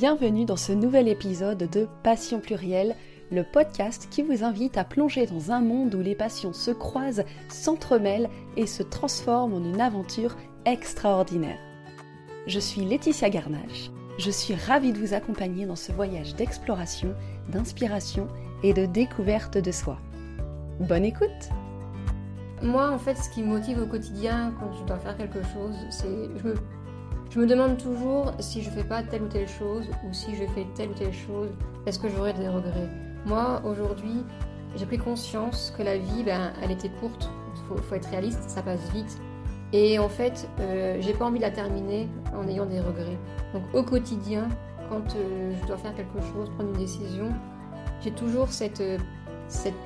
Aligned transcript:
Bienvenue 0.00 0.44
dans 0.44 0.56
ce 0.56 0.72
nouvel 0.72 1.06
épisode 1.06 1.70
de 1.70 1.86
Passion 2.02 2.40
plurielle, 2.40 2.96
le 3.30 3.44
podcast 3.44 4.08
qui 4.10 4.22
vous 4.22 4.42
invite 4.42 4.76
à 4.76 4.82
plonger 4.82 5.24
dans 5.26 5.52
un 5.52 5.60
monde 5.60 5.94
où 5.94 6.00
les 6.00 6.16
passions 6.16 6.52
se 6.52 6.72
croisent, 6.72 7.22
s'entremêlent 7.48 8.28
et 8.56 8.66
se 8.66 8.82
transforment 8.82 9.54
en 9.54 9.64
une 9.64 9.80
aventure 9.80 10.34
extraordinaire. 10.64 11.60
Je 12.48 12.58
suis 12.58 12.84
Laetitia 12.84 13.30
Garnache. 13.30 13.92
Je 14.18 14.32
suis 14.32 14.56
ravie 14.56 14.92
de 14.92 14.98
vous 14.98 15.14
accompagner 15.14 15.64
dans 15.64 15.76
ce 15.76 15.92
voyage 15.92 16.34
d'exploration, 16.34 17.14
d'inspiration 17.48 18.26
et 18.64 18.74
de 18.74 18.86
découverte 18.86 19.58
de 19.58 19.70
soi. 19.70 19.98
Bonne 20.80 21.04
écoute 21.04 21.50
Moi, 22.62 22.90
en 22.90 22.98
fait, 22.98 23.14
ce 23.14 23.30
qui 23.30 23.44
me 23.44 23.48
motive 23.48 23.80
au 23.80 23.86
quotidien 23.86 24.52
quand 24.58 24.72
je 24.72 24.84
dois 24.86 24.98
faire 24.98 25.16
quelque 25.16 25.42
chose, 25.54 25.76
c'est 25.90 26.28
je 26.36 26.48
me, 26.48 26.54
je 27.34 27.40
me 27.40 27.46
demande 27.46 27.78
toujours 27.78 28.32
si 28.38 28.62
je 28.62 28.70
fais 28.70 28.84
pas 28.84 29.02
telle 29.02 29.22
ou 29.22 29.26
telle 29.26 29.48
chose 29.48 29.88
ou 30.04 30.12
si 30.12 30.36
je 30.36 30.44
fais 30.54 30.64
telle 30.76 30.90
ou 30.90 30.94
telle 30.94 31.12
chose, 31.12 31.50
est-ce 31.84 31.98
que 31.98 32.08
j'aurai 32.08 32.32
des 32.32 32.48
regrets? 32.48 32.88
Moi, 33.26 33.60
aujourd'hui, 33.64 34.22
j'ai 34.76 34.86
pris 34.86 34.98
conscience 34.98 35.74
que 35.76 35.82
la 35.82 35.98
vie, 35.98 36.22
ben, 36.22 36.52
elle 36.62 36.70
était 36.70 36.90
courte. 37.00 37.28
Il 37.56 37.82
faut, 37.82 37.94
être 37.96 38.08
réaliste, 38.08 38.48
ça 38.48 38.62
passe 38.62 38.88
vite. 38.92 39.18
Et 39.72 39.98
en 39.98 40.08
fait, 40.08 40.48
euh, 40.60 40.98
j'ai 41.00 41.12
pas 41.12 41.24
envie 41.24 41.38
de 41.38 41.42
la 41.42 41.50
terminer 41.50 42.08
en 42.36 42.46
ayant 42.46 42.66
des 42.66 42.78
regrets. 42.78 43.18
Donc 43.52 43.62
au 43.72 43.82
quotidien, 43.82 44.48
quand 44.88 45.16
euh, 45.16 45.52
je 45.60 45.66
dois 45.66 45.78
faire 45.78 45.94
quelque 45.96 46.20
chose, 46.32 46.48
prendre 46.50 46.70
une 46.70 46.78
décision, 46.78 47.32
j'ai 48.00 48.12
toujours 48.12 48.52
cette, 48.52 48.80
euh, 48.80 48.98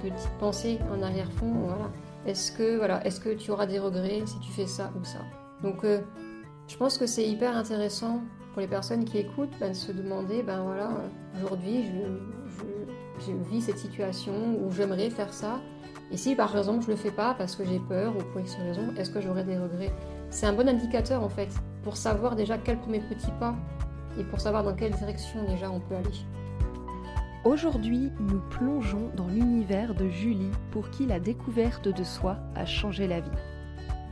petite 0.02 0.30
pensée 0.38 0.80
en 0.92 1.02
arrière-fond. 1.02 1.50
Voilà. 1.64 1.90
Est-ce 2.26 2.52
que, 2.52 2.76
voilà, 2.76 3.06
est 3.06 3.22
que 3.22 3.30
tu 3.30 3.50
auras 3.52 3.64
des 3.64 3.78
regrets 3.78 4.20
si 4.26 4.38
tu 4.40 4.52
fais 4.52 4.66
ça 4.66 4.90
ou 5.00 5.04
ça? 5.04 5.20
Donc 5.62 5.84
euh, 5.84 6.00
je 6.68 6.76
pense 6.76 6.98
que 6.98 7.06
c'est 7.06 7.26
hyper 7.26 7.56
intéressant 7.56 8.20
pour 8.52 8.60
les 8.60 8.68
personnes 8.68 9.04
qui 9.04 9.18
écoutent 9.18 9.54
ben, 9.58 9.70
de 9.70 9.74
se 9.74 9.90
demander, 9.90 10.42
ben 10.42 10.62
voilà, 10.62 10.90
aujourd'hui 11.42 11.86
je, 11.86 13.32
vis 13.50 13.62
cette 13.62 13.78
situation 13.78 14.32
où 14.62 14.70
j'aimerais 14.70 15.10
faire 15.10 15.32
ça. 15.32 15.60
Et 16.12 16.16
si 16.16 16.34
par 16.34 16.56
exemple 16.56 16.84
je 16.84 16.90
le 16.90 16.96
fais 16.96 17.10
pas 17.10 17.34
parce 17.34 17.56
que 17.56 17.64
j'ai 17.64 17.80
peur 17.80 18.14
ou 18.16 18.22
pour 18.32 18.40
X 18.40 18.56
raison, 18.56 18.94
est-ce 18.96 19.10
que 19.10 19.20
j'aurai 19.20 19.44
des 19.44 19.58
regrets? 19.58 19.92
C'est 20.30 20.46
un 20.46 20.52
bon 20.52 20.68
indicateur 20.68 21.22
en 21.22 21.28
fait 21.28 21.48
pour 21.82 21.96
savoir 21.96 22.36
déjà 22.36 22.58
quel 22.58 22.78
premier 22.78 23.00
petit 23.00 23.30
pas 23.40 23.56
et 24.18 24.24
pour 24.24 24.40
savoir 24.40 24.62
dans 24.62 24.74
quelle 24.74 24.92
direction 24.92 25.44
déjà 25.44 25.70
on 25.70 25.80
peut 25.80 25.96
aller. 25.96 26.10
Aujourd'hui, 27.44 28.10
nous 28.20 28.40
plongeons 28.50 29.10
dans 29.16 29.26
l'univers 29.26 29.94
de 29.94 30.08
Julie 30.08 30.50
pour 30.70 30.90
qui 30.90 31.06
la 31.06 31.18
découverte 31.18 31.88
de 31.88 32.04
soi 32.04 32.36
a 32.54 32.66
changé 32.66 33.06
la 33.06 33.20
vie. 33.20 33.30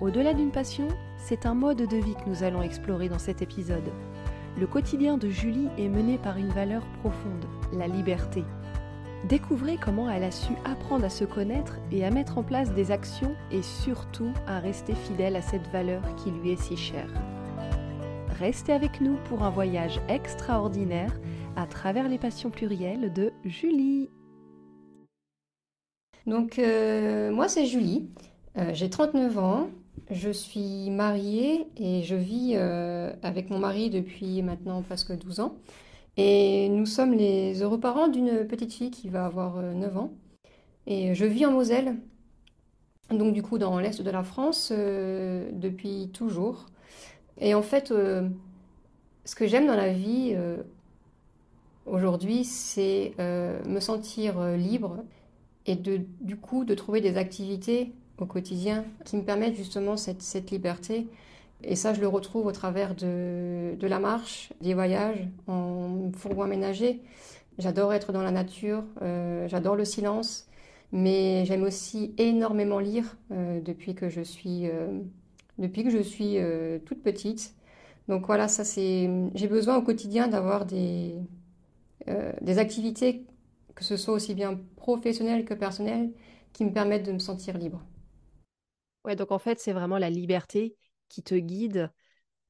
Au-delà 0.00 0.34
d'une 0.34 0.50
passion, 0.50 0.88
c'est 1.16 1.46
un 1.46 1.54
mode 1.54 1.78
de 1.78 1.96
vie 1.96 2.14
que 2.14 2.28
nous 2.28 2.42
allons 2.42 2.60
explorer 2.60 3.08
dans 3.08 3.18
cet 3.18 3.40
épisode. 3.40 3.90
Le 4.58 4.66
quotidien 4.66 5.16
de 5.16 5.30
Julie 5.30 5.68
est 5.78 5.88
mené 5.88 6.18
par 6.18 6.36
une 6.36 6.50
valeur 6.50 6.82
profonde, 7.00 7.46
la 7.72 7.88
liberté. 7.88 8.44
Découvrez 9.26 9.78
comment 9.82 10.10
elle 10.10 10.24
a 10.24 10.30
su 10.30 10.52
apprendre 10.66 11.06
à 11.06 11.08
se 11.08 11.24
connaître 11.24 11.78
et 11.90 12.04
à 12.04 12.10
mettre 12.10 12.36
en 12.36 12.42
place 12.42 12.74
des 12.74 12.90
actions 12.90 13.34
et 13.50 13.62
surtout 13.62 14.32
à 14.46 14.60
rester 14.60 14.94
fidèle 14.94 15.34
à 15.34 15.42
cette 15.42 15.66
valeur 15.68 16.02
qui 16.16 16.30
lui 16.30 16.50
est 16.50 16.60
si 16.60 16.76
chère. 16.76 17.10
Restez 18.38 18.72
avec 18.72 19.00
nous 19.00 19.16
pour 19.30 19.44
un 19.44 19.50
voyage 19.50 19.98
extraordinaire 20.08 21.18
à 21.56 21.66
travers 21.66 22.06
les 22.08 22.18
passions 22.18 22.50
plurielles 22.50 23.14
de 23.14 23.32
Julie. 23.44 24.10
Donc 26.26 26.58
euh, 26.58 27.30
moi 27.32 27.48
c'est 27.48 27.64
Julie, 27.64 28.10
euh, 28.58 28.70
j'ai 28.74 28.90
39 28.90 29.38
ans, 29.38 29.70
je 30.10 30.30
suis 30.30 30.90
mariée 30.90 31.66
et 31.76 32.02
je 32.02 32.14
vis 32.14 32.52
euh, 32.54 33.12
avec 33.22 33.50
mon 33.50 33.58
mari 33.58 33.90
depuis 33.90 34.42
maintenant 34.42 34.82
presque 34.82 35.12
12 35.12 35.40
ans. 35.40 35.56
Et 36.16 36.68
nous 36.68 36.86
sommes 36.86 37.12
les 37.12 37.62
heureux 37.62 37.80
parents 37.80 38.08
d'une 38.08 38.46
petite 38.46 38.72
fille 38.72 38.90
qui 38.90 39.08
va 39.08 39.26
avoir 39.26 39.60
9 39.60 39.96
ans. 39.98 40.12
Et 40.86 41.14
je 41.14 41.24
vis 41.24 41.44
en 41.46 41.52
Moselle, 41.52 41.96
donc 43.10 43.34
du 43.34 43.42
coup 43.42 43.58
dans 43.58 43.78
l'est 43.78 44.00
de 44.00 44.10
la 44.10 44.22
France, 44.22 44.72
depuis 44.72 46.10
toujours. 46.12 46.66
Et 47.38 47.54
en 47.54 47.62
fait, 47.62 47.88
ce 47.88 49.34
que 49.34 49.46
j'aime 49.46 49.66
dans 49.66 49.76
la 49.76 49.92
vie, 49.92 50.34
aujourd'hui, 51.86 52.44
c'est 52.44 53.14
euh, 53.18 53.62
me 53.64 53.80
sentir 53.80 54.38
euh, 54.38 54.56
libre 54.56 55.04
et 55.64 55.76
de, 55.76 56.00
du 56.20 56.36
coup 56.36 56.64
de 56.64 56.74
trouver 56.74 57.00
des 57.00 57.16
activités 57.16 57.92
au 58.18 58.26
quotidien 58.26 58.84
qui 59.04 59.16
me 59.16 59.22
permettent 59.22 59.56
justement 59.56 59.96
cette, 59.96 60.50
liberté. 60.50 61.06
Et 61.62 61.76
ça, 61.76 61.94
je 61.94 62.00
le 62.00 62.08
retrouve 62.08 62.46
au 62.46 62.52
travers 62.52 62.94
de, 62.94 63.76
la 63.80 63.98
marche, 63.98 64.52
des 64.60 64.74
voyages 64.74 65.26
en 65.46 66.10
fourgon 66.16 66.42
aménagé. 66.42 67.00
J'adore 67.58 67.94
être 67.94 68.12
dans 68.12 68.22
la 68.22 68.30
nature, 68.30 68.84
euh, 69.00 69.48
j'adore 69.48 69.76
le 69.76 69.86
silence, 69.86 70.46
mais 70.92 71.44
j'aime 71.46 71.62
aussi 71.62 72.14
énormément 72.18 72.78
lire 72.78 73.16
euh, 73.32 73.60
depuis 73.60 73.94
que 73.94 74.10
je 74.10 74.20
suis, 74.20 74.68
euh, 74.68 75.00
depuis 75.58 75.82
que 75.82 75.90
je 75.90 76.02
suis 76.02 76.36
toute 76.84 77.02
petite. 77.02 77.54
Donc 78.08 78.26
voilà, 78.26 78.46
ça 78.48 78.62
c'est, 78.62 79.10
j'ai 79.34 79.48
besoin 79.48 79.76
au 79.76 79.82
quotidien 79.82 80.28
d'avoir 80.28 80.64
des, 80.66 81.16
des 82.40 82.58
activités, 82.58 83.24
que 83.74 83.82
ce 83.82 83.96
soit 83.96 84.14
aussi 84.14 84.34
bien 84.34 84.60
professionnelles 84.76 85.44
que 85.44 85.54
personnelles, 85.54 86.10
qui 86.52 86.64
me 86.64 86.72
permettent 86.72 87.06
de 87.06 87.12
me 87.12 87.18
sentir 87.18 87.58
libre. 87.58 87.82
Ouais, 89.06 89.16
donc 89.16 89.32
en 89.32 89.38
fait, 89.38 89.60
c'est 89.60 89.72
vraiment 89.72 89.98
la 89.98 90.10
liberté 90.10 90.76
qui 91.08 91.22
te 91.22 91.34
guide 91.34 91.90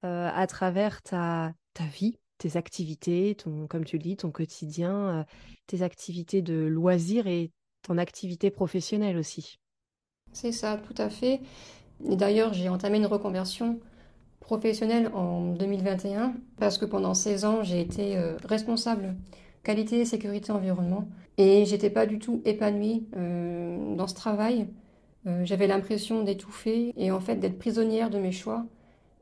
euh, 0.05 0.31
à 0.33 0.47
travers 0.47 1.03
ta, 1.03 1.53
ta 1.75 1.85
vie, 1.85 2.19
tes 2.39 2.57
activités, 2.57 3.35
ton, 3.37 3.67
comme 3.67 3.85
tu 3.85 3.97
le 3.97 4.03
dis, 4.03 4.17
ton 4.17 4.31
quotidien, 4.31 5.21
euh, 5.21 5.25
tes 5.67 5.83
activités 5.83 6.43
de 6.43 6.55
loisirs 6.55 7.27
et 7.27 7.53
ton 7.83 7.99
activité 7.99 8.51
professionnelle 8.51 9.19
aussi. 9.19 9.61
C'est 10.33 10.53
ça, 10.53 10.79
tout 10.79 10.95
à 11.01 11.11
fait. 11.11 11.41
Et 12.09 12.17
d'ailleurs, 12.17 12.55
j'ai 12.55 12.69
entamé 12.69 12.99
une 12.99 13.07
reconversion 13.07 13.81
professionnelle 14.41 15.11
en 15.15 15.53
2021 15.55 16.35
parce 16.59 16.79
que 16.79 16.87
pendant 16.87 17.15
16 17.15 17.45
ans, 17.45 17.63
j'ai 17.65 17.81
été 17.81 18.17
euh, 18.17 18.37
responsable 18.45 19.17
qualité, 19.65 20.05
sécurité, 20.05 20.53
environnement. 20.53 21.09
Et 21.39 21.67
j'étais 21.67 21.91
pas 21.91 22.07
du 22.07 22.19
tout 22.19 22.43
épanouie 22.47 23.07
dans 23.13 24.07
ce 24.07 24.15
travail. 24.15 24.69
Euh, 25.27 25.45
J'avais 25.45 25.67
l'impression 25.67 26.23
d'étouffer 26.23 26.93
et 26.97 27.11
en 27.11 27.21
fait 27.21 27.37
d'être 27.37 27.59
prisonnière 27.59 28.11
de 28.11 28.19
mes 28.19 28.33
choix 28.33 28.65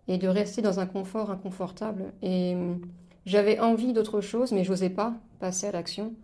et 0.08 0.18
de 0.18 0.28
rester 0.28 0.62
dans 0.62 0.80
un 0.80 0.86
confort 0.86 1.30
inconfortable. 1.30 2.12
Et 2.22 2.54
euh, 2.54 2.74
j'avais 3.26 3.58
envie 3.60 3.92
d'autre 3.92 4.20
chose, 4.20 4.52
mais 4.52 4.64
j'osais 4.64 4.90
pas 4.90 5.14
passer 5.40 5.66
à 5.68 5.72
l'action. 5.72 6.14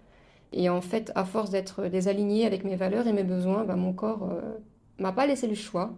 Et 0.53 0.69
en 0.69 0.81
fait, 0.81 1.13
à 1.15 1.25
force 1.25 1.51
d'être 1.51 1.87
désalignée 1.89 2.47
avec 2.47 2.65
mes 2.65 2.77
valeurs 2.77 3.07
et 3.07 3.13
mes 3.13 3.25
besoins, 3.25 3.65
ben, 3.65 3.77
mon 3.77 3.93
corps 3.93 4.25
euh, 4.31 4.59
m'a 4.99 5.13
pas 5.13 5.27
laissé 5.27 5.47
le 5.49 5.55
choix. 5.55 5.95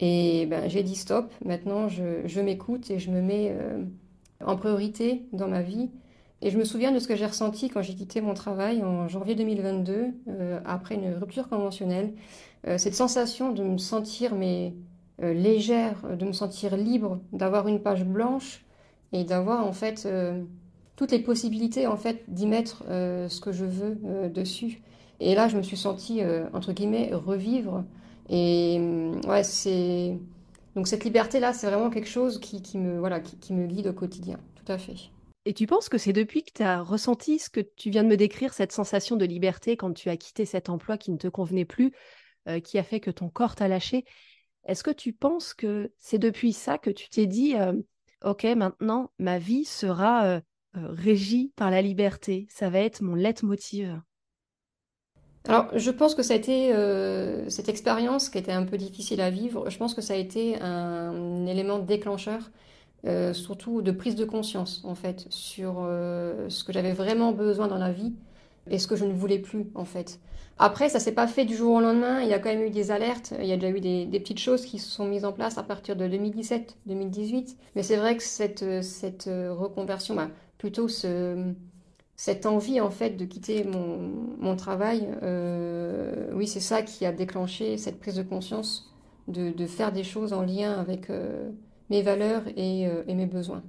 Et 0.00 0.46
ben, 0.46 0.68
j'ai 0.68 0.82
dit 0.82 0.96
stop, 0.96 1.32
maintenant 1.44 1.88
je, 1.88 2.26
je 2.26 2.40
m'écoute 2.40 2.90
et 2.90 2.98
je 2.98 3.10
me 3.10 3.20
mets 3.22 3.50
euh, 3.52 3.84
en 4.44 4.56
priorité 4.56 5.26
dans 5.32 5.48
ma 5.48 5.62
vie. 5.62 5.90
Et 6.44 6.50
je 6.50 6.58
me 6.58 6.64
souviens 6.64 6.90
de 6.90 6.98
ce 6.98 7.06
que 7.06 7.14
j'ai 7.14 7.24
ressenti 7.24 7.68
quand 7.68 7.82
j'ai 7.82 7.94
quitté 7.94 8.20
mon 8.20 8.34
travail 8.34 8.82
en 8.82 9.06
janvier 9.06 9.36
2022, 9.36 10.08
euh, 10.28 10.60
après 10.64 10.96
une 10.96 11.14
rupture 11.14 11.48
conventionnelle. 11.48 12.14
Euh, 12.66 12.78
cette 12.78 12.96
sensation 12.96 13.52
de 13.52 13.62
me 13.62 13.78
sentir 13.78 14.34
mais, 14.34 14.74
euh, 15.22 15.32
légère, 15.32 16.02
de 16.16 16.24
me 16.24 16.32
sentir 16.32 16.76
libre, 16.76 17.20
d'avoir 17.32 17.68
une 17.68 17.80
page 17.80 18.04
blanche 18.04 18.64
et 19.12 19.22
d'avoir 19.22 19.64
en 19.64 19.72
fait 19.72 20.08
toutes 20.96 21.12
les 21.12 21.20
possibilités 21.20 21.86
en 21.86 21.96
fait 21.96 22.24
d'y 22.28 22.46
mettre 22.46 22.82
ce 22.88 23.40
que 23.40 23.52
je 23.52 23.66
veux 23.66 24.30
dessus. 24.30 24.80
Et 25.20 25.34
là, 25.34 25.48
je 25.48 25.58
me 25.58 25.62
suis 25.62 25.76
sentie 25.76 26.22
entre 26.54 26.72
guillemets 26.72 27.10
revivre. 27.12 27.84
Et 28.30 28.80
ouais, 29.28 29.44
c'est 29.44 30.18
donc 30.74 30.88
cette 30.88 31.04
liberté 31.04 31.40
là, 31.40 31.52
c'est 31.52 31.66
vraiment 31.66 31.90
quelque 31.90 32.08
chose 32.08 32.40
qui, 32.40 32.62
qui 32.62 32.78
me 32.78 32.98
voilà, 32.98 33.20
qui 33.20 33.52
me 33.52 33.66
guide 33.66 33.88
au 33.88 33.92
quotidien. 33.92 34.38
Tout 34.54 34.72
à 34.72 34.78
fait. 34.78 34.96
Et 35.44 35.54
tu 35.54 35.66
penses 35.66 35.88
que 35.88 35.98
c'est 35.98 36.12
depuis 36.12 36.44
que 36.44 36.52
tu 36.54 36.62
as 36.62 36.82
ressenti 36.82 37.38
ce 37.38 37.50
que 37.50 37.60
tu 37.60 37.90
viens 37.90 38.04
de 38.04 38.08
me 38.08 38.16
décrire, 38.16 38.54
cette 38.54 38.72
sensation 38.72 39.16
de 39.16 39.24
liberté 39.24 39.76
quand 39.76 39.92
tu 39.92 40.08
as 40.08 40.16
quitté 40.16 40.44
cet 40.44 40.68
emploi 40.68 40.96
qui 40.96 41.10
ne 41.10 41.16
te 41.16 41.28
convenait 41.28 41.64
plus, 41.64 41.92
euh, 42.48 42.60
qui 42.60 42.78
a 42.78 42.84
fait 42.84 43.00
que 43.00 43.10
ton 43.10 43.28
corps 43.28 43.56
t'a 43.56 43.66
lâché? 43.66 44.04
Est-ce 44.64 44.84
que 44.84 44.92
tu 44.92 45.12
penses 45.12 45.54
que 45.54 45.92
c'est 45.98 46.18
depuis 46.18 46.52
ça 46.52 46.78
que 46.78 46.90
tu 46.90 47.08
t'es 47.08 47.26
dit, 47.26 47.56
euh, 47.56 47.72
OK, 48.22 48.44
maintenant, 48.44 49.10
ma 49.18 49.40
vie 49.40 49.64
sera 49.64 50.26
euh, 50.26 50.40
régie 50.74 51.52
par 51.56 51.72
la 51.72 51.82
liberté, 51.82 52.46
ça 52.48 52.70
va 52.70 52.78
être 52.78 53.02
mon 53.02 53.14
leitmotiv 53.14 54.00
alors, 55.48 55.76
je 55.76 55.90
pense 55.90 56.14
que 56.14 56.22
ça 56.22 56.34
a 56.34 56.36
été 56.36 56.72
cette 57.50 57.68
expérience 57.68 58.28
qui 58.28 58.38
était 58.38 58.52
un 58.52 58.64
peu 58.64 58.76
difficile 58.76 59.20
à 59.20 59.28
vivre. 59.28 59.70
Je 59.70 59.76
pense 59.76 59.92
que 59.92 60.00
ça 60.00 60.14
a 60.14 60.16
été 60.16 60.56
un 60.60 61.46
élément 61.46 61.80
déclencheur 61.80 62.52
euh, 63.06 63.32
surtout 63.32 63.82
de 63.82 63.90
prise 63.90 64.14
de 64.14 64.24
conscience 64.24 64.82
en 64.84 64.94
fait 64.94 65.26
sur 65.30 65.76
euh, 65.78 66.48
ce 66.48 66.62
que 66.62 66.72
j'avais 66.72 66.92
vraiment 66.92 67.32
besoin 67.32 67.66
dans 67.66 67.78
la 67.78 67.90
vie 67.90 68.12
et 68.70 68.78
ce 68.78 68.86
que 68.86 68.94
je 68.96 69.04
ne 69.04 69.12
voulais 69.12 69.38
plus 69.38 69.66
en 69.74 69.84
fait. 69.84 70.20
Après, 70.58 70.88
ça 70.88 71.00
s'est 71.00 71.12
pas 71.12 71.26
fait 71.26 71.44
du 71.44 71.56
jour 71.56 71.74
au 71.74 71.80
lendemain. 71.80 72.20
Il 72.20 72.28
y 72.28 72.34
a 72.34 72.38
quand 72.38 72.50
même 72.50 72.62
eu 72.62 72.70
des 72.70 72.92
alertes. 72.92 73.34
Il 73.40 73.46
y 73.46 73.52
a 73.52 73.56
déjà 73.56 73.76
eu 73.76 73.80
des, 73.80 74.20
petites 74.20 74.38
choses 74.38 74.64
qui 74.64 74.78
se 74.78 74.88
sont 74.88 75.06
mises 75.06 75.24
en 75.24 75.32
place 75.32 75.58
à 75.58 75.64
partir 75.64 75.96
de 75.96 76.06
2017, 76.06 76.76
2018. 76.86 77.56
Mais 77.74 77.82
c'est 77.82 77.96
vrai 77.96 78.16
que 78.16 78.22
cette, 78.22 78.82
cette 78.82 79.24
reconversion, 79.24 80.14
bah, 80.14 80.28
plutôt 80.58 80.86
ce, 80.86 81.52
cette 82.16 82.46
envie 82.46 82.80
en 82.80 82.90
fait 82.90 83.16
de 83.16 83.24
quitter 83.24 83.64
mon, 83.64 84.54
travail, 84.54 85.08
euh, 85.24 86.30
oui, 86.34 86.46
c'est 86.46 86.60
ça 86.60 86.82
qui 86.82 87.04
a 87.04 87.10
déclenché 87.10 87.76
cette 87.78 87.98
prise 87.98 88.14
de 88.14 88.22
conscience 88.22 88.94
de, 89.26 89.66
faire 89.66 89.90
des 89.90 90.04
choses 90.04 90.32
en 90.32 90.42
lien 90.42 90.72
avec 90.78 91.10
mes 91.92 92.02
valeurs 92.02 92.42
euh, 92.46 93.04
et, 93.06 93.14
mes 93.14 93.26
besoins. 93.26 93.62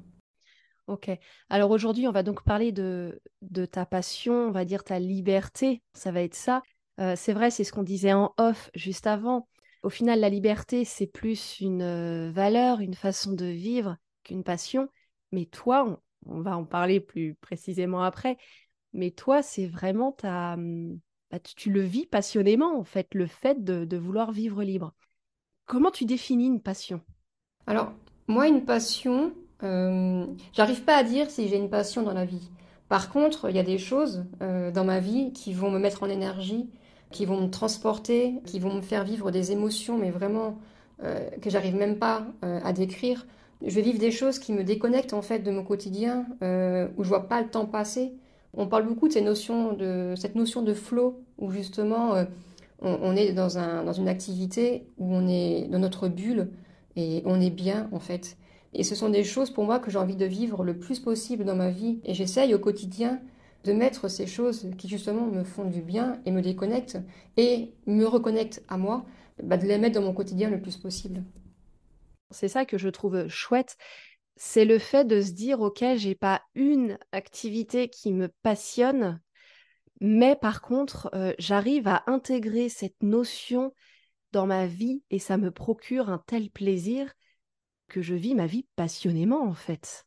Ok. 0.87 1.09
Alors 1.49 1.71
aujourd'hui, 1.71 2.07
on 2.07 2.11
va 2.11 2.23
donc 2.23 2.43
parler 2.43 2.71
de, 2.71 3.21
de, 3.41 3.65
ta 3.65 3.85
passion, 3.85 4.33
on 4.47 4.51
va 4.51 4.65
dire 4.65 4.83
ta 4.83 4.99
liberté, 4.99 5.81
ça 5.93 6.11
va 6.11 6.21
être 6.21 6.35
ça. 6.35 6.61
c'est 7.15 7.33
vrai, 7.33 7.51
c'est 7.51 7.63
ce 7.63 7.71
qu'on 7.71 7.83
disait 7.83 8.13
en 8.13 8.33
off 8.37 8.69
juste 8.75 9.07
avant. 9.07 9.47
Au 9.83 9.89
final, 9.89 10.19
la 10.19 10.29
liberté, 10.29 10.85
c'est 10.85 11.07
plus 11.07 11.59
une 11.59 12.31
valeur, 12.31 12.79
une 12.79 12.95
façon 12.95 13.33
de 13.33 13.45
vivre 13.45 13.97
qu'une 14.23 14.43
passion. 14.43 14.87
Mais 15.31 15.45
toi, 15.45 16.01
on 16.25 16.41
va 16.41 16.57
en 16.57 16.65
parler 16.65 16.99
plus 16.99 17.35
précisément 17.35 18.03
après. 18.03 18.37
Mais 18.93 19.11
toi, 19.11 19.41
c'est 19.41 19.67
vraiment 19.67 20.11
ta... 20.11 20.55
Mmh, 20.57 20.99
bah, 21.31 21.39
tu 21.39 21.71
le 21.71 21.81
vis 21.81 22.05
passionnément, 22.05 22.77
en 22.77 22.83
fait, 22.83 23.07
le 23.15 23.25
fait 23.25 23.63
de, 23.63 23.97
vouloir 23.97 24.31
vivre 24.31 24.63
libre. 24.63 24.93
Comment 25.65 25.89
tu 25.89 26.05
définis 26.05 26.45
une 26.45 26.61
passion? 26.61 27.01
Alors, 27.65 27.91
moi, 28.27 28.47
une 28.47 28.63
passion, 28.63 29.33
euh, 29.63 30.25
j'arrive 30.53 30.83
pas 30.83 30.95
à 30.95 31.03
dire 31.03 31.29
si 31.29 31.47
j'ai 31.47 31.57
une 31.57 31.69
passion 31.69 32.03
dans 32.03 32.13
la 32.13 32.25
vie. 32.25 32.49
Par 32.89 33.09
contre, 33.09 33.49
il 33.49 33.55
y 33.55 33.59
a 33.59 33.63
des 33.63 33.77
choses 33.77 34.25
euh, 34.41 34.71
dans 34.71 34.85
ma 34.85 34.99
vie 34.99 35.33
qui 35.33 35.53
vont 35.53 35.71
me 35.71 35.79
mettre 35.79 36.03
en 36.03 36.09
énergie, 36.09 36.69
qui 37.11 37.25
vont 37.25 37.41
me 37.41 37.49
transporter, 37.49 38.35
qui 38.45 38.59
vont 38.59 38.73
me 38.73 38.81
faire 38.81 39.03
vivre 39.03 39.31
des 39.31 39.51
émotions, 39.51 39.97
mais 39.97 40.09
vraiment 40.09 40.57
euh, 41.03 41.29
que 41.41 41.49
j'arrive 41.49 41.75
même 41.75 41.97
pas 41.97 42.25
à 42.41 42.73
décrire 42.73 43.25
je 43.65 43.75
vais 43.75 43.81
vivre 43.81 43.99
des 43.99 44.11
choses 44.11 44.39
qui 44.39 44.51
me 44.51 44.65
déconnectent 44.65 45.13
en 45.13 45.21
fait 45.21 45.39
de 45.39 45.49
mon 45.49 45.63
quotidien, 45.63 46.25
où 46.41 47.03
je 47.03 47.07
vois 47.07 47.29
pas 47.29 47.41
le 47.41 47.47
temps 47.47 47.65
passer. 47.65 48.11
On 48.53 48.67
parle 48.67 48.85
beaucoup 48.85 49.07
de, 49.07 49.13
ces 49.13 49.21
notions 49.21 49.71
de 49.71 50.15
cette 50.17 50.35
notion 50.35 50.63
de 50.63 50.73
flow, 50.73 51.23
où 51.37 51.49
justement 51.49 52.25
on, 52.81 53.15
est 53.15 53.31
dans, 53.31 53.47
dans 53.85 53.93
une 53.93 54.09
activité 54.09 54.85
où 54.97 55.15
on 55.15 55.29
est 55.29 55.69
dans 55.69 55.79
notre 55.79 56.09
bulle 56.09 56.49
et 56.95 57.21
on 57.25 57.41
est 57.41 57.49
bien 57.49 57.89
en 57.91 57.99
fait. 57.99 58.37
Et 58.73 58.83
ce 58.83 58.95
sont 58.95 59.09
des 59.09 59.23
choses 59.23 59.51
pour 59.51 59.65
moi 59.65 59.79
que 59.79 59.91
j'ai 59.91 59.99
envie 59.99 60.15
de 60.15 60.25
vivre 60.25 60.63
le 60.63 60.77
plus 60.77 60.99
possible 60.99 61.45
dans 61.45 61.55
ma 61.55 61.69
vie. 61.69 61.99
Et 62.05 62.13
j'essaye 62.13 62.53
au 62.53 62.59
quotidien 62.59 63.21
de 63.63 63.71
mettre 63.71 64.07
ces 64.09 64.27
choses 64.27 64.69
qui 64.77 64.89
justement 64.89 65.25
me 65.27 65.43
font 65.43 65.65
du 65.65 65.81
bien 65.81 66.19
et 66.25 66.31
me 66.31 66.41
déconnectent 66.41 66.97
et 67.37 67.71
me 67.85 68.05
reconnectent 68.05 68.63
à 68.67 68.77
moi, 68.77 69.05
bah, 69.41 69.57
de 69.57 69.65
les 69.65 69.77
mettre 69.77 69.99
dans 69.99 70.05
mon 70.05 70.13
quotidien 70.13 70.49
le 70.49 70.61
plus 70.61 70.77
possible. 70.77 71.23
C'est 72.31 72.47
ça 72.47 72.65
que 72.65 72.77
je 72.77 72.89
trouve 72.89 73.27
chouette. 73.27 73.77
C'est 74.35 74.65
le 74.65 74.79
fait 74.79 75.05
de 75.05 75.21
se 75.21 75.31
dire, 75.31 75.61
OK, 75.61 75.83
j'ai 75.95 76.15
pas 76.15 76.41
une 76.55 76.97
activité 77.11 77.89
qui 77.89 78.11
me 78.11 78.29
passionne, 78.41 79.21
mais 80.01 80.35
par 80.35 80.63
contre, 80.63 81.11
j'arrive 81.37 81.87
à 81.87 82.03
intégrer 82.07 82.67
cette 82.67 83.01
notion 83.03 83.71
dans 84.33 84.47
ma 84.47 84.65
vie 84.65 85.01
et 85.11 85.19
ça 85.19 85.37
me 85.37 85.51
procure 85.51 86.09
un 86.09 86.21
tel 86.27 86.49
plaisir 86.49 87.13
que 87.87 88.01
je 88.01 88.15
vis 88.15 88.35
ma 88.35 88.47
vie 88.47 88.65
passionnément 88.75 89.43
en 89.43 89.53
fait. 89.53 90.05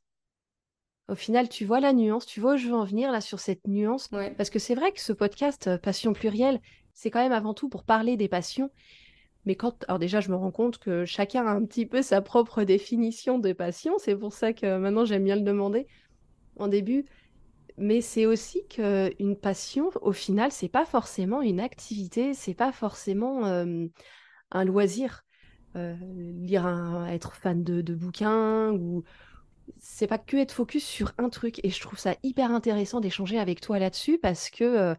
Au 1.09 1.15
final, 1.15 1.49
tu 1.49 1.65
vois 1.65 1.79
la 1.79 1.93
nuance, 1.93 2.27
tu 2.27 2.41
vois 2.41 2.55
où 2.55 2.57
je 2.57 2.67
veux 2.67 2.75
en 2.75 2.85
venir 2.85 3.13
là 3.13 3.21
sur 3.21 3.39
cette 3.39 3.67
nuance. 3.69 4.09
Parce 4.37 4.51
que 4.51 4.59
c'est 4.59 4.75
vrai 4.75 4.91
que 4.91 5.01
ce 5.01 5.13
podcast 5.13 5.77
Passion 5.79 6.13
plurielle, 6.13 6.61
c'est 6.95 7.11
quand 7.11 7.23
même 7.23 7.33
avant 7.33 7.55
tout 7.55 7.69
pour 7.69 7.85
parler 7.85 8.17
des 8.17 8.29
passions, 8.29 8.71
mais 9.45 9.55
quand, 9.55 9.85
alors 9.87 10.01
déjà, 10.01 10.21
je 10.21 10.31
me 10.31 10.37
rends 10.37 10.51
compte 10.51 10.79
que 10.79 11.05
chacun 11.05 11.47
a 11.47 11.51
un 11.51 11.65
petit 11.65 11.87
peu 11.87 12.03
sa 12.03 12.21
propre 12.21 12.65
définition 12.65 13.39
de 13.39 13.53
passion. 13.53 13.95
C'est 13.99 14.17
pour 14.17 14.33
ça 14.33 14.53
que 14.53 14.77
maintenant, 14.77 15.05
j'aime 15.05 15.23
bien 15.23 15.37
le 15.37 15.43
demander 15.43 15.87
en 16.57 16.67
début. 16.67 17.07
Mais 17.79 18.01
c'est 18.01 18.27
aussi 18.27 18.67
qu'une 18.69 19.37
passion, 19.37 19.91
au 20.01 20.13
final, 20.13 20.51
c'est 20.51 20.69
pas 20.69 20.87
forcément 20.87 21.43
une 21.43 21.61
activité, 21.61 22.33
c'est 22.33 22.55
pas 22.55 22.73
forcément 22.73 23.45
un 23.45 24.65
loisir. 24.65 25.27
Euh, 25.77 25.95
lire 26.39 27.07
être 27.11 27.35
fan 27.35 27.63
de, 27.63 27.95
bouquins 27.95 28.71
ou 28.71 29.05
c'est 29.79 30.07
pas 30.07 30.17
que 30.17 30.39
être 30.39 30.53
focus 30.53 30.83
sur 30.83 31.13
un 31.19 31.29
truc 31.29 31.63
et 31.65 31.69
je 31.69 31.79
trouve 31.83 31.99
ça 31.99 32.15
hyper 32.23 32.51
intéressant 32.51 33.01
d'échanger 33.01 33.39
avec 33.39 33.61
toi 33.61 33.79
là-dessus 33.79 34.17
parce 34.17 34.49
que 34.49 34.65
euh, 34.65 34.95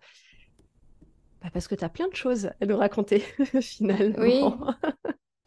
bah, 1.41 1.49
parce 1.51 1.67
que 1.67 1.73
tu 1.73 1.83
as 1.83 1.89
plein 1.89 2.07
de 2.07 2.15
choses 2.15 2.51
à 2.61 2.65
nous 2.67 2.77
raconter, 2.77 3.23
finalement. 3.61 4.19
Oui, 4.19 4.43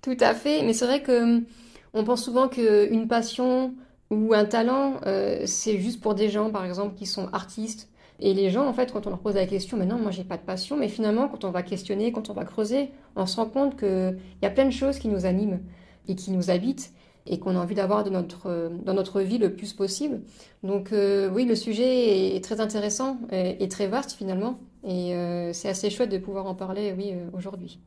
tout 0.03 0.17
à 0.19 0.35
fait. 0.35 0.63
Mais 0.63 0.73
c'est 0.73 0.87
vrai 0.87 1.01
que 1.01 1.23
hum, 1.23 1.45
on 1.93 2.03
pense 2.03 2.25
souvent 2.25 2.49
qu'une 2.49 3.07
passion 3.07 3.77
ou 4.11 4.35
un 4.35 4.45
talent, 4.45 5.01
euh, 5.07 5.43
c'est 5.47 5.79
juste 5.79 6.01
pour 6.01 6.15
des 6.15 6.29
gens, 6.29 6.51
par 6.51 6.65
exemple, 6.65 6.95
qui 6.97 7.07
sont 7.07 7.29
artistes. 7.33 7.89
Et 8.19 8.35
les 8.35 8.51
gens, 8.51 8.67
en 8.67 8.73
fait, 8.73 8.93
quand 8.93 9.07
on 9.07 9.11
leur 9.11 9.21
pose 9.21 9.35
la 9.35 9.47
question, 9.47 9.77
mais 9.77 9.87
non, 9.87 9.99
moi, 9.99 10.11
j'ai 10.11 10.25
pas 10.25 10.37
de 10.37 10.43
passion. 10.43 10.77
Mais 10.77 10.89
finalement, 10.89 11.29
quand 11.29 11.45
on 11.45 11.51
va 11.51 11.63
questionner, 11.63 12.13
quand 12.13 12.29
on 12.31 12.35
va 12.35 12.45
creuser, 12.45 12.91
on 13.17 13.27
se 13.27 13.37
rend 13.37 13.47
compte 13.47 13.79
qu'il 13.79 14.19
y 14.43 14.47
a 14.47 14.51
plein 14.51 14.67
de 14.67 14.73
choses 14.73 14.99
qui 14.99 15.09
nous 15.09 15.27
animent 15.27 15.61
et 16.09 16.15
qui 16.15 16.31
nous 16.31 16.51
habitent 16.51 16.93
et 17.27 17.39
qu'on 17.39 17.57
a 17.57 17.59
envie 17.59 17.75
d'avoir 17.75 18.09
notre, 18.11 18.71
dans 18.85 18.95
notre 18.95 19.21
vie 19.21 19.39
le 19.39 19.55
plus 19.55 19.73
possible. 19.73 20.23
Donc 20.63 20.93
euh, 20.93 21.31
oui, 21.31 21.45
le 21.45 21.55
sujet 21.55 22.35
est 22.37 22.43
très 22.43 22.61
intéressant 22.61 23.19
et, 23.31 23.69
très 23.69 23.87
vaste 23.87 24.13
finalement. 24.13 24.59
Et 24.85 25.15
euh, 25.15 25.53
c'est 25.53 25.69
assez 25.69 25.91
chouette 25.91 26.11
de 26.11 26.19
pouvoir 26.19 26.47
en 26.47 26.55
parler, 26.55 26.95
oui, 26.97 27.13
euh, 27.13 27.29
aujourd'hui. 27.33 27.81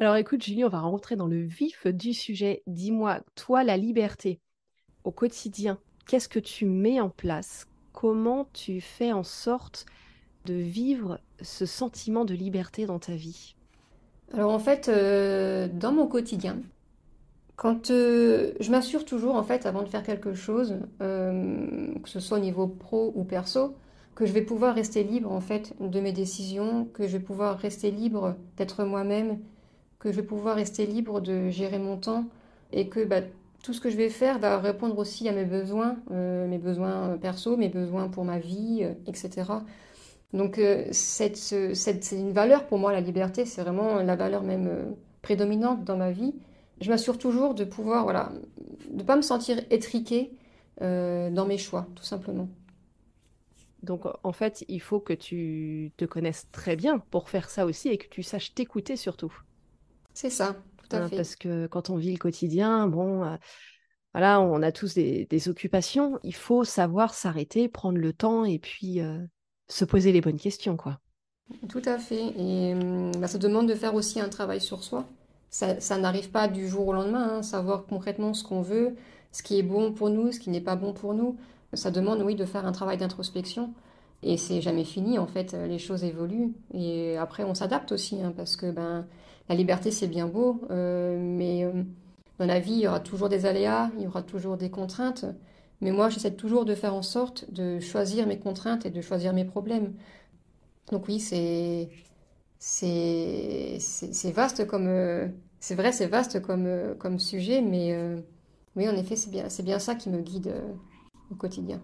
Alors 0.00 0.16
écoute, 0.16 0.42
Julie, 0.42 0.64
on 0.64 0.68
va 0.68 0.80
rentrer 0.80 1.14
dans 1.16 1.28
le 1.28 1.42
vif 1.42 1.86
du 1.86 2.12
sujet. 2.12 2.62
Dis-moi, 2.66 3.20
toi, 3.36 3.62
la 3.62 3.76
liberté 3.76 4.40
au 5.04 5.10
quotidien, 5.10 5.78
qu'est-ce 6.06 6.28
que 6.28 6.38
tu 6.38 6.66
mets 6.66 7.00
en 7.00 7.10
place? 7.10 7.66
Comment 7.92 8.48
tu 8.52 8.80
fais 8.80 9.12
en 9.12 9.22
sorte 9.22 9.86
de 10.46 10.54
vivre 10.54 11.20
ce 11.40 11.66
sentiment 11.66 12.24
de 12.24 12.34
liberté 12.34 12.86
dans 12.86 12.98
ta 12.98 13.14
vie? 13.14 13.54
Alors 14.32 14.52
en 14.52 14.58
fait, 14.58 14.88
dans 14.88 15.92
mon 15.92 16.06
quotidien, 16.06 16.58
quand 17.56 17.88
je 17.88 18.70
m'assure 18.70 19.04
toujours, 19.04 19.36
en 19.36 19.44
fait, 19.44 19.64
avant 19.66 19.82
de 19.82 19.88
faire 19.88 20.02
quelque 20.02 20.34
chose, 20.34 20.76
que 20.98 22.08
ce 22.08 22.20
soit 22.20 22.38
au 22.38 22.40
niveau 22.40 22.66
pro 22.66 23.12
ou 23.14 23.24
perso, 23.24 23.74
que 24.14 24.26
je 24.26 24.32
vais 24.32 24.42
pouvoir 24.42 24.74
rester 24.74 25.02
libre 25.04 25.32
en 25.32 25.40
fait 25.40 25.74
de 25.80 26.00
mes 26.00 26.12
décisions, 26.12 26.86
que 26.94 27.06
je 27.06 27.16
vais 27.16 27.22
pouvoir 27.24 27.58
rester 27.58 27.90
libre 27.90 28.36
d'être 28.56 28.84
moi-même, 28.84 29.38
que 29.98 30.10
je 30.10 30.16
vais 30.16 30.26
pouvoir 30.26 30.56
rester 30.56 30.86
libre 30.86 31.20
de 31.20 31.48
gérer 31.48 31.78
mon 31.78 31.96
temps 31.96 32.26
et 32.72 32.88
que 32.88 33.04
bah, 33.04 33.22
tout 33.64 33.72
ce 33.72 33.80
que 33.80 33.88
je 33.88 33.96
vais 33.96 34.10
faire 34.10 34.38
va 34.38 34.58
répondre 34.58 34.98
aussi 34.98 35.26
à 35.26 35.32
mes 35.32 35.46
besoins, 35.46 35.96
euh, 36.10 36.46
mes 36.46 36.58
besoins 36.58 37.16
perso, 37.16 37.56
mes 37.56 37.70
besoins 37.70 38.08
pour 38.08 38.24
ma 38.24 38.38
vie, 38.38 38.80
euh, 38.82 38.92
etc. 39.06 39.50
Donc 40.34 40.58
euh, 40.58 40.86
c'est 40.92 42.12
une 42.12 42.32
valeur 42.32 42.66
pour 42.66 42.78
moi, 42.78 42.92
la 42.92 43.00
liberté, 43.00 43.46
c'est 43.46 43.62
vraiment 43.62 43.96
la 44.02 44.16
valeur 44.16 44.42
même 44.42 44.94
prédominante 45.22 45.82
dans 45.82 45.96
ma 45.96 46.10
vie. 46.10 46.34
Je 46.82 46.90
m'assure 46.90 47.16
toujours 47.16 47.54
de 47.54 47.64
pouvoir, 47.64 48.04
voilà, 48.04 48.32
de 48.90 49.02
pas 49.02 49.16
me 49.16 49.22
sentir 49.22 49.58
étriquée 49.70 50.32
dans 50.80 51.46
mes 51.46 51.56
choix, 51.56 51.86
tout 51.94 52.02
simplement. 52.02 52.48
Donc 53.84 54.02
en 54.24 54.32
fait, 54.32 54.64
il 54.68 54.80
faut 54.80 54.98
que 54.98 55.12
tu 55.12 55.92
te 55.96 56.04
connaisses 56.04 56.48
très 56.50 56.74
bien 56.74 56.98
pour 56.98 57.30
faire 57.30 57.48
ça 57.48 57.64
aussi 57.64 57.88
et 57.88 57.96
que 57.96 58.08
tu 58.08 58.24
saches 58.24 58.54
t'écouter 58.54 58.96
surtout. 58.96 59.32
C'est 60.14 60.30
ça, 60.30 60.56
tout 60.88 60.96
à 60.96 61.00
hein, 61.00 61.08
fait. 61.08 61.16
Parce 61.16 61.36
que 61.36 61.66
quand 61.66 61.90
on 61.90 61.96
vit 61.96 62.12
le 62.12 62.18
quotidien, 62.18 62.86
bon, 62.86 63.24
euh, 63.24 63.36
voilà, 64.12 64.40
on 64.40 64.62
a 64.62 64.72
tous 64.72 64.94
des, 64.94 65.48
occupations. 65.48 66.18
Il 66.22 66.34
faut 66.34 66.64
savoir 66.64 67.14
s'arrêter, 67.14 67.68
prendre 67.68 67.98
le 67.98 68.12
temps 68.12 68.44
et 68.44 68.58
puis 68.58 69.00
euh, 69.00 69.18
se 69.68 69.84
poser 69.84 70.12
les 70.12 70.20
bonnes 70.20 70.38
questions, 70.38 70.76
quoi. 70.76 71.00
Tout 71.68 71.82
à 71.84 71.98
fait. 71.98 72.32
Et 72.38 72.74
hum, 72.74 73.12
bah, 73.18 73.26
ça 73.26 73.38
demande 73.38 73.68
de 73.68 73.74
faire 73.74 73.94
aussi 73.94 74.20
un 74.20 74.28
travail 74.28 74.60
sur 74.60 74.82
soi. 74.84 75.06
Ça, 75.50 75.98
n'arrive 75.98 76.30
pas 76.30 76.48
du 76.48 76.68
jour 76.68 76.88
au 76.88 76.92
lendemain, 76.92 77.36
hein, 77.36 77.42
savoir 77.42 77.86
concrètement 77.86 78.34
ce 78.34 78.42
qu'on 78.42 78.60
veut, 78.60 78.96
ce 79.30 79.44
qui 79.44 79.56
est 79.56 79.62
bon 79.62 79.92
pour 79.92 80.10
nous, 80.10 80.32
ce 80.32 80.40
qui 80.40 80.50
n'est 80.50 80.60
pas 80.60 80.74
bon 80.74 80.92
pour 80.92 81.14
nous. 81.14 81.36
Ça 81.74 81.92
demande, 81.92 82.22
oui, 82.22 82.34
de 82.34 82.44
faire 82.44 82.66
un 82.66 82.72
travail 82.72 82.98
d'introspection. 82.98 83.72
Et 84.24 84.36
c'est 84.36 84.60
jamais 84.60 84.84
fini, 84.84 85.18
en 85.18 85.26
fait, 85.26 85.52
les 85.52 85.78
choses 85.78 86.02
évoluent. 86.02 86.54
Et 86.72 87.16
après, 87.18 87.44
on 87.44 87.54
s'adapte 87.54 87.92
aussi, 87.92 88.20
hein, 88.20 88.32
parce 88.36 88.56
que 88.56 88.70
ben, 88.70 89.06
la 89.48 89.54
liberté, 89.54 89.90
c'est 89.90 90.06
bien 90.08 90.26
beau, 90.26 90.60
euh, 90.70 91.18
mais 91.20 91.64
euh, 91.64 91.82
dans 92.38 92.46
la 92.46 92.60
vie, 92.60 92.72
il 92.72 92.80
y 92.80 92.88
aura 92.88 93.00
toujours 93.00 93.28
des 93.28 93.46
aléas, 93.46 93.90
il 93.96 94.04
y 94.04 94.06
aura 94.06 94.22
toujours 94.22 94.56
des 94.56 94.70
contraintes. 94.70 95.24
Mais 95.80 95.90
moi, 95.92 96.08
j'essaie 96.08 96.34
toujours 96.34 96.64
de 96.64 96.74
faire 96.74 96.94
en 96.94 97.02
sorte 97.02 97.50
de 97.52 97.80
choisir 97.80 98.26
mes 98.26 98.38
contraintes 98.38 98.86
et 98.86 98.90
de 98.90 99.00
choisir 99.02 99.32
mes 99.34 99.44
problèmes. 99.44 99.94
Donc 100.90 101.08
oui, 101.08 101.20
c'est 101.20 101.90
vaste 104.34 104.66
comme 104.66 104.86
euh, 104.88 105.28
c'est 105.60 105.74
vrai, 105.74 105.92
c'est 105.92 106.06
vaste 106.06 106.40
comme 106.42 106.94
comme 106.98 107.18
sujet, 107.18 107.60
mais 107.62 107.96
oui, 108.76 108.88
en 108.88 108.96
effet, 108.96 109.16
c'est 109.16 109.30
bien 109.30 109.48
c'est 109.48 109.62
bien 109.62 109.78
ça 109.78 109.94
qui 109.94 110.10
me 110.10 110.20
guide 110.20 110.54
au 111.30 111.34
quotidien 111.36 111.82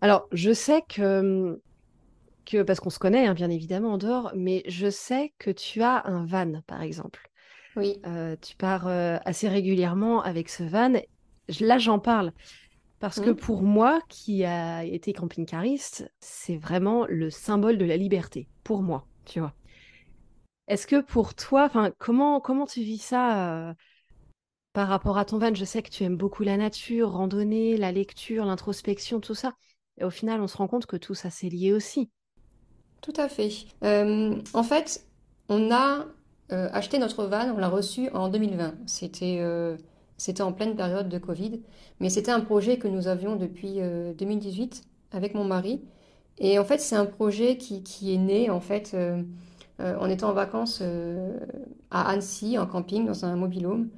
Alors, 0.00 0.26
je 0.32 0.52
sais 0.52 0.82
que 0.88 1.20
hum, 1.20 1.58
que, 2.44 2.62
parce 2.62 2.80
qu'on 2.80 2.90
se 2.90 2.98
connaît 2.98 3.26
hein, 3.26 3.34
bien 3.34 3.50
évidemment 3.50 3.92
en 3.94 3.98
dehors, 3.98 4.32
mais 4.34 4.62
je 4.66 4.90
sais 4.90 5.34
que 5.38 5.50
tu 5.50 5.82
as 5.82 6.06
un 6.06 6.24
van 6.26 6.62
par 6.66 6.82
exemple. 6.82 7.30
Oui. 7.76 8.00
Euh, 8.06 8.36
tu 8.40 8.56
pars 8.56 8.86
euh, 8.88 9.18
assez 9.24 9.48
régulièrement 9.48 10.22
avec 10.22 10.48
ce 10.48 10.62
van. 10.64 10.92
Là, 11.60 11.78
j'en 11.78 11.98
parle 11.98 12.32
parce 13.00 13.20
que 13.20 13.30
Mhm. 13.30 13.36
pour 13.36 13.62
moi, 13.62 14.00
qui 14.08 14.44
a 14.44 14.84
été 14.84 15.12
camping-cariste, 15.12 16.12
c'est 16.20 16.56
vraiment 16.56 17.06
le 17.08 17.30
symbole 17.30 17.78
de 17.78 17.84
la 17.84 17.96
liberté. 17.96 18.48
Pour 18.64 18.82
moi, 18.82 19.06
tu 19.26 19.40
vois. 19.40 19.54
Est-ce 20.68 20.86
que 20.86 21.00
pour 21.00 21.34
toi, 21.34 21.64
enfin, 21.64 21.92
comment 21.98 22.40
comment 22.40 22.66
tu 22.66 22.80
vis 22.82 22.98
ça 22.98 23.70
euh, 23.70 23.74
par 24.72 24.88
rapport 24.88 25.18
à 25.18 25.24
ton 25.24 25.38
van? 25.38 25.54
Je 25.54 25.64
sais 25.64 25.82
que 25.82 25.90
tu 25.90 26.04
aimes 26.04 26.16
beaucoup 26.16 26.42
la 26.42 26.56
nature, 26.56 27.12
randonnée, 27.12 27.76
la 27.76 27.92
lecture, 27.92 28.44
l'introspection, 28.44 29.20
tout 29.20 29.34
ça. 29.34 29.54
Et 29.98 30.04
au 30.04 30.10
final, 30.10 30.40
on 30.40 30.48
se 30.48 30.56
rend 30.56 30.68
compte 30.68 30.86
que 30.86 30.96
tout 30.96 31.14
ça, 31.14 31.30
c'est 31.30 31.48
lié 31.48 31.72
aussi. 31.72 32.10
Tout 33.00 33.12
à 33.16 33.28
fait. 33.28 33.50
Euh, 33.82 34.36
en 34.52 34.62
fait, 34.62 35.04
on 35.48 35.70
a 35.72 36.06
euh, 36.52 36.68
acheté 36.72 36.98
notre 36.98 37.24
van, 37.26 37.52
on 37.54 37.58
l'a 37.58 37.68
reçu 37.68 38.10
en 38.10 38.28
2020. 38.28 38.74
C'était 38.86 39.38
euh, 39.40 39.76
c'était 40.16 40.42
en 40.42 40.52
pleine 40.52 40.76
période 40.76 41.08
de 41.08 41.18
Covid, 41.18 41.60
mais 42.00 42.10
c'était 42.10 42.32
un 42.32 42.40
projet 42.40 42.78
que 42.78 42.88
nous 42.88 43.08
avions 43.08 43.36
depuis 43.36 43.76
euh, 43.78 44.12
2018 44.14 44.82
avec 45.12 45.34
mon 45.34 45.44
mari. 45.44 45.82
Et 46.38 46.58
en 46.58 46.64
fait, 46.64 46.78
c'est 46.78 46.96
un 46.96 47.06
projet 47.06 47.56
qui, 47.56 47.82
qui 47.82 48.14
est 48.14 48.18
né 48.18 48.48
en 48.50 48.60
fait 48.60 48.96
en 49.78 50.08
étant 50.08 50.30
en 50.30 50.32
vacances 50.32 50.82
à 51.90 52.10
Annecy, 52.10 52.58
en 52.58 52.66
camping, 52.66 53.04
dans 53.06 53.24
un 53.26 53.36
mobil-home. 53.36 53.88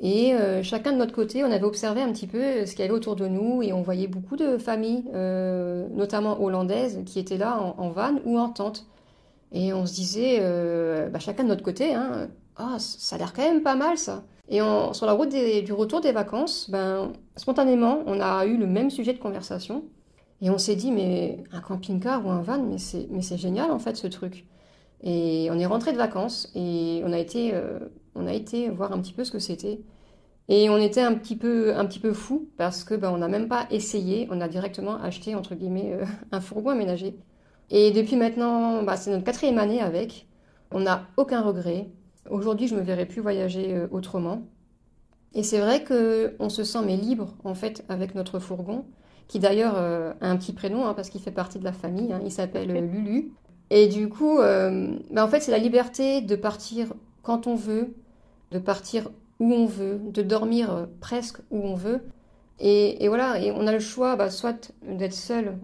Et 0.00 0.34
euh, 0.34 0.62
chacun 0.62 0.92
de 0.92 0.98
notre 0.98 1.14
côté, 1.14 1.42
on 1.44 1.50
avait 1.50 1.64
observé 1.64 2.02
un 2.02 2.12
petit 2.12 2.26
peu 2.26 2.66
ce 2.66 2.72
qu'il 2.72 2.80
y 2.80 2.82
avait 2.82 2.92
autour 2.92 3.16
de 3.16 3.26
nous 3.28 3.62
et 3.62 3.72
on 3.72 3.82
voyait 3.82 4.08
beaucoup 4.08 4.36
de 4.36 4.58
familles, 4.58 5.04
euh, 5.14 5.86
notamment 5.90 6.40
hollandaises, 6.42 7.02
qui 7.06 7.18
étaient 7.18 7.38
là 7.38 7.58
en, 7.58 7.78
en 7.78 8.14
ou 8.24 8.38
en 8.38 8.50
tente. 8.50 8.86
Et 9.52 9.72
on 9.72 9.86
se 9.86 9.94
disait, 9.94 10.38
euh, 10.40 11.08
bah, 11.08 11.18
chacun 11.18 11.44
de 11.44 11.48
notre 11.48 11.62
côté, 11.62 11.94
hein, 11.94 12.28
ah, 12.56 12.76
ça 12.78 13.16
a 13.16 13.18
l'air 13.18 13.32
quand 13.32 13.42
même 13.42 13.62
pas 13.62 13.76
mal 13.76 13.96
ça. 13.96 14.24
Et 14.48 14.60
sur 14.92 15.06
la 15.06 15.12
route 15.12 15.30
du 15.30 15.72
retour 15.72 16.00
des 16.00 16.12
vacances, 16.12 16.70
ben, 16.70 17.12
spontanément, 17.34 18.02
on 18.06 18.20
a 18.20 18.46
eu 18.46 18.56
le 18.56 18.66
même 18.66 18.90
sujet 18.90 19.12
de 19.12 19.18
conversation. 19.18 19.84
Et 20.42 20.50
on 20.50 20.58
s'est 20.58 20.76
dit, 20.76 20.92
mais 20.92 21.42
un 21.52 21.60
camping-car 21.60 22.24
ou 22.24 22.30
un 22.30 22.42
van, 22.42 22.62
mais 22.62 22.78
c'est, 22.78 23.38
génial 23.38 23.70
en 23.70 23.78
fait 23.78 23.96
ce 23.96 24.06
truc. 24.06 24.46
Et 25.02 25.48
on 25.50 25.58
est 25.58 25.66
rentré 25.66 25.92
de 25.92 25.96
vacances 25.96 26.50
et 26.54 27.02
on 27.04 27.12
a 27.12 27.18
été, 27.18 27.52
euh, 27.54 27.80
on 28.16 28.26
a 28.26 28.32
été 28.32 28.68
voir 28.70 28.92
un 28.92 29.00
petit 29.00 29.12
peu 29.12 29.24
ce 29.24 29.30
que 29.32 29.38
c'était. 29.38 29.80
Et 30.48 30.70
on 30.70 30.76
était 30.78 31.00
un 31.00 31.14
petit 31.14 31.36
peu, 31.36 31.74
un 31.76 31.84
petit 31.86 31.98
peu 31.98 32.12
fou 32.12 32.48
parce 32.56 32.84
que 32.84 32.94
ben, 32.94 33.10
on 33.10 33.18
n'a 33.18 33.28
même 33.28 33.48
pas 33.48 33.66
essayé, 33.70 34.28
on 34.30 34.40
a 34.40 34.48
directement 34.48 34.96
acheté 35.02 35.34
entre 35.34 35.54
guillemets 35.54 35.92
euh, 35.94 36.04
un 36.32 36.40
fourgon 36.40 36.70
aménagé. 36.70 37.16
Et 37.70 37.90
depuis 37.90 38.16
maintenant, 38.16 38.82
bah, 38.82 38.96
c'est 38.96 39.10
notre 39.10 39.24
quatrième 39.24 39.58
année 39.58 39.80
avec. 39.80 40.26
On 40.70 40.80
n'a 40.80 41.08
aucun 41.16 41.42
regret. 41.42 41.88
Aujourd'hui, 42.30 42.68
je 42.68 42.74
me 42.76 42.80
verrai 42.80 43.06
plus 43.06 43.20
voyager 43.20 43.74
euh, 43.74 43.88
autrement. 43.90 44.42
Et 45.34 45.42
c'est 45.42 45.58
vrai 45.58 45.82
que 45.82 46.34
on 46.38 46.48
se 46.48 46.64
sent 46.64 46.78
mais 46.84 46.96
libre 46.96 47.34
en 47.44 47.54
fait 47.54 47.84
avec 47.88 48.14
notre 48.14 48.38
fourgon, 48.38 48.86
qui 49.28 49.38
d'ailleurs 49.38 49.74
euh, 49.76 50.12
a 50.20 50.30
un 50.30 50.36
petit 50.36 50.52
prénom 50.52 50.86
hein, 50.86 50.94
parce 50.94 51.10
qu'il 51.10 51.20
fait 51.20 51.30
partie 51.32 51.58
de 51.58 51.64
la 51.64 51.72
famille. 51.72 52.12
hein. 52.12 52.20
il 52.24 52.30
s'appelle 52.30 52.72
Lulu. 52.72 53.32
Et 53.70 53.88
du 53.88 54.08
coup, 54.08 54.38
euh, 54.38 54.96
bah, 55.10 55.24
en 55.24 55.28
fait, 55.28 55.40
c'est 55.40 55.50
la 55.50 55.58
liberté 55.58 56.20
de 56.20 56.36
partir 56.36 56.92
quand 57.22 57.46
on 57.46 57.56
veut, 57.56 57.94
de 58.50 58.58
partir 58.58 59.10
où 59.40 59.52
on 59.52 59.66
veut, 59.66 60.00
de 60.04 60.22
dormir 60.22 60.72
euh, 60.72 60.86
presque 61.00 61.38
où 61.50 61.58
on 61.58 61.74
veut. 61.74 62.02
Et, 62.58 63.04
et 63.04 63.08
voilà, 63.08 63.38
et 63.40 63.52
on 63.52 63.66
a 63.66 63.72
le 63.72 63.80
choix, 63.80 64.16
bah, 64.16 64.30
soit 64.30 64.72
d'être 64.86 65.12
seul 65.12 65.58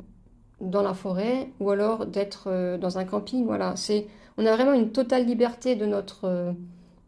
dans 0.61 0.83
la 0.83 0.95
forêt, 0.95 1.49
ou 1.59 1.71
alors 1.71 2.07
d'être 2.07 2.45
euh, 2.49 2.79
dans 2.79 2.99
un 2.99 3.05
camping. 3.05 3.45
Voilà, 3.47 3.75
c'est, 3.77 4.07
on 4.37 4.47
a 4.47 4.55
vraiment 4.55 4.75
une 4.75 4.93
totale 4.93 5.25
liberté 5.27 5.75
de 5.75 5.87
notre, 5.87 6.25
euh, 6.25 6.53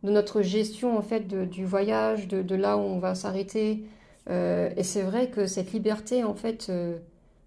de 0.03 0.11
notre 0.11 0.43
gestion 0.43 0.97
en 0.97 1.03
fait 1.03 1.29
du 1.29 1.65
voyage, 1.65 2.29
de, 2.29 2.55
là 2.55 2.77
où 2.77 2.81
on 2.81 2.99
va 2.99 3.15
s'arrêter. 3.15 3.85
Et 4.27 4.83
c'est 4.83 5.03
vrai 5.03 5.29
que 5.29 5.47
cette 5.47 5.75
liberté, 5.75 6.25
en 6.25 6.33
fait, 6.33 6.73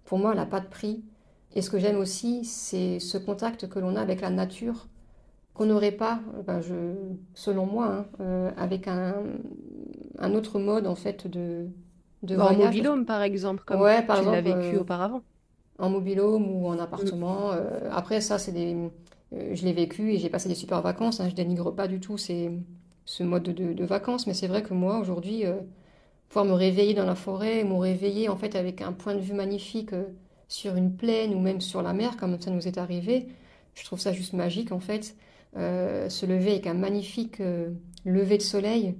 pour 0.04 0.18
moi, 0.18 0.30
elle 0.30 0.36
n'a 0.36 0.46
pas 0.46 0.60
de 0.60 0.68
prix. 0.68 1.02
Et 1.56 1.60
ce 1.60 1.70
que 1.70 1.78
j'aime 1.80 1.98
aussi, 1.98 2.44
c'est 2.44 3.00
ce 3.00 3.18
contact 3.18 3.68
que 3.68 3.80
l'on 3.80 3.96
a 3.96 4.00
avec 4.00 4.20
la 4.20 4.30
nature 4.30 4.86
qu'on 5.58 5.66
n'aurait 5.66 5.92
pas, 5.92 6.20
ben, 6.46 6.60
je, 6.62 6.74
selon 7.34 7.66
moi, 7.66 7.86
hein, 7.88 8.06
euh, 8.20 8.52
avec 8.58 8.88
un, 8.88 9.14
un 10.18 10.34
autre 10.34 10.58
mode 10.58 10.86
en 10.86 10.94
fait 10.94 11.26
de, 11.26 11.66
de 12.22 12.36
Bah, 12.36 12.44
en 12.46 12.54
voyage. 12.54 12.82
Parce 12.82 12.90
mobil-home, 12.90 13.04
par 13.06 13.22
exemple, 13.22 13.64
comme 13.66 13.82
ouais, 13.82 14.02
par 14.06 14.20
tu 14.20 14.30
l'as 14.30 14.40
vécu 14.42 14.76
euh, 14.76 14.80
auparavant. 14.80 15.22
en 15.78 15.90
mobil-home 15.90 16.50
ou 16.50 16.66
en 16.68 16.78
appartement. 16.78 17.52
euh, 17.52 17.88
après, 17.92 18.20
ça, 18.20 18.38
c'est 18.38 18.52
des, 18.52 18.76
je 19.32 19.64
l'ai 19.64 19.72
vécu 19.72 20.12
et 20.14 20.18
j'ai 20.18 20.30
passé 20.30 20.48
des 20.48 20.54
super 20.54 20.82
vacances. 20.82 21.20
hein, 21.20 21.28
je 21.28 21.34
dénigre 21.34 21.72
pas 21.74 21.88
du 21.88 22.00
tout 22.00 22.18
ces, 22.18 22.50
ce 23.04 23.22
mode 23.22 23.44
de, 23.44 23.72
de 23.72 23.84
vacances, 23.84 24.26
mais 24.26 24.34
c'est 24.34 24.48
vrai 24.48 24.62
que 24.62 24.74
moi, 24.74 24.98
aujourd'hui, 25.00 25.44
pouvoir 26.28 26.44
me 26.44 26.52
réveiller 26.52 26.94
dans 26.94 27.06
la 27.06 27.14
forêt, 27.14 27.64
me 27.64 27.74
réveiller 27.74 28.28
en 28.28 28.36
fait 28.36 28.54
avec 28.56 28.82
un 28.82 28.92
point 28.92 29.14
de 29.14 29.20
vue 29.20 29.34
magnifique 29.34 29.92
sur 30.48 30.76
une 30.76 30.94
plaine 30.96 31.34
ou 31.34 31.40
même 31.40 31.60
sur 31.60 31.82
la 31.82 31.92
mer, 31.92 32.16
comme 32.16 32.40
ça 32.40 32.50
nous 32.50 32.66
est 32.68 32.78
arrivé, 32.78 33.28
je 33.74 33.84
trouve 33.84 34.00
ça 34.00 34.12
juste 34.12 34.32
magique 34.32 34.72
en 34.72 34.80
fait. 34.80 35.16
Euh, 35.56 36.08
se 36.10 36.26
lever 36.26 36.52
avec 36.52 36.66
un 36.66 36.74
magnifique 36.74 37.40
euh, 37.40 37.70
lever 38.04 38.36
de 38.38 38.42
soleil, 38.42 38.96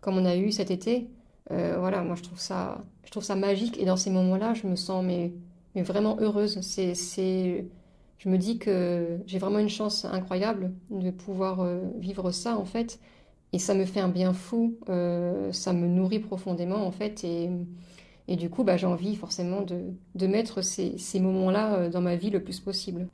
comme 0.00 0.16
on 0.18 0.24
a 0.26 0.36
eu 0.36 0.52
cet 0.52 0.70
été, 0.70 1.08
euh, 1.50 1.76
voilà, 1.78 2.02
moi 2.02 2.16
je 2.16 2.22
trouve 2.22 2.38
ça, 2.38 2.84
je 3.04 3.10
trouve 3.10 3.24
ça 3.24 3.34
magique 3.36 3.78
et 3.78 3.84
dans 3.86 3.96
ces 3.96 4.10
moments-là, 4.10 4.54
je 4.54 4.66
me 4.66 4.76
sens 4.76 5.04
mais, 5.04 5.32
mais 5.74 5.82
vraiment 5.82 6.18
heureuse. 6.20 6.60
C'est, 6.60 6.94
c'est, 6.94 7.66
je 8.18 8.28
me 8.28 8.38
dis 8.38 8.58
que 8.58 9.18
j'ai 9.26 9.38
vraiment 9.38 9.58
une 9.58 9.68
chance 9.70 10.04
incroyable 10.04 10.72
de 10.90 11.10
pouvoir 11.10 11.66
vivre 11.98 12.30
ça 12.30 12.56
en 12.58 12.64
fait. 12.64 13.00
Et 13.52 13.58
ça 13.58 13.74
me 13.74 13.84
fait 13.86 14.00
un 14.00 14.08
bien 14.08 14.32
fou, 14.34 14.78
ça 15.52 15.72
me 15.72 15.86
nourrit 15.88 16.20
profondément 16.20 16.86
en 16.86 16.92
fait. 16.92 17.24
Et, 17.24 17.50
et 18.28 18.36
du 18.36 18.50
coup, 18.50 18.64
bah, 18.64 18.76
j'ai 18.76 18.86
envie 18.86 19.16
forcément 19.16 19.62
de, 19.62 19.82
de 20.14 20.26
mettre 20.28 20.62
ces, 20.62 20.98
ces 20.98 21.20
moments-là 21.20 21.88
dans 21.90 22.00
ma 22.02 22.16
vie 22.16 22.30
le 22.30 22.42
plus 22.42 22.60
possible. 22.60 23.08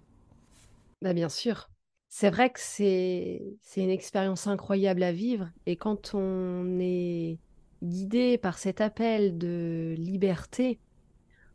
Bah, 1.03 1.13
bien 1.13 1.29
sûr. 1.29 1.71
C'est 2.15 2.29
vrai 2.29 2.51
que 2.51 2.61
c'est 2.61 3.57
une 3.75 3.89
expérience 3.89 4.47
incroyable 4.47 5.03
à 5.03 5.13
vivre 5.13 5.49
et 5.65 5.77
quand 5.77 6.15
on 6.15 6.79
est 6.79 7.39
guidé 7.83 8.37
par 8.37 8.59
cet 8.59 8.83
appel 8.83 9.39
de 9.39 9.95
liberté, 9.97 10.79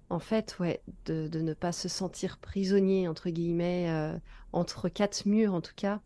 en 0.09 0.17
fait, 0.17 0.57
ouais, 0.59 0.81
de, 1.05 1.27
de 1.27 1.41
ne 1.41 1.53
pas 1.53 1.71
se 1.71 1.87
sentir 1.87 2.39
prisonnier, 2.39 3.07
entre 3.07 3.29
guillemets, 3.29 3.91
euh, 3.91 4.17
entre 4.51 4.89
quatre 4.89 5.27
murs 5.27 5.53
en 5.53 5.61
tout 5.61 5.75
cas, 5.75 6.01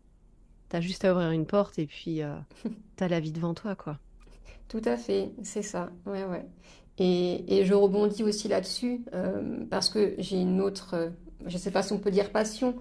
t'as 0.68 0.82
juste 0.82 1.06
à 1.06 1.12
ouvrir 1.12 1.30
une 1.30 1.46
porte 1.46 1.78
et 1.78 1.86
puis 1.86 2.22
euh, 2.22 2.36
t'as 2.96 3.08
la 3.08 3.20
vie 3.20 3.32
devant 3.32 3.54
toi, 3.54 3.74
quoi. 3.74 4.00
Tout 4.68 4.82
à 4.84 4.96
fait, 4.96 5.32
c'est 5.42 5.62
ça. 5.62 5.90
Ouais, 6.06 6.24
ouais. 6.24 6.46
Et, 6.98 7.58
et 7.60 7.64
je 7.64 7.74
rebondis 7.74 8.22
aussi 8.22 8.48
là-dessus 8.48 9.02
euh, 9.14 9.64
parce 9.70 9.88
que 9.88 10.14
j'ai 10.18 10.40
une 10.40 10.60
autre, 10.60 11.12
je 11.46 11.54
ne 11.54 11.58
sais 11.58 11.70
pas 11.70 11.82
si 11.82 11.92
on 11.92 11.98
peut 11.98 12.10
dire 12.10 12.30
passion, 12.32 12.76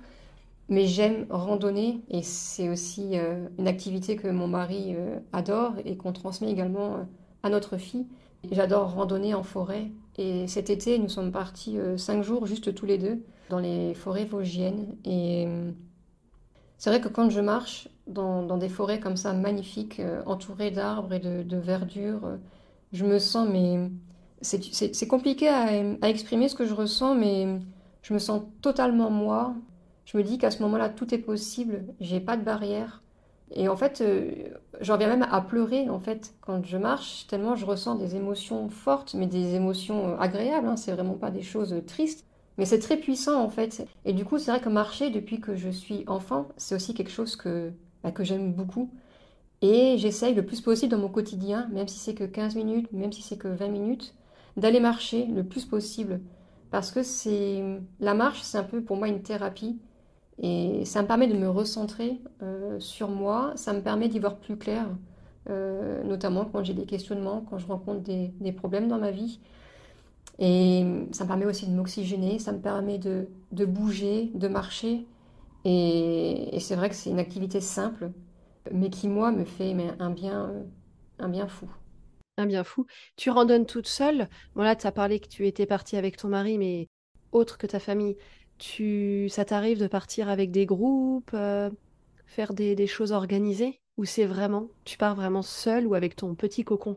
mais 0.71 0.87
j'aime 0.87 1.25
randonner 1.29 2.01
et 2.09 2.23
c'est 2.23 2.69
aussi 2.69 3.19
euh, 3.19 3.45
une 3.59 3.67
activité 3.67 4.15
que 4.15 4.29
mon 4.29 4.47
mari 4.47 4.95
euh, 4.95 5.19
adore 5.33 5.73
et 5.83 5.97
qu'on 5.97 6.13
transmet 6.13 6.49
également 6.49 6.95
euh, 6.95 7.03
à 7.43 7.49
notre 7.49 7.77
fille. 7.77 8.07
J'adore 8.49 8.93
randonner 8.93 9.33
en 9.33 9.43
forêt 9.43 9.91
et 10.17 10.47
cet 10.47 10.69
été 10.69 10.97
nous 10.97 11.09
sommes 11.09 11.31
partis 11.31 11.77
cinq 11.97 12.23
jours 12.23 12.47
juste 12.47 12.73
tous 12.73 12.87
les 12.87 12.97
deux 12.97 13.21
dans 13.49 13.59
les 13.59 13.93
forêts 13.93 14.25
vosgiennes 14.25 14.95
et 15.05 15.47
c'est 16.79 16.89
vrai 16.89 16.99
que 17.01 17.07
quand 17.07 17.29
je 17.29 17.39
marche 17.39 17.87
dans, 18.07 18.57
des 18.57 18.67
forêts 18.67 18.99
comme 18.99 19.15
ça 19.15 19.33
magnifiques, 19.33 20.01
entourées 20.25 20.71
d'arbres 20.71 21.13
et 21.13 21.19
de, 21.19 21.57
verdure, 21.57 22.39
je 22.93 23.05
me 23.05 23.19
sens, 23.19 23.47
mais 23.47 23.91
c'est 24.41 25.07
compliqué 25.07 25.47
à 25.47 26.09
exprimer 26.09 26.49
ce 26.49 26.55
que 26.55 26.65
je 26.65 26.73
ressens, 26.73 27.13
mais 27.13 27.59
je 28.01 28.13
me 28.13 28.19
sens 28.19 28.41
totalement 28.63 29.11
moi. 29.11 29.53
Je 30.11 30.17
me 30.17 30.23
dis 30.23 30.37
qu'à 30.37 30.51
ce 30.51 30.61
moment-là, 30.63 30.89
tout 30.89 31.13
est 31.15 31.17
possible, 31.19 31.85
j'ai 32.01 32.19
pas 32.19 32.35
de 32.35 32.43
barrière. 32.43 33.01
Et 33.51 33.69
en 33.69 33.77
fait, 33.77 34.01
euh, 34.01 34.31
j'en 34.81 34.97
viens 34.97 35.07
même 35.07 35.25
à 35.29 35.41
pleurer 35.41 35.89
en 35.89 35.99
fait 35.99 36.33
quand 36.41 36.65
je 36.65 36.77
marche, 36.77 37.27
tellement 37.27 37.55
je 37.55 37.65
ressens 37.65 37.95
des 37.95 38.15
émotions 38.17 38.67
fortes, 38.69 39.13
mais 39.13 39.27
des 39.27 39.55
émotions 39.55 40.09
euh, 40.09 40.17
agréables, 40.19 40.67
hein, 40.67 40.75
c'est 40.75 40.91
vraiment 40.91 41.13
pas 41.13 41.31
des 41.31 41.41
choses 41.41 41.73
tristes. 41.87 42.25
Mais 42.57 42.65
c'est 42.65 42.79
très 42.79 42.97
puissant 42.97 43.41
en 43.41 43.49
fait. 43.49 43.87
Et 44.03 44.11
du 44.11 44.25
coup, 44.25 44.37
c'est 44.37 44.51
vrai 44.51 44.59
que 44.59 44.67
marcher 44.69 45.11
depuis 45.11 45.39
que 45.39 45.55
je 45.55 45.69
suis 45.69 46.03
enfant, 46.07 46.49
c'est 46.57 46.75
aussi 46.75 46.93
quelque 46.93 47.11
chose 47.11 47.37
que, 47.37 47.71
bah, 48.03 48.11
que 48.11 48.23
j'aime 48.25 48.53
beaucoup. 48.53 48.91
Et 49.61 49.97
j'essaye 49.97 50.33
le 50.35 50.45
plus 50.45 50.61
possible 50.61 50.91
dans 50.91 50.97
mon 50.99 51.09
quotidien, 51.09 51.69
même 51.71 51.87
si 51.87 51.99
c'est 51.99 52.15
que 52.15 52.23
15 52.25 52.55
minutes, 52.55 52.91
même 52.93 53.11
si 53.13 53.21
c'est 53.21 53.37
que 53.37 53.47
20 53.47 53.67
minutes, 53.69 54.13
d'aller 54.57 54.79
marcher 54.79 55.25
le 55.27 55.43
plus 55.43 55.65
possible. 55.65 56.21
Parce 56.71 56.91
que 56.91 57.03
c'est 57.03 57.63
la 57.99 58.13
marche, 58.13 58.41
c'est 58.41 58.57
un 58.57 58.63
peu 58.63 58.81
pour 58.83 58.97
moi 58.97 59.07
une 59.07 59.21
thérapie. 59.23 59.79
Et 60.41 60.85
ça 60.85 61.03
me 61.03 61.07
permet 61.07 61.27
de 61.27 61.37
me 61.37 61.47
recentrer 61.47 62.19
euh, 62.41 62.79
sur 62.79 63.09
moi, 63.09 63.53
ça 63.55 63.73
me 63.73 63.81
permet 63.81 64.09
d'y 64.09 64.17
voir 64.17 64.37
plus 64.37 64.57
clair, 64.57 64.87
euh, 65.49 66.03
notamment 66.03 66.45
quand 66.45 66.63
j'ai 66.63 66.73
des 66.73 66.87
questionnements, 66.87 67.45
quand 67.47 67.59
je 67.59 67.67
rencontre 67.67 68.01
des, 68.01 68.51
problèmes 68.51 68.87
dans 68.87 68.97
ma 68.97 69.11
vie. 69.11 69.39
Et 70.39 70.83
ça 71.11 71.25
me 71.25 71.27
permet 71.27 71.45
aussi 71.45 71.67
de 71.67 71.75
m'oxygéner, 71.75 72.39
ça 72.39 72.53
me 72.53 72.59
permet 72.59 72.97
de, 72.97 73.27
bouger, 73.65 74.31
de 74.33 74.47
marcher. 74.47 75.05
Et, 75.63 76.57
c'est 76.59 76.75
vrai 76.75 76.89
que 76.89 76.95
c'est 76.95 77.11
une 77.11 77.19
activité 77.19 77.61
simple, 77.61 78.09
mais 78.71 78.89
qui, 78.89 79.07
moi, 79.09 79.31
me 79.31 79.45
fait 79.45 79.75
un, 79.99 80.09
bien, 80.09 80.51
un 81.19 81.29
bien 81.29 81.47
fou. 81.47 81.67
Un 82.37 82.47
bien 82.47 82.63
fou. 82.63 82.87
Tu 83.15 83.29
randonnes 83.29 83.67
toute 83.67 83.87
seule. 83.87 84.27
Bon, 84.55 84.63
là, 84.63 84.75
tu 84.75 84.87
as 84.87 84.91
parlé 84.91 85.19
que 85.19 85.27
tu 85.27 85.45
étais 85.45 85.67
partie 85.67 85.97
avec 85.97 86.17
ton 86.17 86.29
mari, 86.29 86.57
mais 86.57 86.89
autre 87.31 87.59
que 87.59 87.67
ta 87.67 87.79
famille. 87.79 88.17
Tu, 88.61 89.27
ça 89.29 89.43
t'arrive 89.43 89.79
de 89.79 89.87
partir 89.87 90.29
avec 90.29 90.51
des 90.51 90.67
groupes, 90.67 91.31
euh, 91.33 91.71
faire 92.27 92.53
des, 92.53 92.85
choses 92.85 93.11
organisées 93.11 93.81
Ou 93.97 94.05
c'est 94.05 94.25
vraiment, 94.25 94.67
tu 94.85 94.99
pars 94.99 95.15
vraiment 95.15 95.41
seule 95.41 95.87
ou 95.87 95.95
avec 95.95 96.15
ton 96.15 96.35
petit 96.35 96.63
cocon? 96.63 96.95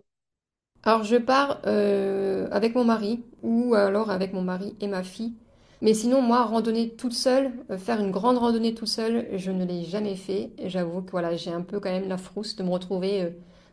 Alors, 0.83 1.04
je 1.04 1.16
pars 1.16 1.62
euh, 1.64 2.49
avec 2.50 2.75
mon 2.75 2.85
mari, 2.85 3.23
ou 3.42 3.73
alors 3.73 4.11
avec 4.11 4.35
mon 4.35 4.42
mari 4.42 4.76
et 4.83 4.88
ma 4.88 5.02
fille. 5.02 5.33
Mais 5.80 5.94
sinon, 5.94 6.21
moi, 6.21 6.44
randonner 6.44 6.90
toute 6.90 7.14
seule, 7.14 7.50
euh, 7.71 7.78
faire 7.78 7.99
une 7.99 8.11
grande 8.11 8.37
randonnée 8.37 8.75
toute 8.75 8.88
seule, 8.88 9.26
je 9.33 9.50
ne 9.50 9.64
l'ai 9.64 9.85
jamais 9.85 10.16
fait. 10.16 10.50
J'avoue 10.66 11.00
que 11.00 11.12
voilà, 11.12 11.35
j'ai 11.35 11.50
un 11.50 11.62
peu 11.62 11.80
quand 11.80 11.90
même 11.90 12.11
la 12.11 12.18
frousse 12.18 12.56
de 12.56 12.62
me 12.62 12.68
retrouver 12.68 13.33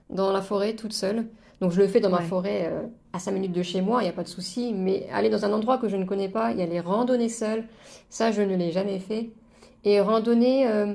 dans 0.09 0.31
la 0.31 0.41
forêt 0.41 0.77
toute 0.77 0.93
seule. 0.93 1.25
Donc 1.61 1.71
je 1.71 1.79
le 1.81 1.87
fais 1.87 1.99
dans 2.01 2.09
ma 2.09 2.21
forêt 2.21 2.67
euh, 2.71 2.87
à 3.13 3.19
5 3.19 3.31
minutes 3.31 3.53
de 3.53 3.63
chez 3.63 3.81
moi, 3.81 4.01
il 4.01 4.05
n'y 4.05 4.09
a 4.09 4.13
pas 4.13 4.23
de 4.23 4.27
souci. 4.27 4.73
Mais 4.73 5.07
aller 5.13 5.29
dans 5.29 5.45
un 5.45 5.53
endroit 5.53 5.77
que 5.77 5.87
je 5.89 5.95
ne 5.97 6.05
connais 6.05 6.29
pas, 6.29 6.51
y 6.53 6.61
aller 6.61 6.79
randonner 6.79 7.29
seule, 7.29 7.65
ça, 8.09 8.31
je 8.31 8.41
ne 8.41 8.55
l'ai 8.55 8.71
jamais 8.71 8.99
fait. 8.99 9.29
Et 9.83 10.01
randonner 10.01 10.67
euh, 10.67 10.93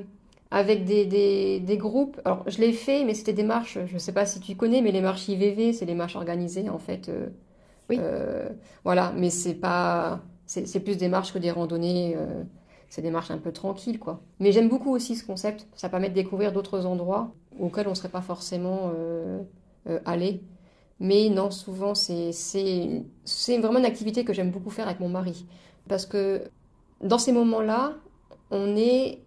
avec 0.51 0.85
des, 0.85 1.07
des, 1.07 1.61
des 1.61 1.77
groupes, 1.77 2.21
alors 2.25 2.45
je 2.49 2.59
l'ai 2.59 2.73
fait, 2.73 3.05
mais 3.05 3.15
c'était 3.15 3.33
des 3.33 3.43
marches, 3.45 3.79
je 3.87 3.95
ne 3.95 3.99
sais 3.99 4.13
pas 4.13 4.27
si 4.27 4.41
tu 4.41 4.57
connais, 4.57 4.81
mais 4.83 4.93
les 4.93 5.01
marches 5.01 5.29
IVV, 5.29 5.73
c'est 5.73 5.87
les 5.87 5.95
marches 5.95 6.17
organisées 6.17 6.69
en 6.69 6.79
fait. 6.79 7.09
euh, 7.09 7.29
Oui. 7.91 7.99
voilà, 8.85 9.13
mais 9.17 9.31
c'est 9.31 9.55
pas, 9.55 10.21
c'est 10.47 10.81
plus 10.81 10.97
des 10.97 11.09
marches 11.09 11.33
que 11.33 11.39
des 11.39 11.51
randonnées. 11.51 12.17
c'est 12.89 13.03
des 13.03 13.11
marches 13.11 13.31
un 13.31 13.39
peu 13.39 13.53
tranquilles, 13.53 13.99
quoi. 13.99 14.21
Mais 14.41 14.53
j'aime 14.53 14.69
beaucoup 14.69 14.91
aussi 14.95 15.17
ce 15.17 15.25
concept. 15.25 15.67
Ça 15.75 15.89
permet 15.89 16.09
de 16.09 16.15
découvrir 16.15 16.53
d'autres 16.53 16.87
endroits 16.87 17.33
auxquels 17.59 17.87
on 17.87 17.91
ne 17.91 17.95
serait 17.97 18.09
pas 18.09 18.21
forcément 18.23 18.91
allé. 20.05 20.43
Mais 21.01 21.29
non, 21.29 21.51
souvent, 21.51 21.95
c'est, 21.95 22.31
vraiment 23.59 23.79
une 23.79 23.85
activité 23.85 24.25
que 24.25 24.33
j'aime 24.33 24.51
beaucoup 24.51 24.71
faire 24.71 24.87
avec 24.87 25.01
mon 25.01 25.09
mari. 25.09 25.47
Parce 25.89 26.07
que 26.07 26.45
dans 27.03 27.19
ces 27.19 27.33
moments-là, 27.33 27.95
on 28.51 28.67
n'est 28.67 29.21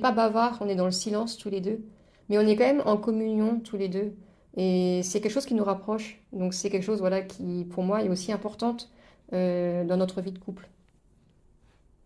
pas 0.00 0.12
bavard, 0.12 0.58
on 0.60 0.68
est 0.68 0.74
dans 0.74 0.84
le 0.84 0.90
silence 0.90 1.36
tous 1.36 1.50
les 1.50 1.60
deux. 1.60 1.80
Mais 2.28 2.38
on 2.38 2.42
est 2.42 2.56
quand 2.56 2.64
même 2.64 2.82
en 2.86 2.96
communion 2.96 3.60
tous 3.60 3.76
les 3.76 3.88
deux. 3.88 4.14
Et 4.56 5.00
c'est 5.02 5.20
quelque 5.20 5.32
chose 5.32 5.46
qui 5.46 5.54
nous 5.54 5.64
rapproche. 5.64 6.20
Donc 6.32 6.54
c'est 6.54 6.70
quelque 6.70 6.84
chose, 6.84 7.00
voilà, 7.00 7.22
qui, 7.22 7.66
pour 7.70 7.82
moi, 7.82 8.02
est 8.02 8.08
aussi 8.08 8.32
importante 8.32 8.90
euh, 9.32 9.84
dans 9.84 9.96
notre 9.96 10.20
vie 10.20 10.32
de 10.32 10.38
couple. 10.38 10.68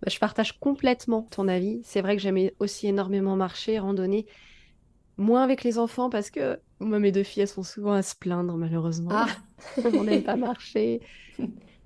Bah, 0.02 0.08
Je 0.10 0.18
partage 0.18 0.58
complètement 0.58 1.22
ton 1.22 1.48
avis. 1.48 1.80
C'est 1.84 2.00
vrai 2.00 2.16
que 2.16 2.22
j'aimais 2.22 2.54
aussi 2.60 2.86
énormément 2.86 3.36
marcher, 3.36 3.78
randonner, 3.78 4.26
moins 5.18 5.42
avec 5.42 5.64
les 5.64 5.78
enfants 5.78 6.08
parce 6.08 6.30
que 6.30 6.58
moi, 6.80 6.98
mes 6.98 7.12
deux 7.12 7.24
filles, 7.24 7.42
elles 7.42 7.48
sont 7.48 7.62
souvent 7.62 7.92
à 7.92 8.02
se 8.02 8.14
plaindre, 8.14 8.56
malheureusement. 8.56 9.10
Ah, 9.12 9.26
On 9.84 10.04
n'aime 10.04 10.22
pas 10.22 10.36
marcher. 10.36 11.00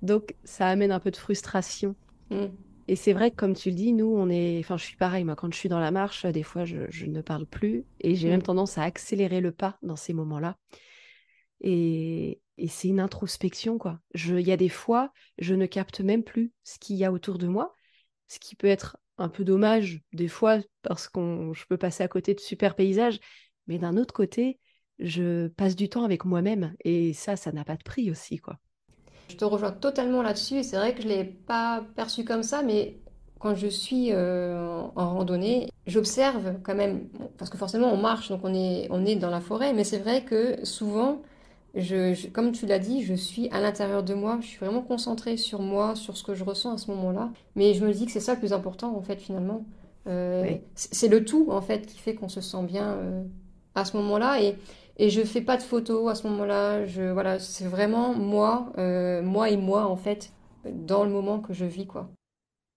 Donc, 0.01 0.35
ça 0.43 0.67
amène 0.67 0.91
un 0.91 0.99
peu 0.99 1.11
de 1.11 1.17
frustration. 1.17 1.95
hmm, 2.29 2.47
Et 2.87 2.95
c'est 2.95 3.13
vrai 3.13 3.31
que, 3.31 3.35
comme 3.35 3.55
tu 3.55 3.69
le 3.69 3.75
dis, 3.75 3.93
nous, 3.93 4.13
on 4.15 4.29
est. 4.29 4.59
Enfin, 4.59 4.77
je 4.77 4.83
suis 4.83 4.97
pareil, 4.97 5.23
moi, 5.23 5.35
quand 5.35 5.51
je 5.51 5.57
suis 5.57 5.69
dans 5.69 5.79
la 5.79 5.91
marche, 5.91 6.25
des 6.25 6.43
fois, 6.43 6.65
je, 6.65 6.85
je 6.89 7.07
ne 7.07 7.21
parle 7.21 7.45
plus 7.45 7.85
et 7.99 8.15
j'ai 8.15 8.29
même 8.29 8.39
hmm. 8.39 8.43
tendance 8.43 8.77
à 8.77 8.83
accélérer 8.83 9.41
le 9.41 9.51
pas 9.51 9.77
dans 9.81 9.95
ces 9.95 10.13
moments-là. 10.13 10.57
Et, 11.61 12.41
et 12.57 12.67
c'est 12.67 12.89
une 12.89 12.99
introspection, 12.99 13.77
quoi. 13.77 13.99
Il 14.13 14.41
y 14.41 14.51
a 14.51 14.57
des 14.57 14.69
fois, 14.69 15.11
je 15.39 15.55
ne 15.55 15.65
capte 15.65 16.01
même 16.01 16.23
plus 16.23 16.51
ce 16.63 16.77
qu'il 16.77 16.97
y 16.97 17.05
a 17.05 17.11
autour 17.11 17.37
de 17.37 17.47
moi, 17.47 17.73
ce 18.27 18.39
qui 18.39 18.55
peut 18.55 18.67
être 18.67 18.97
un 19.17 19.29
peu 19.29 19.43
dommage, 19.43 20.01
des 20.13 20.27
fois, 20.27 20.57
parce 20.81 21.07
qu'on, 21.07 21.53
je 21.53 21.65
peux 21.67 21.77
passer 21.77 22.03
à 22.03 22.07
côté 22.07 22.33
de 22.33 22.39
super 22.39 22.75
paysages, 22.75 23.19
mais 23.67 23.77
d'un 23.77 23.97
autre 23.97 24.13
côté, 24.13 24.59
je 24.99 25.47
passe 25.49 25.75
du 25.75 25.89
temps 25.89 26.03
avec 26.03 26.25
moi-même 26.25 26.73
et 26.83 27.13
ça, 27.13 27.35
ça 27.35 27.51
n'a 27.51 27.63
pas 27.63 27.75
de 27.75 27.83
prix 27.83 28.11
aussi, 28.11 28.37
quoi. 28.37 28.57
Je 29.29 29.35
te 29.35 29.45
rejoins 29.45 29.71
totalement 29.71 30.21
là-dessus. 30.21 30.55
et 30.55 30.63
C'est 30.63 30.77
vrai 30.77 30.93
que 30.93 31.01
je 31.01 31.07
l'ai 31.07 31.23
pas 31.23 31.83
perçu 31.95 32.23
comme 32.23 32.43
ça, 32.43 32.61
mais 32.61 32.97
quand 33.39 33.55
je 33.55 33.67
suis 33.67 34.11
euh, 34.11 34.81
en, 34.95 35.15
randonnée, 35.15 35.69
j'observe 35.87 36.61
quand 36.63 36.75
même, 36.75 37.09
parce 37.37 37.49
que 37.49 37.57
forcément 37.57 37.91
on 37.91 37.97
marche, 37.97 38.29
donc 38.29 38.41
on 38.43 38.53
est, 38.53 38.87
on 38.89 39.05
est 39.05 39.15
dans 39.15 39.29
la 39.29 39.41
forêt, 39.41 39.73
mais 39.73 39.83
c'est 39.83 39.97
vrai 39.99 40.23
que 40.23 40.63
souvent, 40.65 41.21
je, 41.73 42.13
je- 42.13 42.27
comme 42.27 42.51
tu 42.51 42.65
l'as 42.65 42.79
dit, 42.79 43.03
je 43.03 43.13
suis 43.13 43.49
à 43.49 43.59
l'intérieur 43.59 44.03
de 44.03 44.13
moi, 44.13 44.37
je 44.41 44.47
suis 44.47 44.57
vraiment 44.59 44.81
concentrée 44.81 45.37
sur 45.37 45.61
moi, 45.61 45.95
sur 45.95 46.17
ce 46.17 46.23
que 46.23 46.35
je 46.35 46.43
ressens 46.43 46.73
à 46.73 46.77
ce 46.77 46.91
moment-là. 46.91 47.31
Mais 47.55 47.73
je 47.73 47.85
me 47.85 47.91
dis 47.93 48.05
que 48.05 48.11
c'est 48.11 48.19
ça 48.19 48.33
le 48.35 48.39
plus 48.39 48.53
important, 48.53 48.95
en 48.95 49.01
fait, 49.01 49.17
finalement. 49.17 49.65
Euh, 50.07 50.57
Oui. 50.57 50.61
c'est 50.75 51.07
le 51.07 51.23
tout, 51.25 51.47
en 51.51 51.61
fait, 51.61 51.85
qui 51.87 51.97
fait 51.97 52.15
qu'on 52.15 52.29
se 52.29 52.41
sent 52.41 52.63
bien 52.65 52.93
euh, 52.93 53.23
à 53.75 53.85
ce 53.85 53.97
moment-là. 53.97 54.41
Et, 54.41 54.55
et 54.97 55.09
je 55.09 55.21
fais 55.23 55.41
pas 55.41 55.57
de 55.57 55.63
photos 55.63 56.11
à 56.11 56.15
ce 56.15 56.27
moment-là. 56.27 56.85
Je, 56.85 57.03
voilà, 57.11 57.39
c'est 57.39 57.65
vraiment 57.65 58.13
moi, 58.13 58.71
euh, 58.77 59.21
moi 59.23 59.49
et 59.49 59.57
moi, 59.57 59.85
en 59.87 59.95
fait, 59.95 60.31
dans 60.65 61.03
le 61.03 61.09
moment 61.11 61.39
que 61.39 61.53
je 61.53 61.65
vis, 61.65 61.87
quoi. 61.87 62.09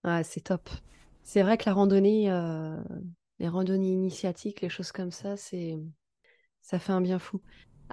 Ah, 0.03 0.23
c'est 0.23 0.41
top. 0.41 0.69
C'est 1.23 1.41
vrai 1.43 1.57
que 1.57 1.65
la 1.67 1.73
randonnée, 1.73 2.29
les 3.39 3.47
randonnées 3.47 3.91
initiatiques, 3.91 4.61
les 4.61 4.69
choses 4.69 4.91
comme 4.91 5.11
ça, 5.11 5.37
c'est, 5.37 5.75
ça 6.61 6.79
fait 6.79 6.93
un 6.93 7.01
bien 7.01 7.19
fou. 7.19 7.41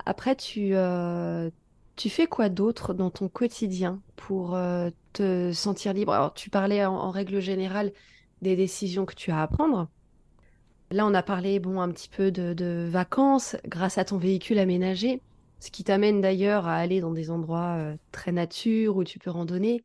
Après, 0.07 0.37
tu, 0.37 0.71
euh, 0.75 1.51
tu 1.97 2.11
fais 2.11 2.27
quoi 2.27 2.49
d'autre 2.49 2.95
dans 2.95 3.11
ton 3.11 3.29
quotidien 3.29 4.01
pour 4.17 4.55
euh, 4.55 4.91
te 5.13 5.53
sentir 5.53 5.93
libre? 5.93 6.13
Alors, 6.13 6.35
tu 6.35 6.51
parlais 6.51 6.85
en, 6.85 7.11
règle 7.11 7.41
générale 7.41 7.93
des 8.43 8.57
décisions 8.57 9.07
que 9.07 9.15
tu 9.15 9.31
as 9.31 9.43
à 9.43 9.47
prendre. 9.47 9.89
Là, 10.91 11.07
on 11.07 11.15
a 11.15 11.23
parlé, 11.23 11.61
bon, 11.61 11.81
un 11.81 11.91
petit 11.91 12.09
peu 12.09 12.31
de, 12.31 12.53
de 12.53 12.87
vacances 12.91 13.57
grâce 13.67 13.99
à 13.99 14.05
ton 14.05 14.19
véhicule 14.19 14.59
aménagé, 14.59 15.21
ce 15.61 15.71
qui 15.71 15.85
t'amène 15.85 16.21
d'ailleurs 16.21 16.67
à 16.67 16.77
aller 16.77 17.01
dans 17.01 17.13
des 17.13 17.31
endroits 17.31 17.77
euh, 17.79 17.97
très 18.13 18.33
nature 18.33 18.97
où 18.97 19.05
tu 19.05 19.19
peux 19.19 19.31
randonner. 19.31 19.85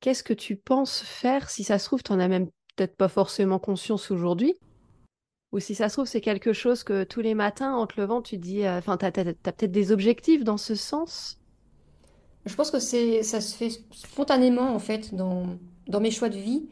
Qu'est-ce 0.00 0.24
que 0.24 0.34
tu 0.34 0.56
penses 0.56 1.02
faire? 1.02 1.50
Si 1.50 1.62
ça 1.62 1.78
se 1.78 1.84
trouve, 1.84 2.02
tu 2.02 2.12
n'en 2.12 2.20
as 2.20 2.28
même 2.28 2.46
peut-être 2.76 2.96
pas 2.96 3.08
forcément 3.08 3.58
conscience 3.58 4.10
aujourd'hui, 4.10 4.54
ou 5.52 5.58
si 5.58 5.74
ça 5.74 5.88
se 5.88 5.94
trouve, 5.94 6.06
c'est 6.06 6.20
quelque 6.20 6.52
chose 6.52 6.84
que 6.84 7.04
tous 7.04 7.20
les 7.20 7.34
matins, 7.34 7.74
en 7.74 7.86
te 7.86 8.00
levant, 8.00 8.22
tu 8.22 8.38
dis, 8.38 8.64
euh, 8.64 8.78
enfin, 8.78 8.96
tu 8.96 9.06
as, 9.06 9.12
peut-être 9.12 9.72
des 9.72 9.92
objectifs 9.92 10.44
dans 10.44 10.56
ce 10.56 10.74
sens? 10.74 11.38
Je 12.46 12.54
pense 12.54 12.70
que 12.70 12.78
c'est, 12.78 13.22
ça 13.22 13.40
se 13.40 13.56
fait 13.56 13.70
spontanément, 13.90 14.74
en 14.74 14.78
fait, 14.78 15.14
dans, 15.14 15.46
dans 15.88 16.00
mes 16.00 16.10
choix 16.10 16.28
de 16.28 16.38
vie. 16.38 16.68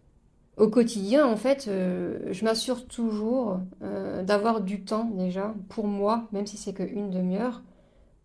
Au 0.57 0.69
quotidien, 0.69 1.27
en 1.27 1.37
fait, 1.37 1.67
euh, 1.69 2.19
je 2.33 2.45
m'assure 2.45 2.89
toujours 2.89 3.61
euh, 3.83 4.25
d'avoir 4.25 4.61
du 4.61 4.85
temps 4.85 5.05
déjà 5.05 5.55
pour 5.69 5.87
moi, 5.87 6.27
même 6.33 6.47
si 6.47 6.57
c'est 6.57 6.73
qu'une 6.73 7.11
demi-heure, 7.11 7.63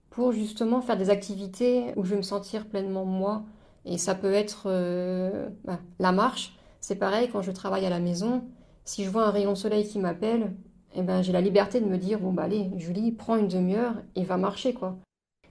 pour 0.09 0.31
justement 0.31 0.81
faire 0.81 0.97
des 0.97 1.11
activités 1.11 1.93
où 1.95 2.03
je 2.03 2.11
vais 2.11 2.17
me 2.17 2.21
sentir 2.23 2.65
pleinement 2.67 3.05
moi. 3.05 3.43
Et 3.85 3.97
ça 3.97 4.15
peut 4.15 4.33
être 4.33 4.63
euh, 4.65 5.49
bah, 5.65 5.79
la 5.99 6.11
marche. 6.11 6.57
C'est 6.81 6.95
pareil 6.95 7.29
quand 7.31 7.41
je 7.41 7.51
travaille 7.51 7.85
à 7.85 7.89
la 7.89 7.99
maison. 7.99 8.43
Si 8.85 9.03
je 9.03 9.09
vois 9.09 9.25
un 9.25 9.31
rayon 9.31 9.53
de 9.53 9.57
soleil 9.57 9.87
qui 9.87 9.99
m'appelle, 9.99 10.53
eh 10.95 11.01
ben, 11.01 11.21
j'ai 11.21 11.31
la 11.31 11.41
liberté 11.41 11.79
de 11.79 11.85
me 11.85 11.97
dire, 11.97 12.19
bon, 12.19 12.33
bah 12.33 12.43
allez, 12.43 12.69
Julie, 12.77 13.11
prends 13.11 13.37
une 13.37 13.47
demi-heure 13.47 13.95
et 14.15 14.23
va 14.23 14.37
marcher, 14.37 14.73
quoi. 14.73 14.97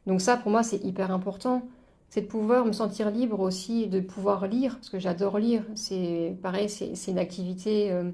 Donc 0.07 0.21
ça, 0.21 0.37
pour 0.37 0.51
moi, 0.51 0.63
c'est 0.63 0.83
hyper 0.85 1.11
important. 1.11 1.63
C'est 2.09 2.23
de 2.23 2.27
pouvoir 2.27 2.67
me 2.67 2.73
sentir 2.73 3.11
libre 3.11 3.41
aussi, 3.41 3.87
de 3.87 4.01
pouvoir 4.01 4.47
lire, 4.47 4.75
parce 4.75 4.91
que 4.91 4.99
j'adore 4.99 5.39
lire. 5.39 5.65
C'est 5.75 6.37
pareil, 6.43 6.69
c'est 6.69 7.11
une 7.11 7.19
activité 7.19 7.91
euh, 7.91 8.11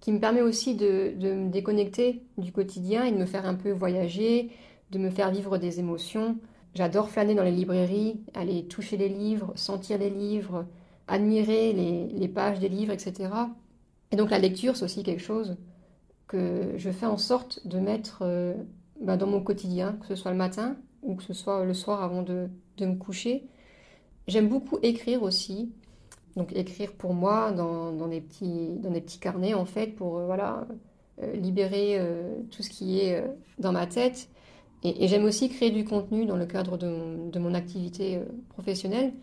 qui 0.00 0.12
me 0.12 0.20
permet 0.20 0.42
aussi 0.42 0.76
de, 0.76 1.14
me 1.20 1.50
déconnecter 1.50 2.22
du 2.38 2.52
quotidien 2.52 3.04
et 3.04 3.12
de 3.12 3.16
me 3.16 3.26
faire 3.26 3.46
un 3.46 3.54
peu 3.54 3.72
voyager, 3.72 4.50
de 4.92 4.98
me 4.98 5.10
faire 5.10 5.30
vivre 5.32 5.58
des 5.58 5.80
émotions. 5.80 6.38
J'adore 6.74 7.10
flâner 7.10 7.34
dans 7.34 7.42
les 7.42 7.50
librairies, 7.50 8.20
aller 8.34 8.64
toucher 8.66 8.96
les 8.96 9.08
livres, 9.08 9.52
sentir 9.56 9.98
les 9.98 10.10
livres, 10.10 10.66
admirer 11.08 11.72
les 11.72 12.28
pages 12.28 12.60
des 12.60 12.68
livres, 12.68 12.92
etc. 12.92 13.28
Et 14.12 14.16
donc 14.16 14.30
la 14.30 14.38
lecture, 14.38 14.76
c'est 14.76 14.84
aussi 14.84 15.02
quelque 15.02 15.22
chose 15.22 15.56
que 16.28 16.74
je 16.76 16.90
fais 16.90 17.06
en 17.06 17.16
sorte 17.16 17.66
de 17.66 17.78
mettre 17.78 18.18
euh, 18.22 18.54
bah, 19.00 19.16
dans 19.16 19.26
mon 19.26 19.42
quotidien, 19.42 19.94
que 20.00 20.06
ce 20.06 20.14
soit 20.14 20.30
le 20.30 20.36
matin 20.36 20.76
ou 21.02 21.14
que 21.14 21.22
ce 21.22 21.32
soit 21.32 21.64
le 21.64 21.74
soir 21.74 22.02
avant 22.02 22.22
de, 22.22 22.48
de 22.76 22.86
me 22.86 22.94
coucher. 22.94 23.46
J'aime 24.28 24.48
beaucoup 24.48 24.78
écrire 24.82 25.22
aussi. 25.22 25.72
Donc 26.36 26.54
écrire 26.54 26.92
pour 26.92 27.12
moi 27.12 27.52
dans, 27.52 27.92
dans 27.92 28.08
des 28.08 28.20
petits, 28.20 28.70
dans 28.78 28.90
des 28.90 29.00
petits 29.00 29.18
carnets 29.18 29.54
en 29.54 29.64
fait 29.64 29.88
pour 29.88 30.18
euh, 30.18 30.26
voilà, 30.26 30.66
euh, 31.22 31.32
libérer 31.32 32.00
tout 32.50 32.62
ce 32.62 32.70
qui 32.70 33.00
est 33.00 33.24
dans 33.58 33.72
ma 33.72 33.86
tête. 33.86 34.28
Et, 34.84 35.08
j'aime 35.08 35.24
aussi 35.24 35.48
créer 35.48 35.70
du 35.70 35.84
contenu 35.84 36.26
dans 36.26 36.36
le 36.36 36.46
cadre 36.46 36.76
de 36.76 36.86
mon, 36.86 37.28
de 37.28 37.38
mon 37.38 37.54
activité 37.54 38.20
professionnelle. 38.48 39.14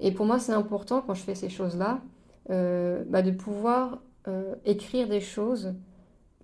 Et 0.00 0.12
pour 0.12 0.26
moi, 0.26 0.38
c'est 0.38 0.52
important 0.52 1.02
quand 1.04 1.14
je 1.14 1.22
fais 1.22 1.34
ces 1.34 1.48
choses-là, 1.48 2.00
bah, 2.48 3.22
de 3.22 3.30
pouvoir 3.30 3.98
euh, 4.26 4.54
écrire 4.64 5.08
des 5.08 5.20
choses 5.20 5.74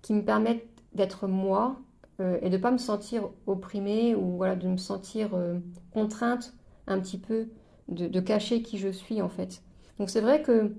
qui 0.01 0.13
me 0.13 0.23
permettent 0.23 0.65
d'être 0.93 1.27
moi 1.27 1.77
euh, 2.21 2.37
et 2.41 2.49
de 2.49 2.55
ne 2.57 2.61
pas 2.61 2.71
me 2.71 2.77
sentir 2.77 3.29
opprimée 3.47 4.15
ou 4.15 4.37
voilà, 4.37 4.55
de 4.55 4.67
me 4.67 4.77
sentir 4.77 5.35
euh, 5.35 5.59
contrainte 5.91 6.53
un 6.87 6.99
petit 6.99 7.17
peu 7.17 7.49
de, 7.89 8.19
cacher 8.19 8.61
qui 8.61 8.77
je 8.77 8.87
suis 8.87 9.21
en 9.21 9.29
fait. 9.29 9.61
Donc 9.99 10.09
c'est 10.09 10.21
vrai 10.21 10.41
que 10.41 10.75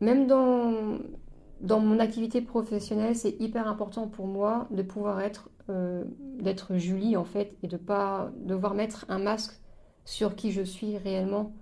même 0.00 0.26
dans, 0.26 0.98
dans 1.60 1.80
mon 1.80 1.98
activité 1.98 2.40
professionnelle, 2.40 3.16
c'est 3.16 3.40
hyper 3.40 3.66
important 3.66 4.06
pour 4.06 4.26
moi 4.26 4.68
de 4.70 4.82
pouvoir 4.82 5.20
être, 5.20 5.50
d'être 6.38 6.76
Julie 6.76 7.16
en 7.16 7.24
fait, 7.24 7.56
et 7.62 7.66
de 7.66 7.76
pas 7.76 8.30
devoir 8.36 8.74
mettre 8.74 9.04
un 9.08 9.18
masque 9.18 9.60
sur 10.04 10.36
qui 10.36 10.52
je 10.52 10.62
suis 10.62 10.96
réellement. 10.96 11.52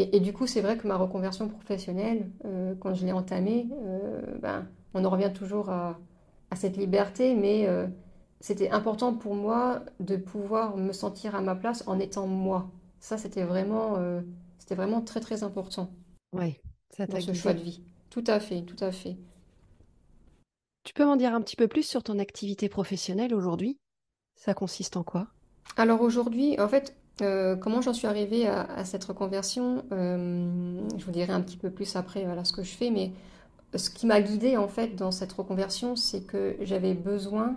Et, 0.00 0.20
du 0.20 0.32
coup, 0.32 0.46
c'est 0.46 0.60
vrai 0.60 0.76
que 0.76 0.86
ma 0.86 0.96
reconversion 0.96 1.48
professionnelle, 1.48 2.30
euh, 2.44 2.74
quand 2.78 2.94
je 2.94 3.04
l'ai 3.04 3.12
entamée, 3.12 3.68
euh, 3.72 4.20
ben, 4.40 4.66
on 4.94 5.04
en 5.04 5.10
revient 5.10 5.32
toujours 5.34 5.70
à, 5.70 5.98
à 6.50 6.56
cette 6.56 6.76
liberté, 6.76 7.34
mais 7.34 7.66
c'était 8.40 8.70
important 8.70 9.14
pour 9.14 9.34
moi 9.34 9.82
de 10.00 10.16
pouvoir 10.16 10.76
me 10.76 10.92
sentir 10.92 11.34
à 11.34 11.40
ma 11.40 11.56
place 11.56 11.82
en 11.86 11.98
étant 11.98 12.26
moi. 12.26 12.70
Ça, 13.00 13.18
c'était 13.18 13.44
vraiment, 13.44 13.96
euh, 13.96 14.20
c'était 14.58 14.74
vraiment 14.74 15.00
très 15.00 15.20
très 15.20 15.42
important. 15.42 15.90
Oui, 16.32 16.56
ça 16.96 17.06
dans 17.06 17.20
ce 17.20 17.32
choix 17.32 17.54
de 17.54 17.60
vie. 17.60 17.82
Tout 18.10 18.24
à 18.26 18.40
fait, 18.40 18.62
tout 18.62 18.82
à 18.82 18.92
fait. 18.92 19.16
Tu 20.84 20.94
peux 20.94 21.04
m'en 21.04 21.16
dire 21.16 21.34
un 21.34 21.42
petit 21.42 21.56
peu 21.56 21.68
plus 21.68 21.82
sur 21.82 22.02
ton 22.02 22.18
activité 22.18 22.68
professionnelle 22.68 23.34
aujourd'hui? 23.34 23.78
Ça 24.36 24.54
consiste 24.54 24.96
en 24.96 25.02
quoi? 25.02 25.28
Alors 25.76 26.00
aujourd'hui, 26.00 26.58
en 26.60 26.68
fait, 26.68 26.96
euh, 27.22 27.56
comment 27.56 27.80
j'en 27.82 27.92
suis 27.92 28.06
arrivée 28.06 28.46
à, 28.46 28.84
cette 28.84 29.04
reconversion 29.04 29.84
euh, 29.92 30.80
Je 30.96 31.04
vous 31.04 31.10
dirai 31.10 31.32
un 31.32 31.40
petit 31.40 31.56
peu 31.56 31.70
plus 31.70 31.96
après 31.96 32.24
voilà, 32.24 32.44
ce 32.44 32.52
que 32.52 32.62
je 32.62 32.70
fais, 32.70 32.90
mais 32.90 33.12
ce 33.74 33.90
qui 33.90 34.06
m'a 34.06 34.20
guidée 34.20 34.56
en 34.56 34.68
fait 34.68 34.94
dans 34.96 35.10
cette 35.10 35.32
reconversion, 35.32 35.96
c'est 35.96 36.22
que 36.22 36.56
j'avais 36.60 36.94
besoin 36.94 37.56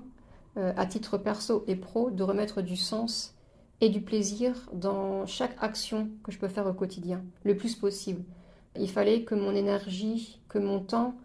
euh, 0.58 0.74
à 0.76 0.86
titre 0.86 1.17
perso 1.17 1.63
et 1.67 1.78
pro, 1.78 2.12
de 2.12 2.24
remettre 2.24 2.62
du 2.62 2.76
sens 2.76 3.36
et 3.80 3.88
du 3.88 4.02
plaisir 4.02 4.69
dans 4.74 5.26
chaque 5.26 5.56
action 5.62 6.10
que 6.24 6.32
je 6.34 6.38
peux 6.38 6.50
faire 6.50 6.67
au 6.67 6.74
quotidien, 6.74 7.24
le 7.45 7.56
plus 7.56 7.76
possible. 7.76 8.24
Il 8.78 8.89
fallait 8.89 9.24
que 9.24 9.34
mon 9.34 9.56
énergie, 9.56 10.41
que 10.50 10.60
mon 10.60 10.82
temps, 10.82 11.15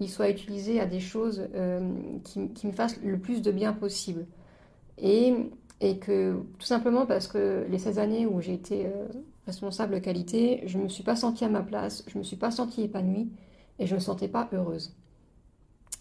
il 0.00 0.10
soit 0.10 0.28
utilisé 0.28 0.80
à 0.80 0.86
des 0.86 1.00
choses 1.00 1.48
euh, 1.54 1.90
qui, 2.24 2.66
me 2.66 2.72
fassent 2.72 3.00
le 3.02 3.18
plus 3.18 3.40
de 3.40 3.50
bien 3.50 3.72
possible. 3.72 4.26
Et, 4.98 5.34
et, 5.84 5.98
que 5.98 6.34
tout 6.58 6.66
simplement 6.66 7.06
parce 7.06 7.28
que 7.28 7.66
les 7.68 7.78
16 7.78 7.98
années 7.98 8.26
où 8.26 8.40
j'ai 8.40 8.54
été 8.54 8.86
euh, 8.86 9.06
responsable 9.46 10.00
qualité, 10.00 10.62
je 10.66 10.78
ne 10.78 10.84
me 10.84 10.88
suis 10.88 11.02
pas 11.02 11.16
sentie 11.16 11.44
à 11.44 11.48
ma 11.48 11.62
place, 11.62 12.04
je 12.06 12.14
ne 12.14 12.20
me 12.20 12.24
suis 12.24 12.36
pas 12.36 12.50
sentie 12.50 12.82
épanouie 12.82 13.30
et 13.78 13.86
je 13.86 13.92
ne 13.92 13.98
me 13.98 14.00
sentais 14.00 14.28
pas 14.28 14.48
heureuse. 14.52 14.94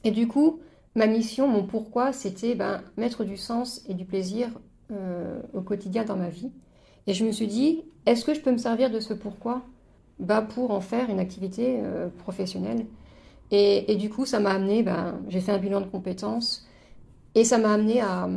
Et 0.04 0.12
du 0.12 0.28
coup, 0.28 0.60
ma 0.96 1.08
mission, 1.08 1.48
mon 1.48 1.63
pourquoi, 1.63 2.13
c'était 2.13 2.56
ben, 2.56 2.82
mettre 2.98 3.24
du 3.24 3.38
sens 3.38 3.84
et 3.88 3.93
du 3.93 4.06
plaisir 4.06 4.50
euh, 4.91 5.41
au 5.54 5.62
quotidien 5.62 6.04
dans 6.04 6.17
ma 6.17 6.30
vie. 6.30 6.52
Et 7.08 7.13
je 7.13 7.26
me 7.26 7.32
suis 7.32 7.48
dit, 7.48 7.84
est-ce 8.06 8.26
que 8.26 8.34
je 8.34 8.41
peux 8.41 8.52
me 8.52 8.58
servir 8.58 8.89
de 8.89 9.00
ce 9.00 9.13
pourquoi? 9.13 9.62
Bah, 10.19 10.41
pour 10.41 10.72
en 10.72 10.82
faire 10.82 11.10
une 11.10 11.19
activité 11.19 11.80
euh, 11.82 12.08
professionnelle 12.19 12.86
et, 13.56 13.96
du 13.98 14.10
coup, 14.10 14.26
ça 14.26 14.39
m'a 14.39 14.50
amené, 14.50 14.82
ben, 14.82 15.22
j'ai 15.28 15.39
fait 15.39 15.52
un 15.52 15.60
bilan 15.60 15.80
de 15.80 15.86
compétences 15.86 16.67
et 17.36 17.43
ça 17.43 17.60
m'a 17.60 17.74
amené 17.74 18.02
à, 18.02 18.28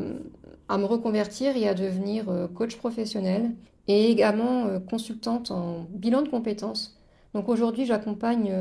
à, 0.69 0.79
me 0.79 0.85
reconvertir 0.85 1.57
et 1.57 1.69
à 1.69 1.75
devenir 1.75 2.29
euh, 2.29 2.49
coach 2.49 2.77
professionnel 2.77 3.53
et 3.89 4.11
également 4.11 4.81
consultante 4.81 5.53
en 5.53 5.87
bilan 5.91 6.23
de 6.23 6.29
compétences. 6.29 6.99
Donc 7.35 7.49
aujourd'hui, 7.49 7.87
j'accompagne 7.87 8.53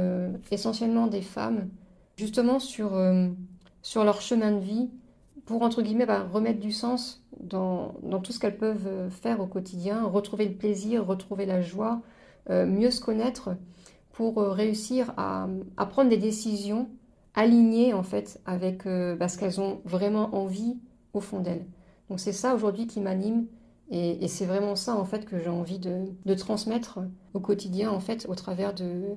essentiellement 0.52 1.08
des 1.08 1.24
femmes 1.24 1.70
justement 2.15 2.60
sur 2.60 2.91
sur 3.82 4.04
leur 4.04 4.20
chemin 4.22 4.52
de 4.52 4.60
vie 4.60 4.89
pour, 5.46 5.62
entre 5.62 5.84
guillemets, 5.84 6.08
bah, 6.08 6.28
remettre 6.32 6.60
du 6.60 6.72
sens 6.72 7.24
dans, 7.39 7.94
tout 8.24 8.32
ce 8.32 8.39
qu'elles 8.39 8.58
peuvent 8.58 8.88
euh, 8.88 9.10
faire 9.10 9.39
au 9.39 9.46
quotidien, 9.46 10.04
retrouver 10.04 10.46
le 10.46 10.56
plaisir, 10.56 11.06
retrouver 11.06 11.46
la 11.46 11.62
joie, 11.62 12.02
euh, 12.50 12.65
mieux 12.65 12.89
se 12.89 13.00
connaître 13.00 13.56
pour 14.12 14.39
euh, 14.39 14.50
réussir 14.50 15.13
à, 15.18 15.48
prendre 15.89 16.10
des 16.10 16.18
décisions 16.18 16.89
alignées 17.36 17.94
en 17.94 18.02
fait 18.02 18.39
avec 18.46 18.88
bah, 18.88 19.28
ce 19.28 19.38
qu'elles 19.38 19.60
ont 19.60 19.82
vraiment 19.84 20.34
envie 20.36 20.78
au 21.13 21.20
fond 21.20 21.41
d'elles. 21.41 21.65
Donc 22.10 22.20
c'est 22.20 22.34
ça 22.34 22.54
aujourd'hui 22.56 22.88
qui 22.88 23.02
m'anime 23.02 23.48
et, 23.91 24.28
c'est 24.28 24.46
vraiment 24.46 24.76
ça 24.76 24.96
en 24.96 25.06
fait 25.06 25.26
que 25.26 25.39
j'ai 25.39 25.50
envie 25.50 25.80
de, 25.80 26.34
transmettre 26.34 27.00
au 27.34 27.39
quotidien 27.39 27.91
en 27.91 28.00
fait 28.00 28.26
au 28.28 28.36
travers 28.36 28.74
de, 28.74 29.15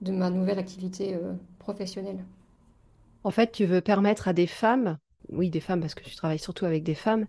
de 0.00 0.12
ma 0.12 0.30
nouvelle 0.30 0.58
activité 0.58 1.18
professionnelle. 1.58 2.24
En 3.24 3.30
fait, 3.30 3.52
tu 3.52 3.66
veux 3.66 3.80
permettre 3.80 4.28
à 4.28 4.32
des 4.32 4.46
femmes, 4.46 4.98
oui, 5.30 5.50
des 5.50 5.60
femmes 5.60 5.80
parce 5.80 5.94
que 5.94 6.04
tu 6.04 6.16
travailles 6.16 6.38
surtout 6.38 6.64
avec 6.64 6.82
des 6.82 6.94
femmes, 6.94 7.26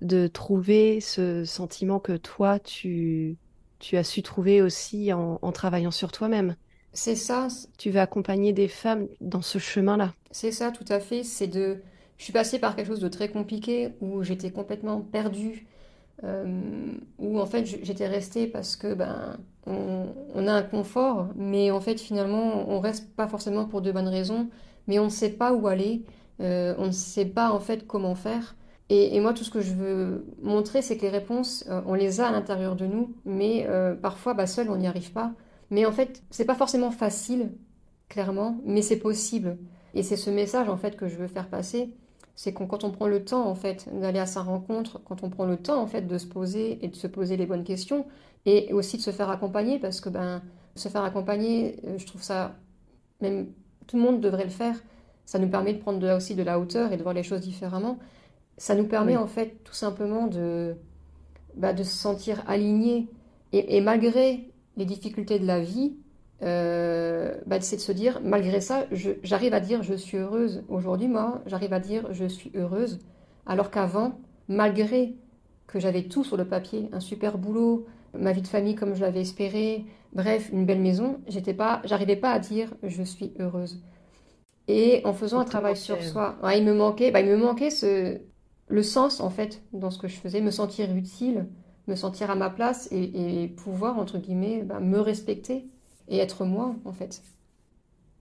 de 0.00 0.26
trouver 0.26 1.00
ce 1.00 1.44
sentiment 1.44 2.00
que 2.00 2.16
toi, 2.16 2.58
tu, 2.58 3.36
tu 3.78 3.96
as 3.96 4.04
su 4.04 4.22
trouver 4.22 4.62
aussi 4.62 5.12
en, 5.12 5.38
travaillant 5.52 5.90
sur 5.90 6.10
toi-même. 6.10 6.56
C'est 6.92 7.16
ça. 7.16 7.48
Tu 7.78 7.90
veux 7.90 8.00
accompagner 8.00 8.52
des 8.52 8.66
femmes 8.66 9.06
dans 9.20 9.42
ce 9.42 9.58
chemin-là. 9.58 10.14
C'est 10.32 10.52
ça, 10.52 10.72
tout 10.72 10.84
à 10.88 10.98
fait. 10.98 11.22
C'est 11.22 11.46
de. 11.46 11.82
Je 12.20 12.24
suis 12.24 12.34
passée 12.34 12.58
par 12.58 12.76
quelque 12.76 12.88
chose 12.88 13.00
de 13.00 13.08
très 13.08 13.30
compliqué 13.30 13.94
où 14.02 14.22
j'étais 14.22 14.50
complètement 14.50 15.00
perdue, 15.00 15.66
euh, 16.22 16.92
où 17.18 17.40
en 17.40 17.46
fait 17.46 17.64
j'étais 17.64 18.06
restée 18.06 18.46
parce 18.46 18.76
que 18.76 18.92
ben 18.92 19.38
on, 19.66 20.46
a 20.46 20.52
un 20.52 20.62
confort, 20.62 21.28
mais 21.34 21.70
en 21.70 21.80
fait 21.80 21.98
finalement 21.98 22.68
on 22.68 22.78
reste 22.78 23.16
pas 23.16 23.26
forcément 23.26 23.64
pour 23.64 23.80
de 23.80 23.90
bonnes 23.90 24.06
raisons 24.06 24.50
mais 24.86 24.98
on 24.98 25.06
ne 25.06 25.08
sait 25.08 25.30
pas 25.30 25.54
où 25.54 25.66
aller, 25.66 26.04
euh, 26.40 26.74
on 26.76 26.88
ne 26.88 26.92
sait 26.92 27.24
pas 27.24 27.52
en 27.52 27.58
fait 27.58 27.86
comment 27.86 28.14
faire. 28.14 28.54
Et, 28.90 29.18
moi, 29.20 29.32
tout 29.32 29.44
ce 29.44 29.50
que 29.50 29.60
je 29.60 29.72
veux 29.72 30.26
montrer, 30.42 30.82
c'est 30.82 30.96
que 30.96 31.02
les 31.02 31.10
réponses, 31.10 31.64
euh, 31.70 31.80
on 31.86 31.94
les 31.94 32.20
a 32.20 32.26
à 32.26 32.32
l'intérieur 32.32 32.74
de 32.74 32.86
nous, 32.86 33.14
mais 33.24 33.66
parfois, 34.02 34.34
bah, 34.34 34.48
seul, 34.48 34.68
on 34.68 34.76
n'y 34.76 34.88
arrive 34.88 35.12
pas. 35.12 35.32
Mais 35.70 35.86
en 35.86 35.92
fait, 35.92 36.22
c'est 36.30 36.44
pas 36.44 36.56
forcément 36.56 36.90
facile, 36.90 37.52
clairement, 38.08 38.60
mais 38.64 38.82
c'est 38.82 38.98
possible. 38.98 39.56
Et 39.94 40.02
c'est 40.02 40.16
ce 40.16 40.30
message 40.30 40.68
en 40.68 40.76
fait 40.76 40.96
que 40.96 41.08
je 41.08 41.16
veux 41.16 41.28
faire 41.28 41.48
passer, 41.48 41.94
c'est 42.42 42.54
quand 42.54 42.84
on 42.84 42.90
prend 42.90 43.06
le 43.06 43.22
temps 43.22 43.46
en 43.46 43.54
fait 43.54 43.86
d'aller 43.92 44.18
à 44.18 44.24
sa 44.24 44.40
rencontre, 44.40 44.98
quand 45.04 45.22
on 45.22 45.28
prend 45.28 45.44
le 45.44 45.58
temps 45.58 45.78
en 45.78 45.86
fait 45.86 46.06
de 46.06 46.16
se 46.16 46.26
poser 46.26 46.82
et 46.82 46.88
de 46.88 46.96
se 46.96 47.06
poser 47.06 47.36
les 47.36 47.44
bonnes 47.44 47.64
questions, 47.64 48.06
et 48.46 48.72
aussi 48.72 48.96
de 48.96 49.02
se 49.02 49.10
faire 49.10 49.28
accompagner, 49.28 49.78
parce 49.78 50.00
que 50.00 50.08
ben 50.08 50.40
se 50.74 50.88
faire 50.88 51.04
accompagner, 51.04 51.76
je 51.98 52.06
trouve 52.06 52.22
ça 52.22 52.56
même 53.20 53.48
tout 53.86 53.98
le 53.98 54.02
monde 54.02 54.22
devrait 54.22 54.44
le 54.44 54.50
faire. 54.50 54.74
Ça 55.26 55.38
nous 55.38 55.50
permet 55.50 55.74
de 55.74 55.80
prendre 55.80 56.16
aussi 56.16 56.34
de 56.34 56.42
la 56.42 56.58
hauteur 56.58 56.92
et 56.92 56.96
de 56.96 57.02
voir 57.02 57.12
les 57.14 57.22
choses 57.22 57.42
différemment. 57.42 57.98
Ça 58.56 58.74
nous 58.74 58.86
permet 58.86 59.18
en 59.18 59.26
fait 59.26 59.62
tout 59.62 59.74
simplement 59.74 60.26
de, 60.26 60.76
bah, 61.56 61.74
de 61.74 61.82
se 61.82 61.94
sentir 61.94 62.42
aligné. 62.46 63.10
Et, 63.52 63.82
malgré 63.82 64.48
les 64.78 64.86
difficultés 64.86 65.38
de 65.38 65.46
la 65.46 65.60
vie, 65.60 65.92
euh, 66.42 67.34
bah, 67.46 67.60
c'est 67.60 67.76
de 67.76 67.80
se 67.80 67.92
dire, 67.92 68.20
malgré 68.24 68.60
ça, 68.60 68.86
j'arrive 69.22 69.54
à 69.54 69.60
dire 69.60 69.82
je 69.82 69.94
suis 69.94 70.16
heureuse. 70.16 70.64
Aujourd'hui, 70.68 71.08
moi, 71.08 71.42
j'arrive 71.46 71.72
à 71.72 71.80
dire 71.80 72.12
je 72.12 72.24
suis 72.24 72.50
heureuse. 72.54 73.00
Alors 73.46 73.70
qu'avant, 73.70 74.18
malgré 74.48 75.16
que 75.66 75.78
j'avais 75.78 76.04
tout 76.04 76.24
sur 76.24 76.36
le 76.36 76.46
papier, 76.46 76.88
un 76.92 77.00
super 77.00 77.38
boulot, 77.38 77.86
ma 78.18 78.32
vie 78.32 78.42
de 78.42 78.48
famille 78.48 78.74
comme 78.74 78.94
je 78.94 79.00
l'avais 79.00 79.20
espéré, 79.20 79.84
bref, 80.12 80.50
une 80.52 80.66
belle 80.66 80.80
maison, 80.80 81.20
j'étais 81.28 81.54
pas, 81.54 81.80
j'arrivais 81.84 82.16
pas 82.16 82.32
à 82.32 82.38
dire 82.38 82.72
je 82.82 83.02
suis 83.02 83.32
heureuse. 83.38 83.82
Et 84.68 85.00
en 85.04 85.12
faisant 85.12 85.40
un 85.40 85.44
travail 85.44 85.76
sur 85.76 86.02
soi, 86.02 86.36
il 86.54 86.64
me 86.64 86.74
manquait, 86.74 87.10
bah, 87.10 87.20
il 87.20 87.26
me 87.26 87.36
manquait 87.36 87.70
ce, 87.70 88.18
le 88.68 88.82
sens 88.82 89.20
en 89.20 89.30
fait 89.30 89.62
dans 89.72 89.90
ce 89.90 89.98
que 89.98 90.08
je 90.08 90.16
faisais, 90.16 90.40
me 90.40 90.50
sentir 90.50 90.94
utile, 90.94 91.46
me 91.86 91.96
sentir 91.96 92.30
à 92.30 92.36
ma 92.36 92.50
place 92.50 92.88
et, 92.92 93.52
pouvoir 93.56 93.98
entre 93.98 94.18
guillemets 94.18 94.62
bah, 94.62 94.80
me 94.80 95.00
respecter 95.00 95.66
et 96.10 96.18
être 96.18 96.44
moi 96.44 96.74
en 96.84 96.92
fait. 96.92 97.22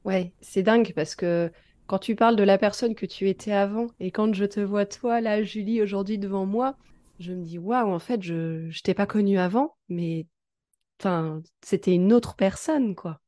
Ouais, 0.03 0.33
c'est 0.41 0.63
dingue 0.63 0.93
parce 0.95 1.15
que 1.15 1.51
quand 1.87 1.99
tu 1.99 2.15
parles 2.15 2.35
de 2.35 2.43
la 2.43 2.57
personne 2.57 2.95
que 2.95 3.05
tu 3.05 3.29
étais 3.29 3.51
avant 3.53 3.87
et 3.99 4.11
quand 4.11 4.33
je 4.33 4.45
te 4.45 4.59
vois 4.59 4.85
toi 4.85 5.21
là, 5.21 5.43
Julie, 5.43 5.81
aujourd'hui 5.81 6.17
devant 6.17 6.45
moi, 6.45 6.77
je 7.19 7.33
me 7.33 7.43
dis 7.43 7.57
waouh, 7.57 7.91
en 7.93 7.99
fait, 7.99 8.21
je 8.21 8.33
ne 8.67 8.81
t'ai 8.83 8.93
pas 8.93 9.05
connue 9.07 9.39
avant, 9.39 9.75
mais 9.89 10.27
enfin, 10.99 11.43
c'était 11.63 11.93
une 11.95 12.13
autre 12.13 12.35
personne, 12.35 12.95
quoi. 12.95 13.21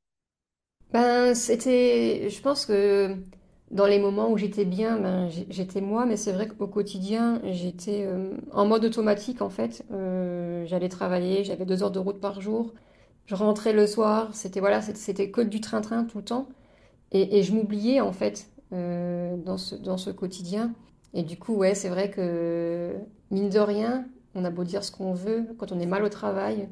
Ben, 0.92 1.34
c'était, 1.36 2.30
je 2.30 2.42
pense 2.42 2.66
que 2.66 3.16
dans 3.72 3.86
les 3.86 3.98
moments 4.00 4.30
où 4.30 4.38
j'étais 4.38 4.66
bien, 4.66 5.00
ben, 5.00 5.30
j'étais 5.50 5.80
moi, 5.80 6.06
mais 6.06 6.18
c'est 6.18 6.34
vrai 6.34 6.48
qu'au 6.50 6.68
quotidien, 6.68 7.42
j'étais 7.46 8.04
euh, 8.06 8.36
en 8.52 8.66
mode 8.66 8.84
automatique, 8.84 9.42
en 9.42 9.50
fait. 9.50 9.86
Euh, 9.92 10.66
j'allais 10.66 10.90
travailler, 10.90 11.44
j'avais 11.46 11.66
deux 11.66 11.82
heures 11.84 11.92
de 11.92 12.00
route 12.00 12.20
par 12.20 12.42
jour. 12.42 12.74
Je 13.26 13.36
rentrais 13.36 13.74
le 13.74 13.88
soir, 13.88 14.30
c'était 14.34 14.60
voilà, 14.60 14.82
c'était 14.82 15.30
que 15.32 15.42
du 15.42 15.62
train-train 15.62 16.04
tout 16.04 16.18
le 16.18 16.24
temps. 16.24 16.48
Et, 17.14 17.44
je 17.44 17.54
m'oubliais, 17.54 18.00
en 18.00 18.14
fait, 18.14 18.50
euh, 18.72 19.36
dans 19.36 19.58
ce, 19.58 19.76
dans 19.76 19.98
ce 19.98 20.10
quotidien. 20.10 20.74
Et 21.14 21.24
du 21.24 21.38
coup, 21.38 21.56
ouais, 21.56 21.76
c'est 21.76 21.90
vrai 21.90 22.10
que, 22.10 22.94
mine 23.32 23.50
de 23.50 23.60
rien, 23.60 24.06
on 24.34 24.46
a 24.46 24.50
beau 24.50 24.64
dire 24.64 24.84
ce 24.84 24.92
qu'on 24.92 25.14
veut, 25.14 25.46
quand 25.58 25.74
on 25.74 25.80
est 25.80 25.86
mal 25.86 26.04
au 26.04 26.10
travail, 26.10 26.70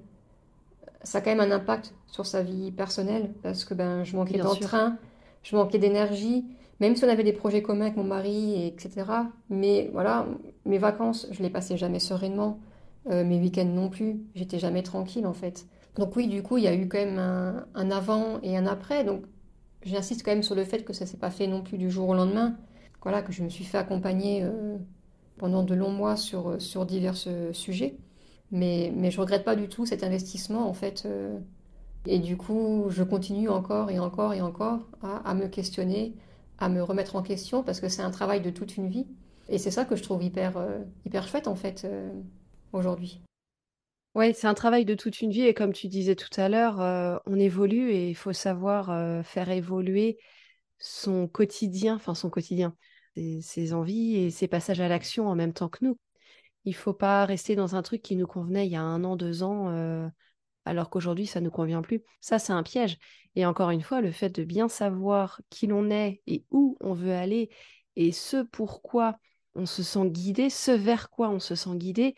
ça 1.03 1.17
a 1.17 1.21
quand 1.21 1.35
même 1.35 1.41
un 1.41 1.51
impact 1.51 1.93
sur 2.07 2.25
sa 2.25 2.41
vie 2.41 2.71
personnelle, 2.71 3.33
parce 3.43 3.65
que 3.65 3.73
ben, 3.73 4.05
je 4.05 4.15
manquais 4.15 4.37
d'entrain, 4.37 4.97
je 5.43 5.57
manquais 5.57 5.77
d'énergie, 5.77 6.45
même 6.79 6.95
si 6.95 7.03
on 7.03 7.09
avait 7.09 7.23
des 7.23 7.33
projets 7.33 7.61
communs 7.61 7.87
avec 7.87 7.97
mon 7.97 8.05
mari, 8.05 8.65
etc. 8.65 9.05
Mais 9.49 9.89
voilà, 9.91 10.25
mes 10.65 10.77
vacances, 10.77 11.27
je 11.31 11.43
les 11.43 11.49
passais 11.49 11.75
jamais 11.75 11.99
sereinement. 11.99 12.59
mes 13.09 13.39
week-ends 13.39 13.65
non 13.65 13.89
plus. 13.89 14.21
J'étais 14.35 14.59
jamais 14.59 14.83
tranquille 14.83 15.27
en 15.27 15.33
fait. 15.33 15.65
Donc 15.99 16.15
oui, 16.15 16.27
du 16.27 16.41
coup, 16.41 16.57
il 16.57 16.63
y 16.63 16.67
a 16.67 16.73
eu 16.73 16.87
quand 16.87 16.97
même 16.97 17.19
un, 17.19 17.91
avant 17.91 18.39
et 18.41 18.55
un 18.57 18.65
après. 18.65 19.03
Donc 19.03 19.23
j'insiste 19.83 20.23
quand 20.23 20.31
même 20.31 20.43
sur 20.43 20.55
le 20.55 20.63
fait 20.63 20.83
que 20.83 20.93
ça 20.93 21.05
s'est 21.05 21.17
pas 21.17 21.29
fait 21.29 21.45
non 21.45 21.61
plus 21.61 21.77
du 21.77 21.91
jour 21.91 22.07
au 22.07 22.13
lendemain. 22.15 22.55
Voilà, 23.03 23.21
que 23.21 23.33
je 23.33 23.43
me 23.43 23.49
suis 23.49 23.65
fait 23.65 23.77
accompagner 23.77 24.45
pendant 25.37 25.61
de 25.61 25.75
longs 25.75 25.91
mois 25.91 26.15
sur, 26.15 26.61
sur 26.61 26.85
divers 26.85 27.17
sujets. 27.51 27.97
Mais, 28.51 28.93
mais 28.95 29.11
je 29.11 29.19
regrette 29.19 29.43
pas 29.43 29.57
du 29.57 29.67
tout 29.67 29.85
cet 29.85 30.03
investissement 30.03 30.69
en 30.69 30.73
fait. 30.73 31.05
et 32.05 32.19
du 32.19 32.37
coup, 32.37 32.85
je 32.89 33.03
continue 33.03 33.49
encore 33.49 33.91
et 33.91 33.99
encore 33.99 34.33
et 34.33 34.41
encore 34.41 34.79
à 35.01 35.33
me 35.33 35.47
questionner, 35.47 36.15
à 36.59 36.69
me 36.69 36.81
remettre 36.81 37.17
en 37.17 37.23
question 37.23 37.61
parce 37.61 37.81
que 37.81 37.89
c'est 37.89 38.01
un 38.01 38.11
travail 38.11 38.41
de 38.41 38.51
toute 38.51 38.77
une 38.77 38.87
vie. 38.87 39.07
Et 39.49 39.57
c'est 39.57 39.71
ça 39.71 39.83
que 39.83 39.95
je 39.95 40.03
trouve 40.03 40.23
hyper, 40.23 40.57
euh, 40.57 40.79
hyper 41.05 41.27
chouette 41.27 41.47
en 41.47 41.55
fait 41.55 41.83
euh, 41.83 42.09
aujourd'hui. 42.71 43.19
Oui, 44.15 44.33
c'est 44.33 44.47
un 44.47 44.53
travail 44.53 44.85
de 44.85 44.95
toute 44.95 45.21
une 45.21 45.31
vie 45.31 45.43
et 45.43 45.53
comme 45.53 45.71
tu 45.71 45.87
disais 45.87 46.15
tout 46.15 46.29
à 46.41 46.49
l'heure, 46.49 46.81
euh, 46.81 47.17
on 47.25 47.39
évolue 47.39 47.91
et 47.91 48.09
il 48.09 48.15
faut 48.15 48.33
savoir 48.33 49.23
faire 49.23 49.49
évoluer 49.49 50.17
son 50.79 51.27
quotidien, 51.27 51.95
enfin 51.95 52.15
son 52.15 52.29
quotidien, 52.29 52.75
ses, 53.15 53.73
envies 53.73 54.15
et 54.17 54.31
ses 54.31 54.47
passages 54.47 54.81
à 54.81 54.87
l'action 54.87 55.27
en 55.27 55.35
même 55.35 55.53
temps 55.53 55.69
que 55.69 55.85
nous. 55.85 55.99
Il 56.65 56.75
faut 56.75 56.93
pas 56.93 57.25
rester 57.25 57.55
dans 57.55 57.75
un 57.75 57.81
truc 57.81 58.01
qui 58.01 58.15
nous 58.15 58.27
convenait 58.27 58.65
il 58.67 58.71
y 58.71 58.75
a 58.75 58.81
un 58.81 59.03
an, 59.03 59.15
deux 59.15 59.43
ans, 59.43 60.11
alors 60.65 60.89
qu'aujourd'hui 60.89 61.27
ça 61.27 61.41
nous 61.41 61.51
convient 61.51 61.81
plus. 61.81 62.03
Ça, 62.21 62.39
c'est 62.39 62.53
un 62.53 62.63
piège. 62.63 62.97
Et 63.35 63.45
encore 63.45 63.69
une 63.69 63.81
fois, 63.81 64.01
le 64.01 64.11
fait 64.11 64.29
de 64.29 64.43
bien 64.43 64.67
savoir 64.67 65.41
qui 65.49 65.67
l'on 65.67 65.89
est 65.89 66.21
et 66.27 66.45
où 66.51 66.77
on 66.81 66.93
veut 66.93 67.13
aller 67.13 67.49
et 67.95 68.11
ce 68.11 68.43
pourquoi 68.43 69.17
on 69.55 69.65
se 69.65 69.83
sent 69.83 70.07
guidé, 70.09 70.49
ce 70.49 70.71
vers 70.71 71.09
quoi 71.09 71.29
on 71.29 71.39
se 71.39 71.55
sent 71.55 71.75
guidé. 71.75 72.15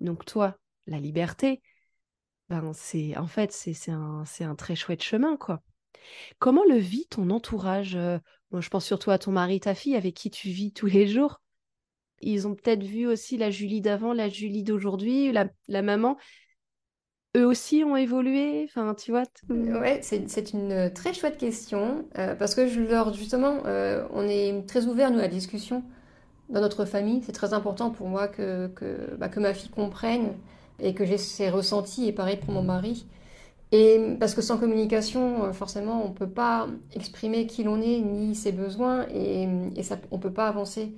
Donc 0.00 0.24
toi, 0.24 0.58
la 0.86 0.98
liberté, 0.98 1.62
ben 2.48 2.72
c'est 2.74 3.16
en 3.16 3.26
fait 3.26 3.52
c'est 3.52 3.90
un, 3.90 4.24
un 4.40 4.54
très 4.54 4.76
chouette 4.76 5.02
chemin 5.02 5.36
quoi. 5.36 5.62
Comment 6.38 6.64
le 6.68 6.76
vit 6.76 7.06
ton 7.06 7.30
entourage 7.30 7.96
euh, 7.96 8.18
Moi, 8.50 8.60
je 8.60 8.68
pense 8.68 8.84
surtout 8.84 9.10
à 9.10 9.18
ton 9.18 9.32
mari, 9.32 9.60
ta 9.60 9.74
fille, 9.74 9.96
avec 9.96 10.14
qui 10.14 10.30
tu 10.30 10.48
vis 10.48 10.72
tous 10.72 10.86
les 10.86 11.06
jours. 11.06 11.40
Ils 12.20 12.46
ont 12.46 12.54
peut-être 12.54 12.82
vu 12.82 13.06
aussi 13.06 13.36
la 13.38 13.50
Julie 13.50 13.80
d'avant, 13.80 14.12
la 14.12 14.28
Julie 14.28 14.62
d'aujourd'hui, 14.62 15.32
la, 15.32 15.48
la 15.68 15.82
maman 15.82 16.18
eux 17.36 17.46
aussi 17.46 17.82
ont 17.84 17.96
évolué 17.96 18.64
Enfin, 18.64 18.94
tu 18.94 19.10
vois 19.10 19.24
Ouais, 19.48 20.00
c'est 20.02 20.52
une 20.52 20.92
très 20.92 21.12
chouette 21.12 21.36
question 21.36 22.06
euh, 22.18 22.34
parce 22.34 22.54
que 22.54 22.66
je 22.66 22.80
leur 22.80 23.12
justement, 23.12 23.58
euh, 23.66 24.06
on 24.12 24.26
est 24.28 24.66
très 24.68 24.86
ouvert 24.86 25.10
nous 25.10 25.18
à 25.18 25.22
la 25.22 25.28
discussion 25.28 25.82
dans 26.48 26.60
notre 26.60 26.84
famille. 26.84 27.22
C'est 27.24 27.32
très 27.32 27.52
important 27.52 27.90
pour 27.90 28.08
moi 28.08 28.28
que 28.28 28.68
que, 28.68 29.16
bah, 29.16 29.28
que, 29.28 29.40
ma 29.40 29.54
fille 29.54 29.70
comprenne 29.70 30.34
et 30.80 30.94
que 30.94 31.04
j'ai 31.04 31.18
ses 31.18 31.50
ressentis 31.50 32.08
et 32.08 32.12
pareil 32.12 32.36
pour 32.36 32.52
mon 32.52 32.62
mari. 32.62 33.06
Et 33.72 34.16
parce 34.20 34.34
que 34.34 34.42
sans 34.42 34.56
communication, 34.56 35.46
euh, 35.46 35.52
forcément, 35.52 36.04
on 36.06 36.12
peut 36.12 36.28
pas 36.28 36.68
exprimer 36.94 37.48
qui 37.48 37.64
l'on 37.64 37.80
est 37.82 37.98
ni 38.00 38.36
ses 38.36 38.52
besoins 38.52 39.06
et, 39.12 39.48
et 39.74 39.82
ça, 39.82 39.98
on 40.12 40.20
peut 40.20 40.32
pas 40.32 40.46
avancer. 40.46 40.94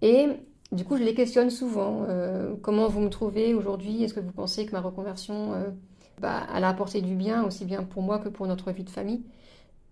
Et 0.00 0.28
du 0.70 0.84
coup, 0.84 0.96
je 0.96 1.02
les 1.02 1.14
questionne 1.14 1.50
souvent. 1.50 2.04
Euh, 2.08 2.54
comment 2.62 2.86
vous 2.88 3.00
me 3.00 3.10
trouvez 3.10 3.52
aujourd'hui? 3.54 4.04
Est-ce 4.04 4.14
que 4.14 4.20
vous 4.20 4.30
pensez 4.30 4.64
que 4.64 4.70
ma 4.72 4.80
reconversion, 4.80 5.54
euh, 5.54 5.70
bah, 6.20 6.46
elle 6.54 6.62
a 6.62 6.68
apporté 6.68 7.00
du 7.00 7.16
bien, 7.16 7.44
aussi 7.44 7.64
bien 7.64 7.82
pour 7.82 8.02
moi 8.02 8.20
que 8.20 8.28
pour 8.28 8.46
notre 8.46 8.70
vie 8.70 8.84
de 8.84 8.90
famille? 8.90 9.24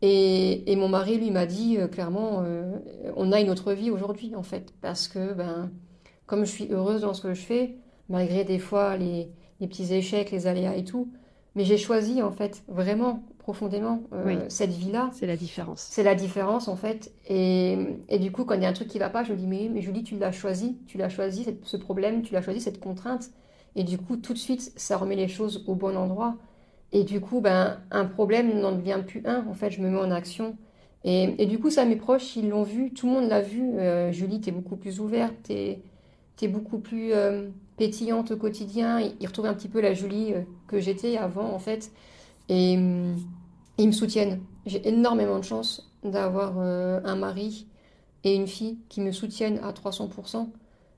Et, 0.01 0.77
mon 0.77 0.89
mari, 0.89 1.19
lui, 1.19 1.33
m'a 1.33 1.47
dit 1.47 1.77
clairement, 1.91 2.45
on 3.17 3.33
a 3.33 3.41
une 3.41 3.51
autre 3.51 3.73
vie 3.73 3.91
aujourd'hui, 3.91 4.37
en 4.37 4.45
fait, 4.45 4.73
parce 4.81 5.09
que, 5.09 5.33
ben, 5.33 5.73
comme 6.27 6.45
je 6.45 6.53
suis 6.53 6.69
heureuse 6.71 7.01
dans 7.01 7.15
ce 7.15 7.23
que 7.23 7.35
je 7.35 7.41
fais, 7.41 7.75
malgré 8.09 8.45
des 8.45 8.59
fois 8.59 8.97
les 8.97 9.31
petits 9.61 9.93
échecs, 9.93 10.31
les 10.31 10.47
aléas 10.47 10.77
et 10.77 10.85
tout, 10.85 11.09
mais 11.55 11.65
j'ai 11.65 11.77
choisi, 11.77 12.23
en 12.23 12.31
fait, 12.31 12.63
vraiment, 12.69 13.25
profondément 13.49 14.03
euh, 14.13 14.45
cette 14.49 14.73
vie-là. 14.73 15.09
C'est 15.15 15.27
la 15.27 15.35
différence. 15.35 15.89
C'est 15.91 16.03
la 16.03 16.15
différence 16.15 16.69
en 16.69 16.77
fait. 16.77 17.11
Et, 17.27 17.79
et, 18.11 18.19
du 18.19 18.31
coup, 18.31 18.45
quand 18.45 18.55
il 18.55 18.63
y 18.63 18.67
a 18.67 18.69
un 18.69 18.75
truc 18.75 18.89
qui 18.89 18.99
va 18.99 19.09
pas, 19.09 19.25
je 19.25 19.33
me 19.33 19.39
dis 19.39 19.47
mais, 19.47 19.71
mais 19.73 19.81
Julie, 19.81 20.03
tu 20.03 20.19
l'as 20.19 20.33
choisi, 20.33 20.77
tu 20.87 20.99
l'as 20.99 21.09
choisi 21.09 21.47
ce 21.63 21.77
problème, 21.79 22.21
tu 22.21 22.35
l'as 22.35 22.43
choisi 22.43 22.61
cette 22.61 22.79
contrainte. 22.79 23.31
Et 23.75 23.85
du 23.85 23.97
coup, 23.97 24.19
tout 24.19 24.35
de 24.35 24.39
suite, 24.39 24.71
ça 24.77 24.99
remet 24.99 25.17
les 25.17 25.29
choses 25.29 25.65
au 25.67 25.75
bon 25.75 25.97
endroit. 25.97 26.37
Et 26.93 27.05
du 27.05 27.23
coup, 27.23 27.41
ben, 27.41 27.81
un 27.91 28.05
problème 28.05 28.61
n'en 28.61 28.73
devient 28.73 29.01
plus 29.07 29.23
un. 29.25 29.47
En 29.49 29.55
fait, 29.55 29.71
je 29.71 29.81
me 29.81 29.89
mets 29.89 29.99
en 29.99 30.11
action. 30.11 30.55
Et, 31.05 31.43
et 31.43 31.47
du 31.47 31.59
coup, 31.59 31.71
ça, 31.71 31.87
mes 31.87 31.97
proches, 31.97 32.37
ils 32.37 32.51
l'ont 32.51 32.65
vu, 32.65 32.93
tout 32.93 33.07
le 33.07 33.13
monde 33.15 33.31
l'a 33.31 33.41
vu. 33.41 33.63
Euh, 33.79 34.13
Julie, 34.13 34.43
tu 34.43 34.51
es 34.51 34.53
beaucoup 34.53 34.77
plus 34.77 35.01
ouverte, 35.01 35.35
tu 35.45 35.53
es, 35.55 35.83
es, 36.43 36.49
beaucoup 36.49 36.81
plus 36.81 37.15
euh, 37.15 37.49
pétillante 37.79 38.33
au 38.33 38.37
quotidien. 38.37 39.01
Ils 39.21 39.27
retrouvent 39.27 39.47
un 39.47 39.55
petit 39.55 39.69
peu 39.69 39.81
la 39.81 39.95
Julie 39.95 40.35
que 40.67 40.81
j'étais 40.81 41.17
avant, 41.17 41.53
en 41.53 41.59
fait. 41.59 41.93
Et, 42.49 42.77
ils 43.79 43.87
me 43.87 43.93
soutiennent. 43.93 44.41
J'ai 44.67 44.87
énormément 44.89 45.39
de 45.39 45.45
chance 45.45 45.89
d'avoir 46.05 46.55
euh, 46.59 47.01
un 47.05 47.17
mari 47.17 47.67
et 48.25 48.35
une 48.35 48.49
fille 48.49 48.79
qui 48.89 49.01
me 49.01 49.13
soutiennent 49.13 49.61
à 49.63 49.73
300% 49.73 50.49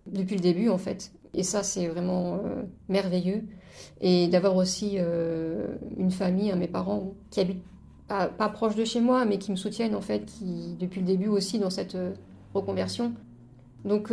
depuis 0.07 0.35
le 0.35 0.41
début 0.41 0.71
en 0.71 0.79
fait. 0.79 1.13
Et 1.35 1.43
ça 1.43 1.63
c'est 1.63 1.87
vraiment 1.89 2.37
euh, 2.37 2.63
merveilleux. 2.89 3.45
Et 4.01 4.29
d'avoir 4.29 4.57
aussi 4.57 4.97
euh, 4.99 5.77
une 5.97 6.11
famille, 6.11 6.53
mes 6.55 6.69
parents 6.69 7.13
qui 7.31 7.41
habitent 7.41 7.65
pas 8.09 8.49
proche 8.49 8.75
de 8.75 8.85
chez 8.85 9.01
moi, 9.01 9.25
mais 9.25 9.39
qui 9.39 9.53
me 9.53 9.57
soutiennent 9.57 9.95
en 9.95 10.01
fait, 10.01 10.27
qui 10.27 10.75
depuis 10.81 11.01
le 11.01 11.07
début 11.07 11.29
aussi 11.29 11.61
dans 11.61 11.71
cette 11.71 11.97
reconversion. 12.55 13.13
Donc 13.85 14.13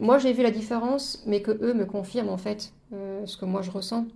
moi 0.00 0.18
j'ai 0.18 0.32
vu 0.32 0.42
la 0.42 0.50
différence, 0.50 1.22
mais 1.26 1.42
que 1.42 1.52
eux 1.62 1.74
me 1.74 1.86
confirment 1.86 2.30
en 2.30 2.38
fait 2.38 2.72
ce 2.92 3.36
que 3.36 3.44
moi 3.44 3.62
je 3.62 3.70
ressens 3.70 4.06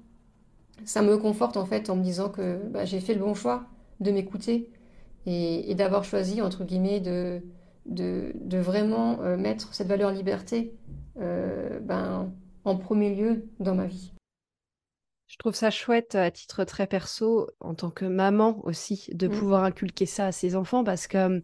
ça 0.85 1.03
me 1.03 1.17
conforte 1.17 1.57
en 1.57 1.65
fait 1.65 1.91
en 1.91 1.97
me 1.97 2.03
disant 2.03 2.29
que 2.29 2.61
bah, 2.69 2.85
j'ai 2.85 3.01
fait 3.01 3.15
le 3.15 3.21
bon 3.21 3.35
choix 3.35 3.65
de 4.01 4.11
m'écouter 4.11 4.71
et, 5.27 5.75
d'avoir 5.75 6.05
choisi 6.05 6.43
entre 6.43 6.65
guillemets 6.65 7.01
de, 7.01 7.41
de, 7.87 8.59
vraiment 8.59 9.21
euh, 9.23 9.37
mettre 9.37 9.73
cette 9.73 9.89
valeur 9.89 10.11
liberté 10.11 10.75
euh, 11.21 11.79
ben, 11.81 12.33
en 12.65 12.77
premier 12.77 13.15
lieu 13.15 13.47
dans 13.61 13.75
ma 13.75 13.87
vie. 13.87 14.13
Je 15.27 15.39
trouve 15.39 15.55
ça 15.55 15.71
chouette 15.71 16.15
à 16.15 16.31
titre 16.31 16.65
très 16.65 16.87
perso, 16.87 17.49
en 17.61 17.75
tant 17.75 17.91
que 17.91 18.05
maman 18.05 18.61
aussi, 18.65 19.09
de 19.15 19.27
mmh. 19.27 19.31
pouvoir 19.31 19.65
inculquer 19.65 20.07
ça 20.07 20.27
à 20.27 20.33
ses 20.33 20.55
enfants 20.55 20.85
parce 20.85 21.07
que 21.07 21.43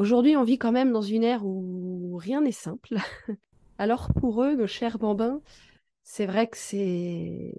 aujourd'hui 0.00 0.36
on 0.36 0.44
vit 0.44 0.58
quand 0.58 0.72
même 0.72 0.92
dans 0.92 1.02
une 1.02 1.24
ère 1.24 1.44
où 1.44 2.16
rien 2.16 2.40
n'est 2.40 2.52
simple. 2.52 2.96
Alors 3.78 4.08
pour 4.20 4.42
eux, 4.42 4.54
nos 4.56 4.66
chers 4.66 4.98
bambins, 4.98 5.40
c'est 6.02 6.26
vrai 6.26 6.48
que 6.48 6.56
c'est 6.56 7.54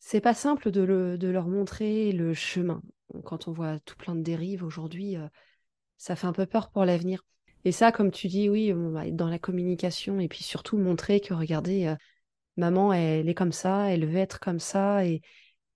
c'est 0.00 0.20
pas 0.20 0.34
simple 0.34 0.70
de, 0.70 0.82
leur 0.82 1.48
montrer 1.48 2.12
le 2.12 2.34
chemin. 2.34 2.82
Quand 3.24 3.48
on 3.48 3.52
voit 3.52 3.78
tout 3.80 3.96
plein 3.96 4.14
de 4.16 4.22
dérives 4.22 4.64
aujourd'hui, 4.64 5.16
euh, 5.16 5.28
ça 5.98 6.16
fait 6.16 6.26
un 6.26 6.32
peu 6.32 6.46
peur 6.46 6.70
pour 6.70 6.84
l'avenir. 6.84 7.24
Et 7.64 7.72
ça, 7.72 7.92
comme 7.92 8.10
tu 8.10 8.28
dis, 8.28 8.48
oui, 8.48 8.72
on 8.72 8.90
va 8.90 9.06
être 9.06 9.16
dans 9.16 9.28
la 9.28 9.38
communication 9.38 10.18
et 10.20 10.28
puis 10.28 10.42
surtout 10.42 10.78
montrer 10.78 11.20
que, 11.20 11.34
regardez, 11.34 11.86
euh, 11.86 11.96
maman, 12.56 12.92
elle 12.92 13.28
est 13.28 13.34
comme 13.34 13.52
ça, 13.52 13.90
elle 13.90 14.06
veut 14.06 14.16
être 14.16 14.40
comme 14.40 14.60
ça 14.60 15.04
et, 15.06 15.22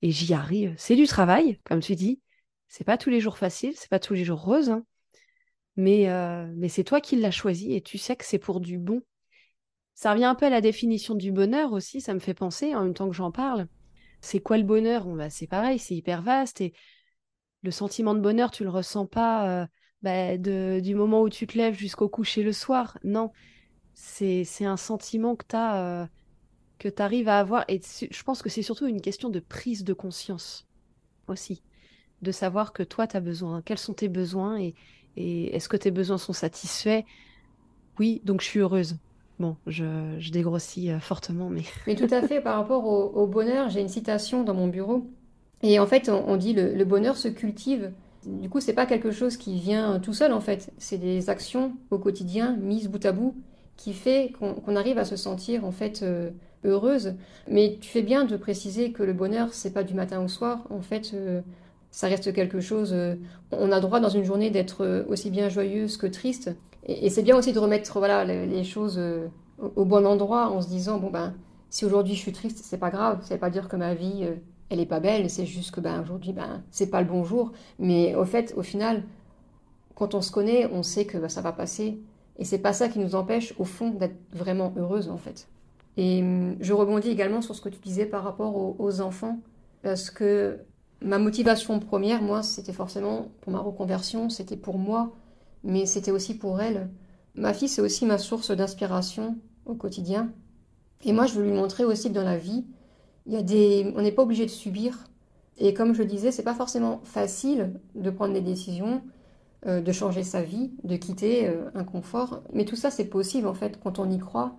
j'y 0.02 0.34
arrive. 0.34 0.74
C'est 0.78 0.96
du 0.96 1.06
travail, 1.06 1.60
comme 1.64 1.80
tu 1.80 1.94
dis. 1.94 2.20
C'est 2.68 2.84
pas 2.84 2.98
tous 2.98 3.10
les 3.10 3.20
jours 3.20 3.38
facile, 3.38 3.74
c'est 3.76 3.90
pas 3.90 4.00
tous 4.00 4.14
les 4.14 4.24
jours 4.24 4.42
rose, 4.42 4.70
hein. 4.70 4.84
Mais, 5.76 6.08
euh, 6.08 6.50
mais 6.56 6.68
c'est 6.68 6.84
toi 6.84 7.00
qui 7.00 7.16
l'as 7.16 7.30
choisi 7.30 7.74
et 7.74 7.80
tu 7.80 7.98
sais 7.98 8.16
que 8.16 8.24
c'est 8.24 8.38
pour 8.38 8.60
du 8.60 8.78
bon. 8.78 9.02
Ça 9.94 10.12
revient 10.12 10.24
un 10.24 10.34
peu 10.34 10.46
à 10.46 10.50
la 10.50 10.60
définition 10.60 11.14
du 11.14 11.32
bonheur 11.32 11.72
aussi, 11.72 12.00
ça 12.00 12.14
me 12.14 12.18
fait 12.18 12.34
penser 12.34 12.74
en 12.74 12.82
même 12.82 12.94
temps 12.94 13.08
que 13.08 13.14
j'en 13.14 13.30
parle. 13.30 13.68
C'est 14.20 14.40
quoi 14.40 14.56
le 14.56 14.64
bonheur? 14.64 15.06
Bah, 15.06 15.30
C'est 15.30 15.46
pareil, 15.46 15.78
c'est 15.78 15.94
hyper 15.94 16.22
vaste. 16.22 16.60
Et 16.60 16.72
le 17.62 17.70
sentiment 17.70 18.14
de 18.14 18.20
bonheur, 18.20 18.50
tu 18.50 18.64
le 18.64 18.70
ressens 18.70 19.06
pas 19.06 19.62
euh, 19.62 19.66
bah, 20.02 20.36
du 20.36 20.94
moment 20.94 21.22
où 21.22 21.28
tu 21.28 21.46
te 21.46 21.56
lèves 21.56 21.74
jusqu'au 21.76 22.08
coucher 22.08 22.42
le 22.42 22.52
soir. 22.52 22.98
Non, 23.04 23.30
c'est 23.94 24.44
un 24.64 24.76
sentiment 24.76 25.36
que 25.36 25.46
tu. 25.46 25.56
Euh, 25.56 26.06
que 26.78 26.88
tu 26.88 27.02
arrives 27.02 27.28
à 27.28 27.38
avoir. 27.38 27.64
Et 27.68 27.80
je 28.10 28.22
pense 28.22 28.42
que 28.42 28.48
c'est 28.48 28.62
surtout 28.62 28.86
une 28.86 29.00
question 29.00 29.30
de 29.30 29.40
prise 29.40 29.84
de 29.84 29.92
conscience 29.92 30.66
aussi. 31.28 31.62
De 32.22 32.32
savoir 32.32 32.72
que 32.72 32.82
toi, 32.82 33.06
tu 33.06 33.16
as 33.16 33.20
besoin. 33.20 33.62
Quels 33.62 33.78
sont 33.78 33.94
tes 33.94 34.08
besoins 34.08 34.58
et, 34.58 34.74
est-ce 35.16 35.68
que 35.68 35.76
tes 35.76 35.90
besoins 35.90 36.18
sont 36.18 36.32
satisfaits? 36.32 37.02
Oui, 37.98 38.20
donc 38.24 38.40
je 38.40 38.46
suis 38.46 38.60
heureuse. 38.60 38.96
Bon, 39.40 39.56
je, 39.66 40.30
dégrossis 40.30 40.90
euh, 40.90 41.00
fortement, 41.00 41.50
mais... 41.50 41.62
mais 41.86 41.96
tout 41.96 42.12
à 42.12 42.22
fait, 42.22 42.40
par 42.40 42.56
rapport 42.56 42.86
au, 42.86 43.26
bonheur, 43.26 43.68
j'ai 43.68 43.80
une 43.80 43.88
citation 43.88 44.44
dans 44.44 44.54
mon 44.54 44.68
bureau. 44.68 45.06
Et 45.62 45.78
en 45.78 45.86
fait, 45.86 46.08
on, 46.08 46.36
dit 46.36 46.52
le, 46.52 46.74
le, 46.74 46.84
bonheur 46.84 47.16
se 47.16 47.28
cultive. 47.28 47.92
Du 48.26 48.48
coup, 48.48 48.60
c'est 48.60 48.74
pas 48.74 48.86
quelque 48.86 49.10
chose 49.10 49.36
qui 49.36 49.58
vient 49.58 49.98
tout 49.98 50.12
seul, 50.12 50.32
en 50.32 50.40
fait. 50.40 50.72
C'est 50.78 50.98
des 50.98 51.30
actions 51.30 51.72
au 51.90 51.98
quotidien, 51.98 52.56
mises 52.56 52.88
bout 52.88 53.04
à 53.04 53.12
bout, 53.12 53.34
qui 53.76 53.92
fait 53.92 54.32
qu'on 54.38 54.76
arrive 54.76 54.98
à 54.98 55.04
se 55.04 55.16
sentir, 55.16 55.64
en 55.64 55.72
fait, 55.72 56.02
euh, 56.02 56.30
heureuse. 56.64 57.14
Mais 57.48 57.78
tu 57.80 57.90
fais 57.90 58.02
bien 58.02 58.24
de 58.24 58.36
préciser 58.36 58.92
que 58.92 59.02
le 59.02 59.12
bonheur, 59.12 59.52
c'est 59.52 59.72
pas 59.72 59.84
du 59.84 59.94
matin 59.94 60.22
au 60.22 60.28
soir. 60.28 60.66
En 60.70 60.80
fait, 60.80 61.12
euh, 61.14 61.40
ça 61.94 62.08
reste 62.08 62.32
quelque 62.32 62.60
chose... 62.60 62.94
on 63.52 63.70
a 63.70 63.80
droit 63.80 64.00
dans 64.00 64.08
une 64.08 64.24
journée 64.24 64.50
d'être 64.50 65.04
aussi 65.08 65.30
bien 65.30 65.48
joyeuse 65.48 65.96
que 65.96 66.06
triste. 66.06 66.50
Et, 66.86 67.10
c'est 67.10 67.22
bien 67.22 67.36
aussi 67.36 67.52
de 67.52 67.58
remettre 67.58 67.98
voilà, 67.98 68.24
les, 68.24 68.64
choses 68.64 68.96
euh, 68.98 69.28
au, 69.58 69.84
bon 69.84 70.06
endroit 70.06 70.50
en 70.50 70.60
se 70.60 70.68
disant, 70.68 70.98
bon 70.98 71.10
ben, 71.10 71.34
si 71.70 71.84
aujourd'hui 71.84 72.14
je 72.14 72.20
suis 72.20 72.32
triste, 72.32 72.60
c'est 72.62 72.78
pas 72.78 72.90
grave. 72.90 73.20
Ça 73.22 73.34
veut 73.34 73.40
pas 73.40 73.50
dire 73.50 73.68
que 73.68 73.76
ma 73.76 73.94
vie, 73.94 74.20
euh, 74.22 74.34
elle 74.68 74.80
est 74.80 74.86
pas 74.86 75.00
belle. 75.00 75.30
C'est 75.30 75.46
juste 75.46 75.70
que 75.70 75.80
ben, 75.80 76.00
aujourd'hui, 76.02 76.32
ben, 76.32 76.62
c'est 76.70 76.90
pas 76.90 77.00
le 77.00 77.08
bon 77.08 77.24
jour. 77.24 77.52
Mais 77.78 78.14
au 78.14 78.24
fait, 78.24 78.54
au 78.56 78.62
final, 78.62 79.02
quand 79.94 80.14
on 80.14 80.20
se 80.20 80.30
connaît, 80.30 80.68
on 80.72 80.82
sait 80.82 81.06
que 81.06 81.18
ben, 81.18 81.28
ça 81.28 81.40
va 81.40 81.52
passer. 81.52 81.98
Et 82.38 82.44
c'est 82.44 82.58
pas 82.58 82.72
ça 82.72 82.88
qui 82.88 82.98
nous 82.98 83.14
empêche, 83.14 83.54
au 83.58 83.64
fond, 83.64 83.90
d'être 83.90 84.16
vraiment 84.32 84.72
heureuse, 84.76 85.08
en 85.08 85.18
fait. 85.18 85.48
Et 85.96 86.20
hum, 86.20 86.56
je 86.60 86.72
rebondis 86.72 87.08
également 87.08 87.40
sur 87.40 87.54
ce 87.54 87.60
que 87.60 87.68
tu 87.68 87.78
disais 87.78 88.06
par 88.06 88.24
rapport 88.24 88.78
aux, 88.78 89.00
enfants. 89.00 89.38
Parce 89.82 90.10
que 90.10 90.58
ma 91.04 91.18
motivation 91.18 91.78
première, 91.78 92.22
moi, 92.22 92.42
c'était 92.42 92.72
forcément 92.72 93.28
pour 93.42 93.52
ma 93.52 93.60
reconversion, 93.60 94.30
c'était 94.30 94.56
pour 94.56 94.78
moi, 94.78 95.12
mais 95.62 95.86
c'était 95.86 96.10
aussi 96.10 96.36
pour 96.36 96.60
elle. 96.60 96.90
Ma 97.34 97.52
fille, 97.52 97.68
c'est 97.68 97.82
aussi 97.82 98.06
ma 98.06 98.18
source 98.18 98.50
d'inspiration 98.50 99.36
au 99.66 99.74
quotidien. 99.74 100.32
Et 101.04 101.12
moi, 101.12 101.26
je 101.26 101.34
veux 101.34 101.44
lui 101.44 101.52
montrer 101.52 101.84
aussi 101.84 102.08
que 102.08 102.14
dans 102.14 102.24
la 102.24 102.38
vie, 102.38 102.64
il 103.26 103.32
y 103.32 103.36
a 103.36 103.42
des... 103.42 103.92
on 103.96 104.02
n'est 104.02 104.12
pas 104.12 104.22
obligé 104.22 104.46
de 104.46 104.50
subir. 104.50 105.08
Et 105.58 105.74
comme 105.74 105.94
je 105.94 106.02
disais, 106.02 106.32
c'est 106.32 106.42
pas 106.42 106.54
forcément 106.54 107.00
facile 107.04 107.80
de 107.94 108.10
prendre 108.10 108.32
des 108.32 108.40
décisions, 108.40 109.02
euh, 109.66 109.80
de 109.80 109.92
changer 109.92 110.22
sa 110.24 110.42
vie, 110.42 110.72
de 110.84 110.96
quitter 110.96 111.48
euh, 111.48 111.70
un 111.74 111.84
confort. 111.84 112.42
Mais 112.52 112.64
tout 112.64 112.76
ça, 112.76 112.90
c'est 112.90 113.04
possible 113.04 113.46
en 113.46 113.54
fait 113.54 113.78
quand 113.82 113.98
on 113.98 114.10
y 114.10 114.18
croit 114.18 114.56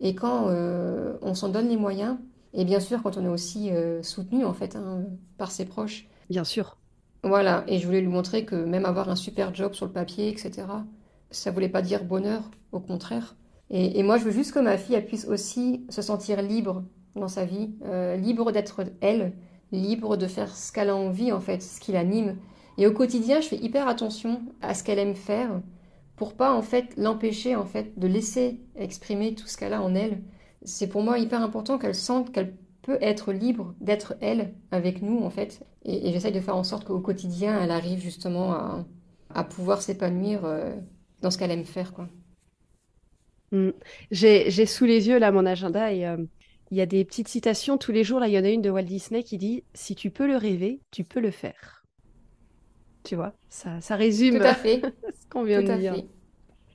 et 0.00 0.14
quand 0.14 0.48
euh, 0.48 1.16
on 1.22 1.34
s'en 1.34 1.48
donne 1.48 1.68
les 1.68 1.76
moyens. 1.76 2.16
Et 2.56 2.64
bien 2.64 2.80
sûr, 2.80 3.02
quand 3.02 3.16
on 3.16 3.24
est 3.24 3.28
aussi 3.28 3.70
soutenu 4.02 4.44
en 4.44 4.54
fait 4.54 4.74
hein, 4.74 5.04
par 5.38 5.52
ses 5.52 5.66
proches. 5.66 6.08
Bien 6.28 6.42
sûr. 6.42 6.76
Voilà. 7.22 7.64
Et 7.68 7.78
je 7.78 7.86
voulais 7.86 8.00
lui 8.00 8.08
montrer 8.08 8.44
que 8.44 8.56
même 8.56 8.84
avoir 8.84 9.08
un 9.08 9.16
super 9.16 9.54
job 9.54 9.74
sur 9.74 9.86
le 9.86 9.92
papier, 9.92 10.28
etc., 10.28 10.66
ça 11.30 11.50
voulait 11.50 11.68
pas 11.68 11.82
dire 11.82 12.04
bonheur, 12.04 12.42
au 12.72 12.80
contraire. 12.80 13.36
Et, 13.70 14.02
moi, 14.04 14.16
je 14.16 14.24
veux 14.24 14.30
juste 14.30 14.52
que 14.52 14.60
ma 14.60 14.78
fille 14.78 14.94
elle 14.94 15.06
puisse 15.06 15.26
aussi 15.26 15.84
se 15.88 16.00
sentir 16.00 16.40
libre 16.40 16.84
dans 17.16 17.28
sa 17.28 17.44
vie, 17.44 17.70
euh, 17.84 18.16
libre 18.16 18.52
d'être 18.52 18.84
elle, 19.00 19.32
libre 19.72 20.16
de 20.16 20.28
faire 20.28 20.54
ce 20.56 20.70
qu'elle 20.70 20.90
a 20.90 20.96
envie, 20.96 21.32
en 21.32 21.40
fait, 21.40 21.62
ce 21.62 21.80
qui 21.80 21.90
l'anime. 21.92 22.36
Et 22.78 22.86
au 22.86 22.92
quotidien, 22.92 23.40
je 23.40 23.48
fais 23.48 23.56
hyper 23.56 23.88
attention 23.88 24.42
à 24.62 24.74
ce 24.74 24.84
qu'elle 24.84 25.00
aime 25.00 25.16
faire 25.16 25.60
pour 26.14 26.34
pas, 26.34 26.54
en 26.54 26.62
fait, 26.62 26.96
l'empêcher, 26.96 27.56
en 27.56 27.66
fait, 27.66 27.98
de 27.98 28.06
laisser 28.06 28.60
exprimer 28.76 29.34
tout 29.34 29.48
ce 29.48 29.56
qu'elle 29.56 29.72
a 29.72 29.82
en 29.82 29.94
elle. 29.94 30.22
C'est 30.62 30.88
pour 30.88 31.02
moi 31.02 31.18
hyper 31.18 31.42
important 31.42 31.78
qu'elle 31.78 31.94
sente 31.94 32.32
qu'elle 32.32 32.56
peut 32.82 32.98
être 33.00 33.32
libre 33.32 33.74
d'être 33.80 34.14
elle 34.20 34.54
avec 34.70 35.02
nous, 35.02 35.22
en 35.22 35.30
fait. 35.30 35.66
Et, 35.84 36.12
j'essaye 36.12 36.32
de 36.32 36.40
faire 36.40 36.56
en 36.56 36.64
sorte 36.64 36.84
qu'au 36.84 37.00
quotidien, 37.00 37.60
elle 37.60 37.70
arrive 37.70 38.00
justement 38.00 38.52
à, 38.52 39.44
pouvoir 39.44 39.82
s'épanouir 39.82 40.44
euh, 40.44 40.74
dans 41.20 41.30
ce 41.30 41.38
qu'elle 41.38 41.50
aime 41.50 41.64
faire, 41.64 41.92
quoi. 41.92 42.08
Mm. 43.52 43.70
J'ai 44.10 44.66
sous 44.66 44.84
les 44.84 45.08
yeux 45.08 45.18
là 45.18 45.30
mon 45.30 45.46
agenda 45.46 45.92
et 45.92 46.06
euh, 46.06 46.16
il 46.70 46.76
y 46.76 46.80
a 46.80 46.86
des 46.86 47.04
petites 47.04 47.28
citations 47.28 47.78
tous 47.78 47.92
les 47.92 48.04
jours. 48.04 48.20
Là, 48.20 48.28
il 48.28 48.34
y 48.34 48.38
en 48.38 48.44
a 48.44 48.48
une 48.48 48.62
de 48.62 48.70
Walt 48.70 48.82
Disney 48.82 49.22
qui 49.22 49.38
dit 49.38 49.64
Si 49.74 49.94
tu 49.94 50.10
peux 50.10 50.26
le 50.26 50.36
rêver, 50.36 50.80
tu 50.90 51.04
peux 51.04 51.20
le 51.20 51.30
faire. 51.30 51.84
Tu 53.04 53.14
vois, 53.14 53.34
ça, 53.48 53.80
ça 53.80 53.94
résume 53.94 54.42
ce 54.64 55.28
qu'on 55.30 55.44
vient 55.44 55.62
de 55.62 55.74
dire. 55.76 55.94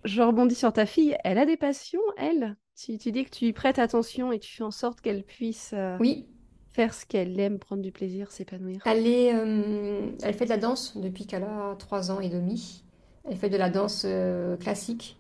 Je 0.06 0.22
rebondis 0.22 0.56
sur 0.56 0.72
ta 0.72 0.86
fille. 0.86 1.16
Elle 1.24 1.38
a 1.38 1.46
des 1.46 1.58
passions, 1.58 2.02
elle? 2.18 2.56
Tu, 2.76 2.98
tu, 2.98 3.12
dis 3.12 3.26
que 3.26 3.30
tu 3.30 3.46
lui 3.46 3.54
prêtes 3.54 3.80
attention 3.80 4.32
et 4.32 4.40
tu 4.40 4.56
fais 4.56 4.64
en 4.64 4.72
sorte 4.72 5.02
qu'elle 5.02 5.24
puisse 5.24 5.72
euh, 5.74 5.98
oui. 6.00 6.28
faire 6.72 6.94
ce 6.94 7.06
qu'elle 7.06 7.40
aime, 7.40 7.60
prendre 7.60 7.82
du 7.82 7.92
plaisir, 7.92 8.32
s'épanouir. 8.32 8.82
Elle, 8.86 9.08
est, 9.08 9.34
euh, 9.34 10.12
elle 10.22 10.34
fait 10.34 10.46
de 10.46 10.50
la 10.50 10.58
danse 10.58 10.98
depuis 10.98 11.26
qu'elle 11.26 11.44
a 11.44 11.76
3 11.78 12.12
ans 12.12 12.20
et 12.20 12.30
demi. 12.30 12.84
Elle 13.30 13.38
fait 13.38 13.50
de 13.50 13.58
la 13.58 13.70
danse 13.70 14.06
classique 14.60 15.18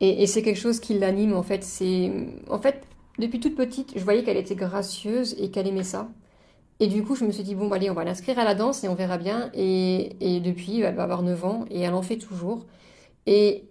et, 0.00 0.26
c'est 0.26 0.42
quelque 0.42 0.58
chose 0.58 0.80
qui 0.80 0.98
l'anime 0.98 1.34
en 1.34 1.42
fait. 1.42 1.64
C'est 1.64 2.10
en 2.48 2.58
fait 2.58 2.82
depuis 3.18 3.40
toute 3.40 3.56
petite, 3.56 3.92
je 3.96 4.04
voyais 4.04 4.22
qu'elle 4.24 4.36
était 4.36 4.54
gracieuse 4.54 5.34
et 5.38 5.50
qu'elle 5.50 5.66
aimait 5.66 5.82
ça. 5.82 6.08
Et 6.80 6.88
du 6.88 7.02
coup, 7.02 7.14
je 7.16 7.24
me 7.24 7.32
suis 7.32 7.42
dit 7.42 7.54
bon, 7.54 7.68
bah, 7.68 7.76
allez, 7.76 7.88
on 7.88 7.94
va 7.94 8.04
l'inscrire 8.04 8.38
à 8.38 8.44
la 8.44 8.54
danse 8.54 8.84
et 8.84 8.88
on 8.88 8.94
verra 8.94 9.16
bien. 9.16 9.50
Et, 9.54 10.16
et 10.20 10.40
depuis, 10.40 10.82
elle 10.82 10.94
va 10.94 11.04
avoir 11.04 11.22
9 11.22 11.44
ans 11.44 11.64
et 11.70 11.80
elle 11.80 11.94
en 11.94 12.02
fait 12.02 12.18
toujours. 12.18 12.66
Et 13.26 13.64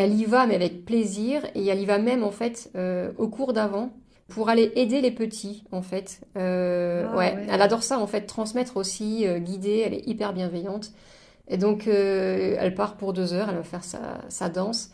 elle 0.00 0.14
y 0.14 0.24
va, 0.24 0.46
mais 0.46 0.54
avec 0.54 0.86
plaisir. 0.86 1.42
Et 1.54 1.66
elle 1.66 1.80
y 1.80 1.84
va 1.84 1.98
même 1.98 2.24
en 2.24 2.30
fait 2.30 2.70
euh, 2.74 3.12
au 3.18 3.28
cours 3.28 3.52
d'avant 3.52 3.92
pour 4.28 4.48
aller 4.48 4.72
aider 4.76 5.00
les 5.00 5.10
petits 5.10 5.64
en 5.72 5.82
fait. 5.82 6.22
Euh, 6.38 7.06
ah, 7.10 7.16
ouais. 7.16 7.46
elle 7.48 7.60
adore 7.60 7.82
ça 7.82 7.98
en 7.98 8.06
fait, 8.06 8.22
transmettre 8.22 8.78
aussi, 8.78 9.26
euh, 9.26 9.38
guider. 9.38 9.82
Elle 9.84 9.94
est 9.94 10.06
hyper 10.06 10.32
bienveillante. 10.32 10.92
Et 11.48 11.58
donc, 11.58 11.88
elle 11.88 12.74
part 12.76 12.96
pour 12.96 13.12
deux 13.12 13.34
heures, 13.34 13.48
elle 13.48 13.56
va 13.56 13.64
faire 13.64 13.82
sa, 13.82 14.20
sa 14.28 14.48
danse. 14.48 14.92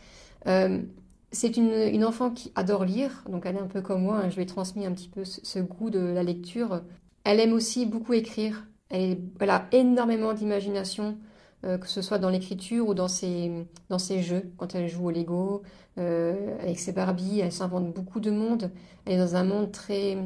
C'est 1.30 1.58
une, 1.58 2.02
enfant 2.02 2.30
qui 2.30 2.50
adore 2.54 2.86
lire, 2.86 3.24
donc 3.28 3.44
elle 3.44 3.56
est 3.56 3.60
un 3.60 3.66
peu 3.66 3.82
comme 3.82 4.04
moi, 4.04 4.22
hein, 4.24 4.30
je 4.30 4.36
lui 4.36 4.44
ai 4.44 4.46
transmis 4.46 4.86
un 4.86 4.92
petit 4.92 5.08
peu 5.08 5.22
ce, 5.26 5.58
goût 5.58 5.90
de 5.90 5.98
la 5.98 6.22
lecture. 6.22 6.80
Elle 7.24 7.40
aime 7.40 7.52
aussi 7.52 7.84
beaucoup 7.84 8.14
écrire, 8.14 8.66
elle, 8.88 9.18
a 9.40 9.66
énormément 9.72 10.32
d'imagination, 10.32 11.18
euh, 11.64 11.78
que 11.78 11.88
ce 11.88 12.02
soit 12.02 12.18
dans 12.18 12.30
l'écriture 12.30 12.88
ou 12.88 12.94
dans 12.94 13.08
ses, 13.08 13.66
dans 13.88 13.98
ses 13.98 14.22
jeux, 14.22 14.50
quand 14.56 14.74
elle 14.74 14.88
joue 14.88 15.06
au 15.06 15.10
Lego, 15.10 15.62
euh, 15.98 16.56
avec 16.60 16.78
ses 16.78 16.92
Barbies, 16.92 17.40
elle 17.40 17.52
s'invente 17.52 17.92
beaucoup 17.92 18.20
de 18.20 18.30
monde, 18.30 18.70
elle 19.04 19.14
est 19.14 19.18
dans 19.18 19.36
un 19.36 19.44
monde 19.44 19.72
très... 19.72 20.18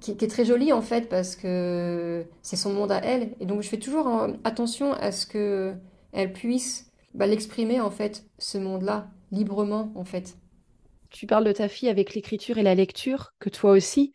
Qui, 0.00 0.12
est 0.12 0.30
très 0.30 0.44
joli 0.44 0.72
en 0.72 0.80
fait 0.80 1.08
parce 1.08 1.34
que 1.34 2.24
c'est 2.40 2.54
son 2.54 2.72
monde 2.72 2.92
à 2.92 2.98
elle 2.98 3.34
et 3.40 3.46
donc 3.46 3.62
je 3.62 3.68
fais 3.68 3.80
toujours 3.80 4.28
attention 4.44 4.92
à 4.92 5.10
ce 5.10 5.26
que 5.26 5.74
elle 6.12 6.32
puisse 6.32 6.92
bah, 7.14 7.26
l'exprimer 7.26 7.80
en 7.80 7.90
fait 7.90 8.24
ce 8.38 8.58
monde-là 8.58 9.10
librement, 9.32 9.92
en 9.94 10.04
fait. 10.04 10.36
Tu 11.10 11.26
parles 11.26 11.44
de 11.44 11.52
ta 11.52 11.68
fille 11.68 11.88
avec 11.88 12.14
l'écriture 12.14 12.58
et 12.58 12.62
la 12.62 12.74
lecture, 12.74 13.32
que 13.38 13.48
toi 13.48 13.72
aussi. 13.72 14.12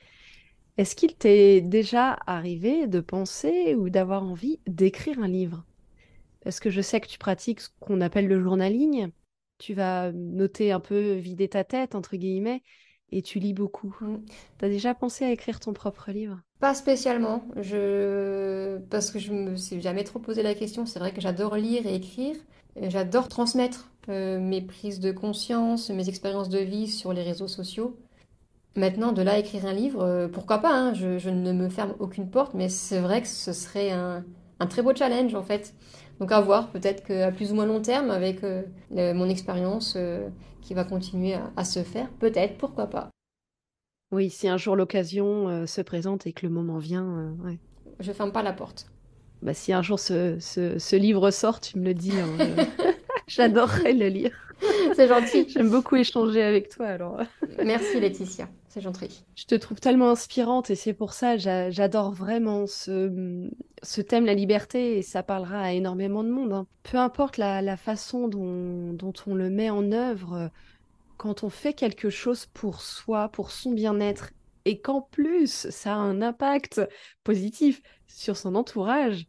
Est-ce 0.77 0.95
qu'il 0.95 1.15
t'est 1.15 1.61
déjà 1.61 2.17
arrivé 2.25 2.87
de 2.87 2.99
penser 2.99 3.75
ou 3.75 3.89
d'avoir 3.89 4.23
envie 4.23 4.59
d'écrire 4.67 5.19
un 5.19 5.27
livre? 5.27 5.65
Parce 6.43 6.59
que 6.59 6.69
je 6.69 6.81
sais 6.81 6.99
que 6.99 7.07
tu 7.07 7.17
pratiques 7.17 7.61
ce 7.61 7.69
qu'on 7.79 8.01
appelle 8.01 8.27
le 8.27 8.41
journaling. 8.41 9.11
Tu 9.57 9.73
vas 9.73 10.11
noter 10.11 10.71
un 10.71 10.79
peu, 10.79 11.13
vider 11.13 11.47
ta 11.47 11.63
tête, 11.63 11.95
entre 11.95 12.17
guillemets, 12.17 12.63
et 13.11 13.21
tu 13.21 13.39
lis 13.39 13.53
beaucoup. 13.53 13.95
Mm. 14.01 14.17
Tu 14.59 14.65
as 14.65 14.69
déjà 14.69 14.93
pensé 14.93 15.25
à 15.25 15.31
écrire 15.31 15.59
ton 15.59 15.73
propre 15.73 16.11
livre? 16.11 16.41
Pas 16.59 16.73
spécialement. 16.73 17.45
Je... 17.57 18.77
Parce 18.89 19.11
que 19.11 19.19
je 19.19 19.31
me 19.31 19.55
suis 19.55 19.81
jamais 19.81 20.03
trop 20.03 20.19
posé 20.19 20.43
la 20.43 20.55
question. 20.55 20.85
C'est 20.85 20.99
vrai 20.99 21.13
que 21.13 21.21
j'adore 21.21 21.55
lire 21.55 21.85
et 21.85 21.95
écrire. 21.95 22.35
J'adore 22.81 23.27
transmettre 23.27 23.91
euh, 24.09 24.39
mes 24.39 24.61
prises 24.61 24.99
de 24.99 25.11
conscience, 25.11 25.89
mes 25.89 26.09
expériences 26.09 26.49
de 26.49 26.59
vie 26.59 26.87
sur 26.87 27.13
les 27.13 27.23
réseaux 27.23 27.47
sociaux. 27.47 27.97
Maintenant, 28.75 29.11
de 29.11 29.21
là 29.21 29.37
écrire 29.37 29.67
un 29.67 29.73
livre, 29.73 30.01
euh, 30.01 30.27
pourquoi 30.27 30.57
pas 30.57 30.73
hein, 30.73 30.93
je, 30.95 31.29
ne 31.29 31.53
me 31.53 31.69
ferme 31.69 31.93
aucune 31.99 32.29
porte, 32.29 32.55
mais 32.55 32.69
c'est 32.69 32.99
vrai 32.99 33.21
que 33.21 33.27
ce 33.27 33.53
serait 33.53 33.91
un, 33.91 34.23
très 34.67 34.81
beau 34.81 34.95
challenge 34.95 35.35
en 35.35 35.43
fait. 35.43 35.75
Donc 36.19 36.31
à 36.31 36.39
voir, 36.41 36.69
peut-être 36.69 37.03
qu'à 37.03 37.31
plus 37.31 37.51
ou 37.51 37.55
moins 37.55 37.65
long 37.65 37.81
terme, 37.81 38.11
avec 38.11 38.43
euh, 38.43 38.63
mon 38.91 39.29
expérience 39.29 39.97
qui 40.61 40.73
va 40.73 40.83
continuer 40.83 41.35
à, 41.55 41.65
se 41.65 41.83
faire, 41.83 42.09
peut-être, 42.19 42.57
pourquoi 42.57 42.87
pas. 42.87 43.09
Oui, 44.11 44.29
si 44.29 44.47
un 44.47 44.57
jour 44.57 44.75
l'occasion 44.75 45.65
se 45.65 45.81
présente 45.81 46.27
et 46.27 46.33
que 46.33 46.45
le 46.45 46.51
moment 46.51 46.77
vient, 46.77 47.35
ouais. 47.43 47.57
Je 47.99 48.11
ferme 48.11 48.31
pas 48.31 48.43
la 48.43 48.53
porte. 48.53 48.87
Bah, 49.41 49.53
si 49.53 49.73
un 49.73 49.81
jour 49.81 49.99
ce, 49.99 50.37
ce, 50.39 50.95
livre 50.95 51.29
sort, 51.31 51.59
tu 51.59 51.77
me 51.77 51.85
le 51.85 51.93
dis. 51.93 52.13
Hein, 52.17 52.65
J'adorerais 53.27 53.93
le 53.93 54.07
lire. 54.07 54.31
C'est 54.95 55.07
gentil. 55.07 55.47
J'aime 55.49 55.69
beaucoup 55.69 55.97
échanger 55.97 56.41
avec 56.41 56.69
toi 56.69 56.87
alors. 56.87 57.21
Merci 57.63 57.99
Laetitia, 57.99 58.47
c'est 58.73 58.81
gentil. 58.81 59.23
Je 59.35 59.45
te 59.45 59.53
trouve 59.53 59.79
tellement 59.79 60.09
inspirante 60.09 60.71
et 60.71 60.75
c'est 60.75 60.95
pour 60.95 61.13
ça 61.13 61.37
j'adore 61.37 62.11
vraiment 62.11 62.65
ce, 62.65 63.47
ce 63.83 64.01
thème, 64.01 64.25
la 64.25 64.33
liberté, 64.33 64.97
et 64.97 65.03
ça 65.03 65.21
parlera 65.21 65.61
à 65.61 65.71
énormément 65.73 66.23
de 66.23 66.29
monde. 66.29 66.53
Hein. 66.53 66.65
Peu 66.81 66.97
importe 66.97 67.37
la, 67.37 67.61
la 67.61 67.77
façon 67.77 68.27
dont, 68.27 68.93
dont, 68.93 69.13
on 69.27 69.35
le 69.35 69.51
met 69.51 69.69
en 69.69 69.91
œuvre, 69.91 70.49
quand 71.17 71.43
on 71.43 71.51
fait 71.51 71.73
quelque 71.73 72.09
chose 72.09 72.47
pour 72.47 72.81
soi, 72.81 73.29
pour 73.29 73.51
son 73.51 73.73
bien-être, 73.73 74.31
et 74.65 74.79
qu'en 74.81 75.01
plus 75.01 75.69
ça 75.69 75.93
a 75.93 75.97
un 75.97 76.23
impact 76.23 76.81
positif 77.23 77.83
sur 78.07 78.37
son 78.37 78.55
entourage, 78.55 79.27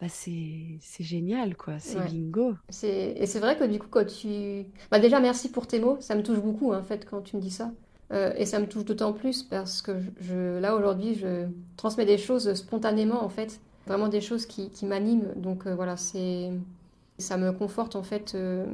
bah 0.00 0.08
c'est 0.08 0.80
génial, 0.98 1.54
quoi. 1.54 1.78
C'est 1.78 2.00
bingo. 2.00 2.54
Et 2.82 3.26
c'est 3.26 3.38
vrai 3.38 3.56
que 3.56 3.62
du 3.62 3.78
coup, 3.78 3.86
quand 3.88 4.04
tu... 4.04 4.66
Bah 4.90 4.98
déjà, 4.98 5.20
merci 5.20 5.48
pour 5.48 5.68
tes 5.68 5.78
mots. 5.78 5.96
Ça 6.00 6.16
me 6.16 6.24
touche 6.24 6.40
beaucoup, 6.40 6.72
en 6.72 6.82
fait, 6.82 7.06
quand 7.08 7.20
tu 7.20 7.36
me 7.36 7.40
dis 7.40 7.52
ça. 7.52 7.70
Euh, 8.12 8.32
et 8.36 8.44
ça 8.46 8.58
me 8.60 8.66
touche 8.66 8.84
d'autant 8.84 9.12
plus 9.12 9.42
parce 9.42 9.80
que 9.82 9.92
je, 10.20 10.58
là, 10.58 10.74
aujourd'hui, 10.76 11.14
je 11.14 11.46
transmets 11.76 12.04
des 12.04 12.18
choses 12.18 12.52
spontanément, 12.54 13.24
en 13.24 13.28
fait. 13.28 13.60
Vraiment 13.86 14.08
des 14.08 14.20
choses 14.20 14.46
qui, 14.46 14.70
qui 14.70 14.86
m'animent. 14.86 15.32
Donc 15.36 15.66
euh, 15.66 15.74
voilà. 15.74 15.96
Ça 15.96 17.36
me 17.36 17.52
conforte, 17.52 17.96
en 17.96 18.02
fait, 18.02 18.34
euh, 18.34 18.66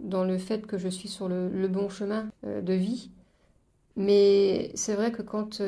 dans 0.00 0.24
le 0.24 0.38
fait 0.38 0.66
que 0.66 0.78
je 0.78 0.88
suis 0.88 1.08
sur 1.08 1.28
le, 1.28 1.48
le 1.48 1.68
bon 1.68 1.88
chemin 1.88 2.28
de 2.44 2.72
vie. 2.72 3.10
Mais 3.96 4.70
c'est 4.74 4.94
vrai 4.94 5.12
que 5.12 5.22
quand... 5.22 5.60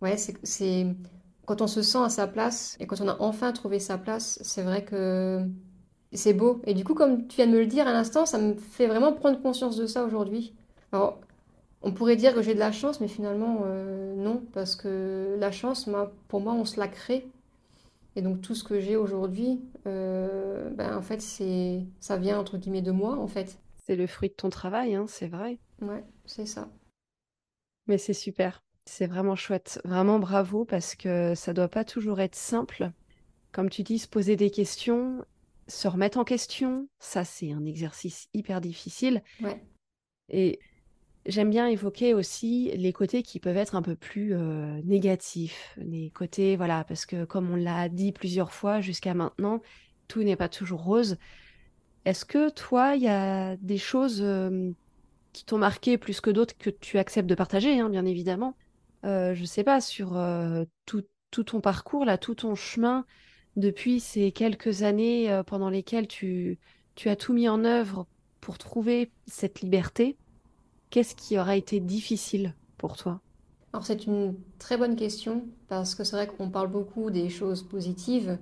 Ouais, 0.00 0.16
c'est 0.16 0.86
quand 1.46 1.62
on 1.62 1.66
se 1.66 1.82
sent 1.82 1.98
à 1.98 2.08
sa 2.10 2.26
place 2.26 2.76
et 2.78 2.86
quand 2.86 3.00
on 3.00 3.08
a 3.08 3.16
enfin 3.20 3.52
trouvé 3.52 3.80
sa 3.80 3.98
place, 3.98 4.38
c'est 4.42 4.62
vrai 4.62 4.84
que 4.84 5.42
c'est 6.12 6.34
beau. 6.34 6.60
Et 6.66 6.74
du 6.74 6.84
coup, 6.84 6.94
comme 6.94 7.26
tu 7.26 7.36
viens 7.36 7.46
de 7.46 7.52
me 7.52 7.58
le 7.60 7.66
dire 7.66 7.88
à 7.88 7.92
l'instant, 7.92 8.26
ça 8.26 8.38
me 8.38 8.54
fait 8.54 8.86
vraiment 8.86 9.12
prendre 9.12 9.40
conscience 9.40 9.76
de 9.76 9.86
ça 9.86 10.04
aujourd'hui. 10.04 10.54
Alors, 10.92 11.20
On 11.82 11.92
pourrait 11.92 12.16
dire 12.16 12.34
que 12.34 12.42
j'ai 12.42 12.54
de 12.54 12.58
la 12.58 12.72
chance, 12.72 13.00
mais 13.00 13.08
finalement, 13.08 13.62
euh, 13.64 14.14
non, 14.16 14.42
parce 14.52 14.74
que 14.76 15.36
la 15.38 15.52
chance, 15.52 15.88
pour 16.28 16.40
moi, 16.40 16.52
on 16.54 16.64
se 16.64 16.78
la 16.80 16.88
crée. 16.88 17.26
Et 18.16 18.22
donc 18.22 18.40
tout 18.40 18.54
ce 18.56 18.64
que 18.64 18.80
j'ai 18.80 18.96
aujourd'hui, 18.96 19.60
euh, 19.86 20.70
ben, 20.70 20.96
en 20.96 21.02
fait, 21.02 21.22
c'est, 21.22 21.84
ça 22.00 22.16
vient 22.16 22.38
entre 22.38 22.58
guillemets 22.58 22.82
de 22.82 22.90
moi, 22.90 23.16
en 23.16 23.28
fait. 23.28 23.58
C'est 23.76 23.96
le 23.96 24.06
fruit 24.06 24.28
de 24.30 24.34
ton 24.34 24.50
travail, 24.50 24.94
hein, 24.96 25.06
c'est 25.06 25.28
vrai. 25.28 25.58
Ouais, 25.80 26.04
c'est 26.26 26.46
ça. 26.46 26.68
Mais 27.86 27.96
c'est 27.98 28.12
super, 28.12 28.62
c'est 28.84 29.06
vraiment 29.06 29.36
chouette. 29.36 29.80
Vraiment 29.84 30.18
bravo, 30.18 30.64
parce 30.64 30.94
que 30.96 31.34
ça 31.34 31.52
doit 31.52 31.68
pas 31.68 31.84
toujours 31.84 32.20
être 32.20 32.34
simple. 32.34 32.90
Comme 33.52 33.70
tu 33.70 33.82
dis, 33.82 33.98
se 33.98 34.08
poser 34.08 34.36
des 34.36 34.50
questions, 34.50 35.24
se 35.68 35.88
remettre 35.88 36.18
en 36.18 36.24
question, 36.24 36.88
ça 36.98 37.24
c'est 37.24 37.52
un 37.52 37.64
exercice 37.64 38.28
hyper 38.34 38.60
difficile. 38.60 39.22
Ouais. 39.40 39.62
Et 40.28 40.58
J'aime 41.28 41.50
bien 41.50 41.66
évoquer 41.68 42.14
aussi 42.14 42.72
les 42.74 42.92
côtés 42.94 43.22
qui 43.22 43.38
peuvent 43.38 43.58
être 43.58 43.74
un 43.76 43.82
peu 43.82 43.94
plus 43.94 44.34
euh, 44.34 44.80
négatifs, 44.84 45.74
les 45.76 46.10
côtés, 46.10 46.56
voilà, 46.56 46.84
parce 46.84 47.04
que 47.04 47.26
comme 47.26 47.50
on 47.50 47.56
l'a 47.56 47.90
dit 47.90 48.12
plusieurs 48.12 48.50
fois 48.52 48.80
jusqu'à 48.80 49.12
maintenant, 49.12 49.60
tout 50.08 50.22
n'est 50.22 50.36
pas 50.36 50.48
toujours 50.48 50.82
rose. 50.82 51.18
Est-ce 52.06 52.24
que 52.24 52.50
toi, 52.50 52.96
il 52.96 53.02
y 53.02 53.08
a 53.08 53.56
des 53.58 53.78
choses 53.78 54.22
euh, 54.22 54.70
qui 55.32 55.44
t'ont 55.44 55.58
marqué 55.58 55.98
plus 55.98 56.20
que 56.22 56.30
d'autres 56.30 56.56
que 56.58 56.70
tu 56.70 56.98
acceptes 56.98 57.28
de 57.28 57.34
partager, 57.34 57.78
hein, 57.80 57.90
bien 57.90 58.06
évidemment? 58.06 58.56
Euh, 59.04 59.34
Je 59.34 59.44
sais 59.44 59.64
pas, 59.64 59.82
sur 59.82 60.16
euh, 60.16 60.64
tout, 60.86 61.04
ton 61.44 61.60
parcours, 61.60 62.06
là, 62.06 62.18
tout 62.18 62.36
ton 62.36 62.54
chemin 62.54 63.04
depuis 63.56 64.00
ces 64.00 64.32
quelques 64.32 64.82
années 64.82 65.42
pendant 65.46 65.70
lesquelles 65.70 66.08
tu, 66.08 66.58
tu 66.94 67.10
as 67.10 67.16
tout 67.16 67.34
mis 67.34 67.48
en 67.48 67.64
œuvre 67.64 68.06
pour 68.40 68.58
trouver 68.58 69.12
cette 69.26 69.60
liberté? 69.60 70.16
Qu'est-ce 70.90 71.14
qui 71.14 71.38
aura 71.38 71.56
été 71.56 71.80
difficile 71.80 72.54
pour 72.78 72.96
toi? 72.96 73.20
Alors 73.72 73.84
c'est 73.84 74.06
une 74.06 74.34
très 74.58 74.78
bonne 74.78 74.96
question 74.96 75.44
parce 75.68 75.94
que 75.94 76.02
c'est 76.02 76.16
vrai 76.16 76.26
qu'on 76.26 76.48
parle 76.48 76.68
beaucoup 76.68 77.10
des 77.10 77.28
choses 77.28 77.62
positives, 77.62 78.38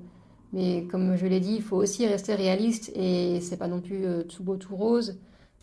mais 0.52 0.84
comme 0.84 1.16
je 1.16 1.26
l'ai 1.26 1.40
dit, 1.40 1.56
il 1.56 1.62
faut 1.62 1.76
aussi 1.76 2.06
rester 2.06 2.34
réaliste 2.34 2.92
et 2.94 3.40
c'est 3.40 3.56
pas 3.56 3.66
non 3.66 3.80
plus 3.80 4.06
euh, 4.06 4.22
tout 4.22 4.44
beau 4.44 4.56
tout 4.56 4.76
rose. 4.76 5.18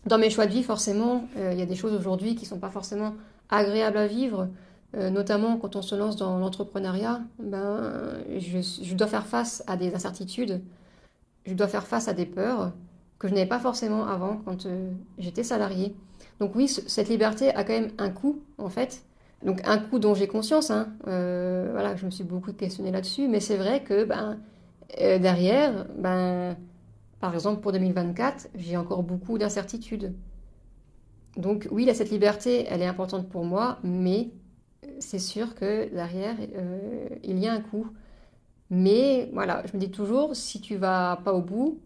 Dans 0.05 0.17
mes 0.17 0.29
choix 0.29 0.45
de 0.45 0.51
vie, 0.51 0.63
forcément, 0.63 1.25
euh, 1.37 1.53
il 1.53 1.59
y 1.59 1.61
a 1.61 1.65
des 1.65 1.75
choses 1.75 1.93
aujourd'hui 1.93 2.35
qui 2.35 2.45
sont 2.45 2.59
pas 2.59 2.69
forcément 2.69 3.13
agréables 3.49 3.97
à 3.97 4.07
vivre, 4.07 4.49
euh, 4.95 5.09
notamment 5.09 5.55
quand 5.55 5.77
on 5.77 5.81
se 5.81 5.95
lance 5.95 6.17
dans 6.17 6.37
l'entrepreneuriat. 6.37 7.21
Ben, 7.39 8.21
je, 8.37 8.59
je 8.59 8.95
dois 8.95 9.07
faire 9.07 9.25
face 9.25 9.63
à 9.67 9.77
des 9.77 9.95
incertitudes, 9.95 10.61
je 11.45 11.53
dois 11.53 11.69
faire 11.69 11.87
face 11.87 12.09
à 12.09 12.13
des 12.13 12.25
peurs 12.25 12.73
que 13.17 13.29
je 13.29 13.33
n'avais 13.33 13.47
pas 13.47 13.59
forcément 13.59 14.05
avant 14.05 14.41
quand 14.43 14.67
j'étais 15.17 15.43
salariée. 15.43 15.95
Donc 16.43 16.57
oui, 16.57 16.67
cette 16.67 17.07
liberté 17.07 17.55
a 17.55 17.63
quand 17.63 17.71
même 17.71 17.91
un 17.97 18.09
coût, 18.09 18.43
en 18.57 18.67
fait. 18.67 19.05
Donc 19.45 19.61
un 19.63 19.77
coût 19.77 19.97
dont 19.97 20.13
j'ai 20.13 20.27
conscience, 20.27 20.71
hein. 20.71 20.89
euh, 21.07 21.69
voilà, 21.71 21.95
je 21.95 22.05
me 22.05 22.11
suis 22.11 22.25
beaucoup 22.25 22.51
questionné 22.51 22.91
là-dessus, 22.91 23.29
mais 23.29 23.39
c'est 23.39 23.55
vrai 23.55 23.81
que 23.81 24.03
ben, 24.03 24.39
euh, 24.99 25.19
derrière, 25.19 25.85
ben, 25.97 26.57
par 27.21 27.33
exemple 27.33 27.61
pour 27.61 27.71
2024, 27.71 28.49
j'ai 28.55 28.75
encore 28.75 29.03
beaucoup 29.03 29.37
d'incertitudes. 29.37 30.13
Donc 31.37 31.69
oui, 31.71 31.89
cette 31.95 32.11
liberté, 32.11 32.65
elle 32.69 32.81
est 32.81 32.87
importante 32.87 33.29
pour 33.29 33.45
moi, 33.45 33.79
mais 33.81 34.31
c'est 34.99 35.19
sûr 35.19 35.55
que 35.55 35.89
derrière, 35.95 36.35
euh, 36.57 37.07
il 37.23 37.39
y 37.39 37.47
a 37.47 37.53
un 37.53 37.61
coût. 37.61 37.87
Mais 38.69 39.29
voilà, 39.31 39.63
je 39.65 39.77
me 39.77 39.79
dis 39.79 39.91
toujours, 39.91 40.35
si 40.35 40.59
tu 40.59 40.75
vas 40.75 41.21
pas 41.23 41.31
au 41.31 41.41
bout, 41.41 41.79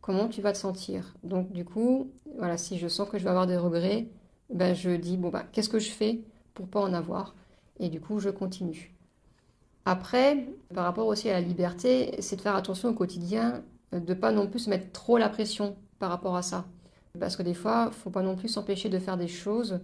comment 0.00 0.28
tu 0.28 0.42
vas 0.42 0.52
te 0.52 0.58
sentir. 0.58 1.14
Donc 1.24 1.52
du 1.52 1.64
coup, 1.64 2.10
voilà, 2.38 2.56
si 2.56 2.78
je 2.78 2.88
sens 2.88 3.08
que 3.08 3.18
je 3.18 3.24
vais 3.24 3.30
avoir 3.30 3.46
des 3.46 3.56
regrets, 3.56 4.08
ben 4.50 4.74
je 4.74 4.90
dis 4.90 5.16
bon 5.16 5.30
ben 5.30 5.44
qu'est-ce 5.52 5.68
que 5.68 5.78
je 5.78 5.90
fais 5.90 6.20
pour 6.54 6.68
pas 6.68 6.80
en 6.80 6.92
avoir? 6.92 7.34
Et 7.78 7.88
du 7.88 8.00
coup 8.00 8.18
je 8.20 8.30
continue. 8.30 8.94
Après, 9.84 10.46
par 10.74 10.84
rapport 10.84 11.06
aussi 11.06 11.28
à 11.30 11.32
la 11.34 11.40
liberté, 11.40 12.14
c'est 12.20 12.36
de 12.36 12.40
faire 12.42 12.56
attention 12.56 12.90
au 12.90 12.94
quotidien, 12.94 13.62
de 13.92 14.14
pas 14.14 14.30
non 14.32 14.46
plus 14.46 14.60
se 14.60 14.70
mettre 14.70 14.92
trop 14.92 15.18
la 15.18 15.28
pression 15.28 15.76
par 15.98 16.10
rapport 16.10 16.36
à 16.36 16.42
ça. 16.42 16.66
Parce 17.18 17.36
que 17.36 17.42
des 17.42 17.54
fois, 17.54 17.90
faut 17.90 18.10
pas 18.10 18.22
non 18.22 18.36
plus 18.36 18.48
s'empêcher 18.48 18.88
de 18.88 18.98
faire 18.98 19.16
des 19.16 19.28
choses 19.28 19.80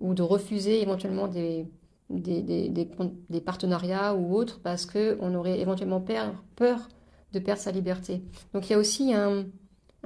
ou 0.00 0.14
de 0.14 0.22
refuser 0.22 0.80
éventuellement 0.80 1.28
des, 1.28 1.66
des, 2.10 2.42
des, 2.42 2.88
des 3.30 3.40
partenariats 3.40 4.14
ou 4.14 4.34
autres 4.34 4.60
parce 4.60 4.86
qu'on 4.86 5.34
aurait 5.34 5.60
éventuellement 5.60 6.00
peur 6.00 6.88
de 7.32 7.38
perdre 7.38 7.60
sa 7.60 7.70
liberté. 7.70 8.22
Donc 8.54 8.68
il 8.68 8.72
y 8.72 8.74
a 8.74 8.78
aussi 8.78 9.12
un, 9.14 9.46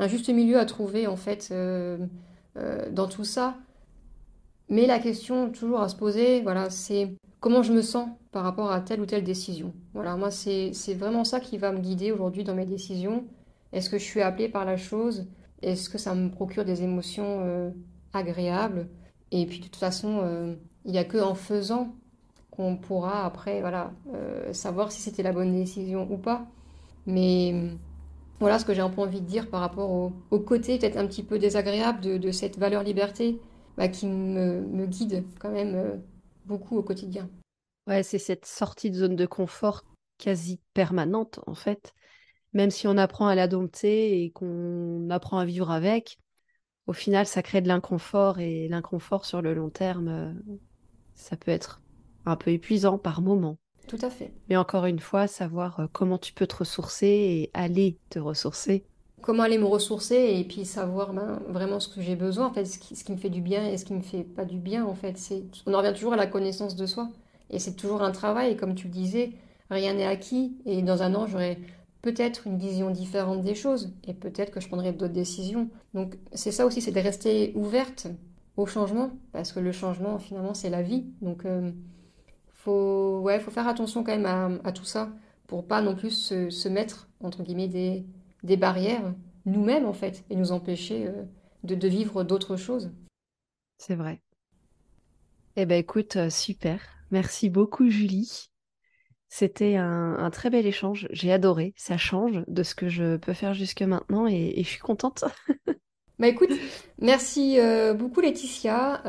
juste 0.06 0.28
milieu 0.28 0.58
à 0.58 0.64
trouver 0.64 1.06
en 1.06 1.16
fait 1.16 1.48
euh, 1.50 1.98
euh, 2.56 2.90
dans 2.90 3.08
tout 3.08 3.24
ça. 3.24 3.56
Mais 4.68 4.86
la 4.86 4.98
question 4.98 5.50
toujours 5.50 5.80
à 5.80 5.88
se 5.88 5.96
poser, 5.96 6.40
voilà, 6.42 6.70
c'est 6.70 7.14
comment 7.40 7.62
je 7.62 7.72
me 7.72 7.82
sens 7.82 8.08
par 8.32 8.42
rapport 8.42 8.72
à 8.72 8.80
telle 8.80 9.00
ou 9.00 9.06
telle 9.06 9.22
décision. 9.22 9.72
Voilà, 9.94 10.16
moi 10.16 10.30
c'est 10.30 10.72
vraiment 10.94 11.24
ça 11.24 11.40
qui 11.40 11.56
va 11.58 11.72
me 11.72 11.78
guider 11.78 12.10
aujourd'hui 12.12 12.44
dans 12.44 12.54
mes 12.54 12.66
décisions. 12.66 13.24
Est-ce 13.72 13.90
que 13.90 13.98
je 13.98 14.04
suis 14.04 14.22
appelée 14.22 14.48
par 14.48 14.64
la 14.64 14.76
chose? 14.76 15.26
Est-ce 15.62 15.88
que 15.88 15.98
ça 15.98 16.14
me 16.14 16.30
procure 16.30 16.64
des 16.64 16.82
émotions 16.82 17.40
euh, 17.42 17.70
agréables? 18.12 18.88
Et 19.32 19.46
puis 19.46 19.58
de 19.58 19.64
toute 19.64 19.76
façon, 19.76 20.56
il 20.84 20.92
n'y 20.92 20.98
a 20.98 21.04
que 21.04 21.18
en 21.18 21.34
faisant 21.34 21.94
qu'on 22.52 22.76
pourra 22.76 23.24
après 23.24 23.60
voilà, 23.60 23.92
savoir 24.52 24.92
si 24.92 25.02
c'était 25.02 25.24
la 25.24 25.32
bonne 25.32 25.52
décision 25.52 26.06
ou 26.10 26.16
pas. 26.16 26.46
Mais 27.07 27.54
voilà 28.40 28.59
ce 28.59 28.64
que 28.64 28.74
j'ai 28.74 28.80
un 28.80 28.90
peu 28.90 29.00
envie 29.00 29.20
de 29.20 29.26
dire 29.26 29.48
par 29.48 29.61
rapport 29.61 29.90
au, 29.90 30.38
côté 30.40 30.78
peut-être 30.78 30.96
un 30.96 31.07
petit 31.07 31.22
peu 31.22 31.38
désagréable 31.38 32.00
de, 32.00 32.30
cette 32.30 32.59
valeur 32.59 32.82
liberté 32.82 33.40
bah, 33.76 33.88
qui 33.88 34.07
me, 34.07 34.86
guide 34.86 35.24
quand 35.38 35.50
même 35.50 35.74
euh, 35.74 35.96
beaucoup 36.44 36.76
au 36.76 36.82
quotidien. 36.82 37.28
Ouais, 37.86 38.02
c'est 38.02 38.18
cette 38.18 38.46
sortie 38.46 38.90
de 38.90 38.96
zone 38.96 39.16
de 39.16 39.26
confort 39.26 39.84
quasi 40.18 40.61
permanente 40.74 41.40
en 41.46 41.54
fait. 41.54 41.94
Même 42.52 42.70
si 42.70 42.88
on 42.88 42.96
apprend 42.96 43.26
à 43.26 43.34
la 43.34 43.48
dompter 43.48 44.22
et 44.22 44.30
qu'on 44.30 45.09
apprend 45.11 45.38
à 45.38 45.44
vivre 45.44 45.70
avec, 45.70 46.18
au 46.86 46.92
final, 46.92 47.26
ça 47.26 47.42
crée 47.42 47.61
de 47.61 47.68
l'inconfort 47.68 48.38
et 48.38 48.68
l'inconfort 48.68 49.24
sur 49.24 49.42
le 49.42 49.54
long 49.54 49.70
terme, 49.70 50.09
euh, 50.09 50.32
ça 51.14 51.36
peut 51.36 51.50
être 51.50 51.82
un 52.24 52.36
peu 52.36 52.50
épuisant 52.50 52.96
par 52.98 53.22
moment. 53.22 53.59
Tout 53.87 53.99
à 54.03 54.11
fait. 54.11 54.32
Mais 54.49 54.57
encore 54.57 54.87
une 54.87 54.99
fois, 54.99 55.26
savoir 55.26 55.80
euh, 55.80 55.87
comment 55.93 56.18
tu 56.18 56.32
peux 56.32 56.47
te 56.47 56.57
ressourcer 56.57 57.07
et 57.07 57.51
aller 57.55 57.97
te 58.11 58.18
ressourcer. 58.18 58.84
Comment 59.22 59.45
aller 59.45 59.59
me 59.59 59.64
ressourcer 59.64 60.34
et 60.39 60.45
puis 60.45 60.64
savoir 60.64 61.12
ben, 61.12 61.41
vraiment 61.49 61.80
ce 61.80 61.89
que 61.89 62.01
j'ai 62.01 62.16
besoin, 62.16 62.47
en 62.47 62.53
fait, 62.53 62.64
ce 62.64 62.78
qui, 62.78 63.12
me 63.12 63.16
fait 63.16 63.30
du 63.30 63.41
bien 63.41 63.66
et 63.66 63.76
ce 63.76 63.84
qui 63.84 63.95
me 63.95 64.03
fait 64.03 64.22
pas 64.22 64.45
du 64.45 64.59
bien, 64.59 64.84
en 64.84 64.95
fait. 64.95 65.18
C'est, 65.18 65.45
on 65.66 65.74
en 65.74 65.78
revient 65.78 65.95
toujours 65.95 66.12
à 66.12 66.16
la 66.16 66.26
connaissance 66.26 66.76
de 66.76 66.87
soi. 66.87 67.09
Et 67.51 67.59
c'est 67.59 67.74
toujours 67.74 68.03
un 68.03 68.11
travail, 68.11 68.53
et 68.53 68.57
comme 68.57 68.74
tu 68.74 68.89
le 68.89 68.93
disais, 68.93 69.32
rien 69.70 69.95
n'est 69.95 70.07
acquis. 70.07 70.57
Et 70.66 70.82
dans 70.82 71.03
un 71.03 71.14
an, 71.14 71.26
j'aurai 71.26 71.59
peut-être 72.07 72.47
une 72.47 72.57
vision 72.57 72.91
différente 72.91 73.43
des 73.43 73.57
choses 73.57 73.93
et 74.07 74.14
peut-être 74.14 74.53
que 74.53 74.61
je 74.61 74.68
prendrai 74.68 74.93
d'autres 74.93 75.12
décisions. 75.12 75.68
Donc 75.93 76.16
c'est 76.32 76.53
ça 76.53 76.64
aussi, 76.64 76.80
c'est 76.80 76.93
de 76.93 77.01
rester 77.01 77.51
ouverte 77.57 78.07
au 78.57 78.64
changement 78.64 79.11
parce 79.32 79.53
que 79.53 79.59
le 79.59 79.72
changement 79.72 80.20
finalement 80.20 80.55
c'est 80.55 80.70
la 80.70 80.82
vie. 80.82 81.07
Donc 81.20 81.45
euh, 81.45 81.72
faut, 82.66 83.20
ouais, 83.20 83.38
faut 83.38 83.52
faire 83.52 83.68
attention 83.68 84.02
quand 84.02 84.16
même 84.16 84.60
à, 84.64 84.72
tout 84.72 84.84
ça 84.84 85.12
pour 85.46 85.68
pas 85.68 85.80
non 85.82 85.94
plus 85.94 86.10
se, 86.10 86.68
mettre, 86.68 87.08
entre 87.22 87.44
guillemets, 87.44 87.68
des, 87.68 88.04
des 88.42 88.56
barrières 88.56 89.14
nous-mêmes, 89.44 89.86
en 89.86 89.92
fait, 89.92 90.24
et 90.28 90.34
nous 90.34 90.50
empêcher 90.50 91.06
euh, 91.06 91.22
de, 91.62 91.88
vivre 91.88 92.24
d'autres 92.24 92.56
choses. 92.56 92.90
C'est 93.78 93.94
vrai. 93.94 94.20
Eh 95.54 95.64
ben 95.64 95.78
écoute, 95.78 96.16
euh, 96.16 96.28
super. 96.28 96.80
Merci 97.12 97.50
beaucoup, 97.50 97.88
Julie. 97.88 98.50
C'était 99.28 99.76
un, 99.76 100.30
très 100.30 100.50
bel 100.50 100.66
échange. 100.66 101.06
J'ai 101.12 101.32
adoré. 101.32 101.72
Ça 101.76 101.96
change 101.96 102.42
de 102.48 102.62
ce 102.64 102.74
que 102.74 102.88
je 102.88 103.16
peux 103.16 103.32
faire 103.32 103.54
jusque 103.54 103.82
maintenant 103.82 104.26
et, 104.26 104.54
je 104.56 104.68
suis 104.68 104.80
contente. 104.80 105.24
bah 106.18 106.26
écoute, 106.26 106.50
merci 106.98 107.60
euh, 107.60 107.94
beaucoup 107.94 108.20
Laetitia. 108.20 109.02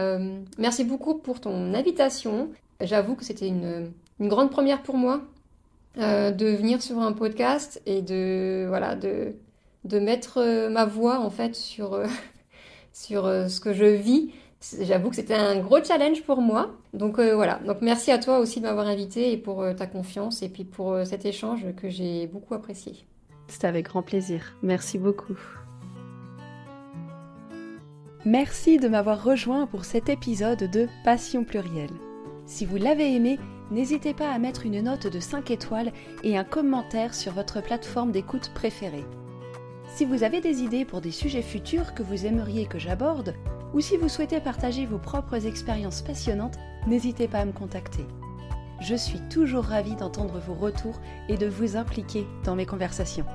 merci 0.59 0.83
beaucoup 0.83 1.17
pour 1.17 1.41
ton 1.41 1.73
invitation. 1.73 2.51
J'avoue 2.81 3.15
que 3.15 3.23
c'était 3.23 3.47
une, 3.47 3.91
grande 4.19 4.51
première 4.51 4.83
pour 4.83 4.97
moi 4.97 5.21
euh, 5.97 6.31
de 6.31 6.47
venir 6.47 6.81
sur 6.81 6.99
un 6.99 7.11
podcast 7.11 7.81
et 7.85 8.01
de 8.01 8.65
voilà 8.67 8.95
de, 8.95 9.33
de 9.83 9.99
mettre 9.99 10.39
euh, 10.39 10.69
ma 10.69 10.85
voix 10.85 11.19
en 11.19 11.29
fait 11.29 11.55
sur, 11.55 11.93
euh, 11.93 12.05
sur 12.93 13.23
ce 13.23 13.59
que 13.59 13.73
je 13.73 13.85
vis. 13.85 14.31
J'avoue 14.81 15.09
que 15.09 15.15
c'était 15.15 15.35
un 15.35 15.59
gros 15.59 15.83
challenge 15.83 16.23
pour 16.23 16.41
moi. 16.41 16.75
Donc 16.93 17.19
voilà. 17.19 17.59
Donc 17.65 17.77
merci 17.81 18.11
à 18.11 18.17
toi 18.17 18.39
aussi 18.39 18.59
de 18.59 18.65
m'avoir 18.65 18.87
invité 18.87 19.31
et 19.31 19.37
pour 19.37 19.63
ta 19.77 19.85
confiance 19.85 20.41
et 20.41 20.49
puis 20.49 20.63
pour 20.63 20.97
cet 21.05 21.25
échange 21.25 21.63
que 21.75 21.89
j'ai 21.89 22.25
beaucoup 22.25 22.55
apprécié. 22.55 23.05
C'était 23.47 23.67
avec 23.67 23.85
grand 23.85 24.01
plaisir. 24.01 24.55
Merci 24.63 24.97
beaucoup. 24.97 25.37
Merci 28.25 28.77
de 28.77 28.87
m'avoir 28.87 29.23
rejoint 29.23 29.67
pour 29.67 29.85
cet 29.85 30.09
épisode 30.09 30.69
de 30.69 30.87
Passion 31.05 31.43
plurielle. 31.43 31.93
Si 32.47 32.65
vous 32.65 32.77
l'avez 32.77 33.13
aimé, 33.13 33.39
n'hésitez 33.71 34.13
pas 34.13 34.31
à 34.31 34.39
mettre 34.39 34.65
une 34.65 34.79
note 34.79 35.05
de 35.05 35.19
5 35.19 35.51
étoiles 35.51 35.91
et 36.23 36.37
un 36.37 36.45
commentaire 36.45 37.13
sur 37.13 37.33
votre 37.33 37.61
plateforme 37.61 38.13
d'écoute 38.13 38.51
préférée. 38.55 39.03
Si 39.93 40.05
vous 40.05 40.23
avez 40.23 40.39
des 40.39 40.61
idées 40.63 40.85
pour 40.85 41.01
des 41.01 41.11
sujets 41.11 41.41
futurs 41.41 41.93
que 41.93 42.03
vous 42.03 42.25
aimeriez 42.25 42.65
que 42.65 42.79
j'aborde, 42.79 43.35
ou 43.73 43.81
si 43.81 43.97
vous 43.97 44.07
souhaitez 44.07 44.39
partager 44.39 44.85
vos 44.85 44.97
propres 44.97 45.45
expériences 45.45 46.01
passionnantes, 46.01 46.57
n'hésitez 46.87 47.27
pas 47.27 47.39
à 47.39 47.45
me 47.45 47.51
contacter. 47.51 48.05
Je 48.79 48.95
suis 48.95 49.19
toujours 49.29 49.65
ravie 49.65 49.97
d'entendre 49.97 50.39
vos 50.39 50.53
retours 50.53 51.01
et 51.27 51.35
de 51.35 51.47
vous 51.47 51.75
impliquer 51.75 52.25
dans 52.45 52.55
mes 52.55 52.65
conversations. 52.65 53.25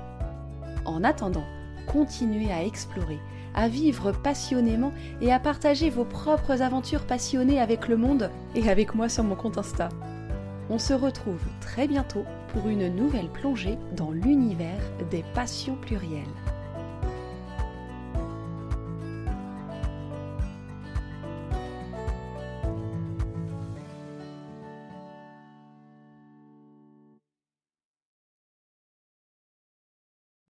En 0.86 1.04
attendant, 1.04 1.44
continuez 1.86 2.50
à 2.50 2.64
explorer, 2.64 3.18
à 3.54 3.68
vivre 3.68 4.12
passionnément 4.12 4.92
et 5.20 5.32
à 5.32 5.38
partager 5.38 5.90
vos 5.90 6.04
propres 6.04 6.62
aventures 6.62 7.06
passionnées 7.06 7.60
avec 7.60 7.88
le 7.88 7.96
monde 7.96 8.30
et 8.54 8.68
avec 8.70 8.94
moi 8.94 9.08
sur 9.08 9.24
mon 9.24 9.34
compte 9.34 9.58
Insta. 9.58 9.88
On 10.70 10.78
se 10.78 10.94
retrouve 10.94 11.42
très 11.60 11.86
bientôt 11.86 12.24
pour 12.48 12.68
une 12.68 12.88
nouvelle 12.94 13.28
plongée 13.28 13.78
dans 13.96 14.10
l'univers 14.10 14.82
des 15.10 15.24
passions 15.34 15.76
plurielles. 15.76 16.22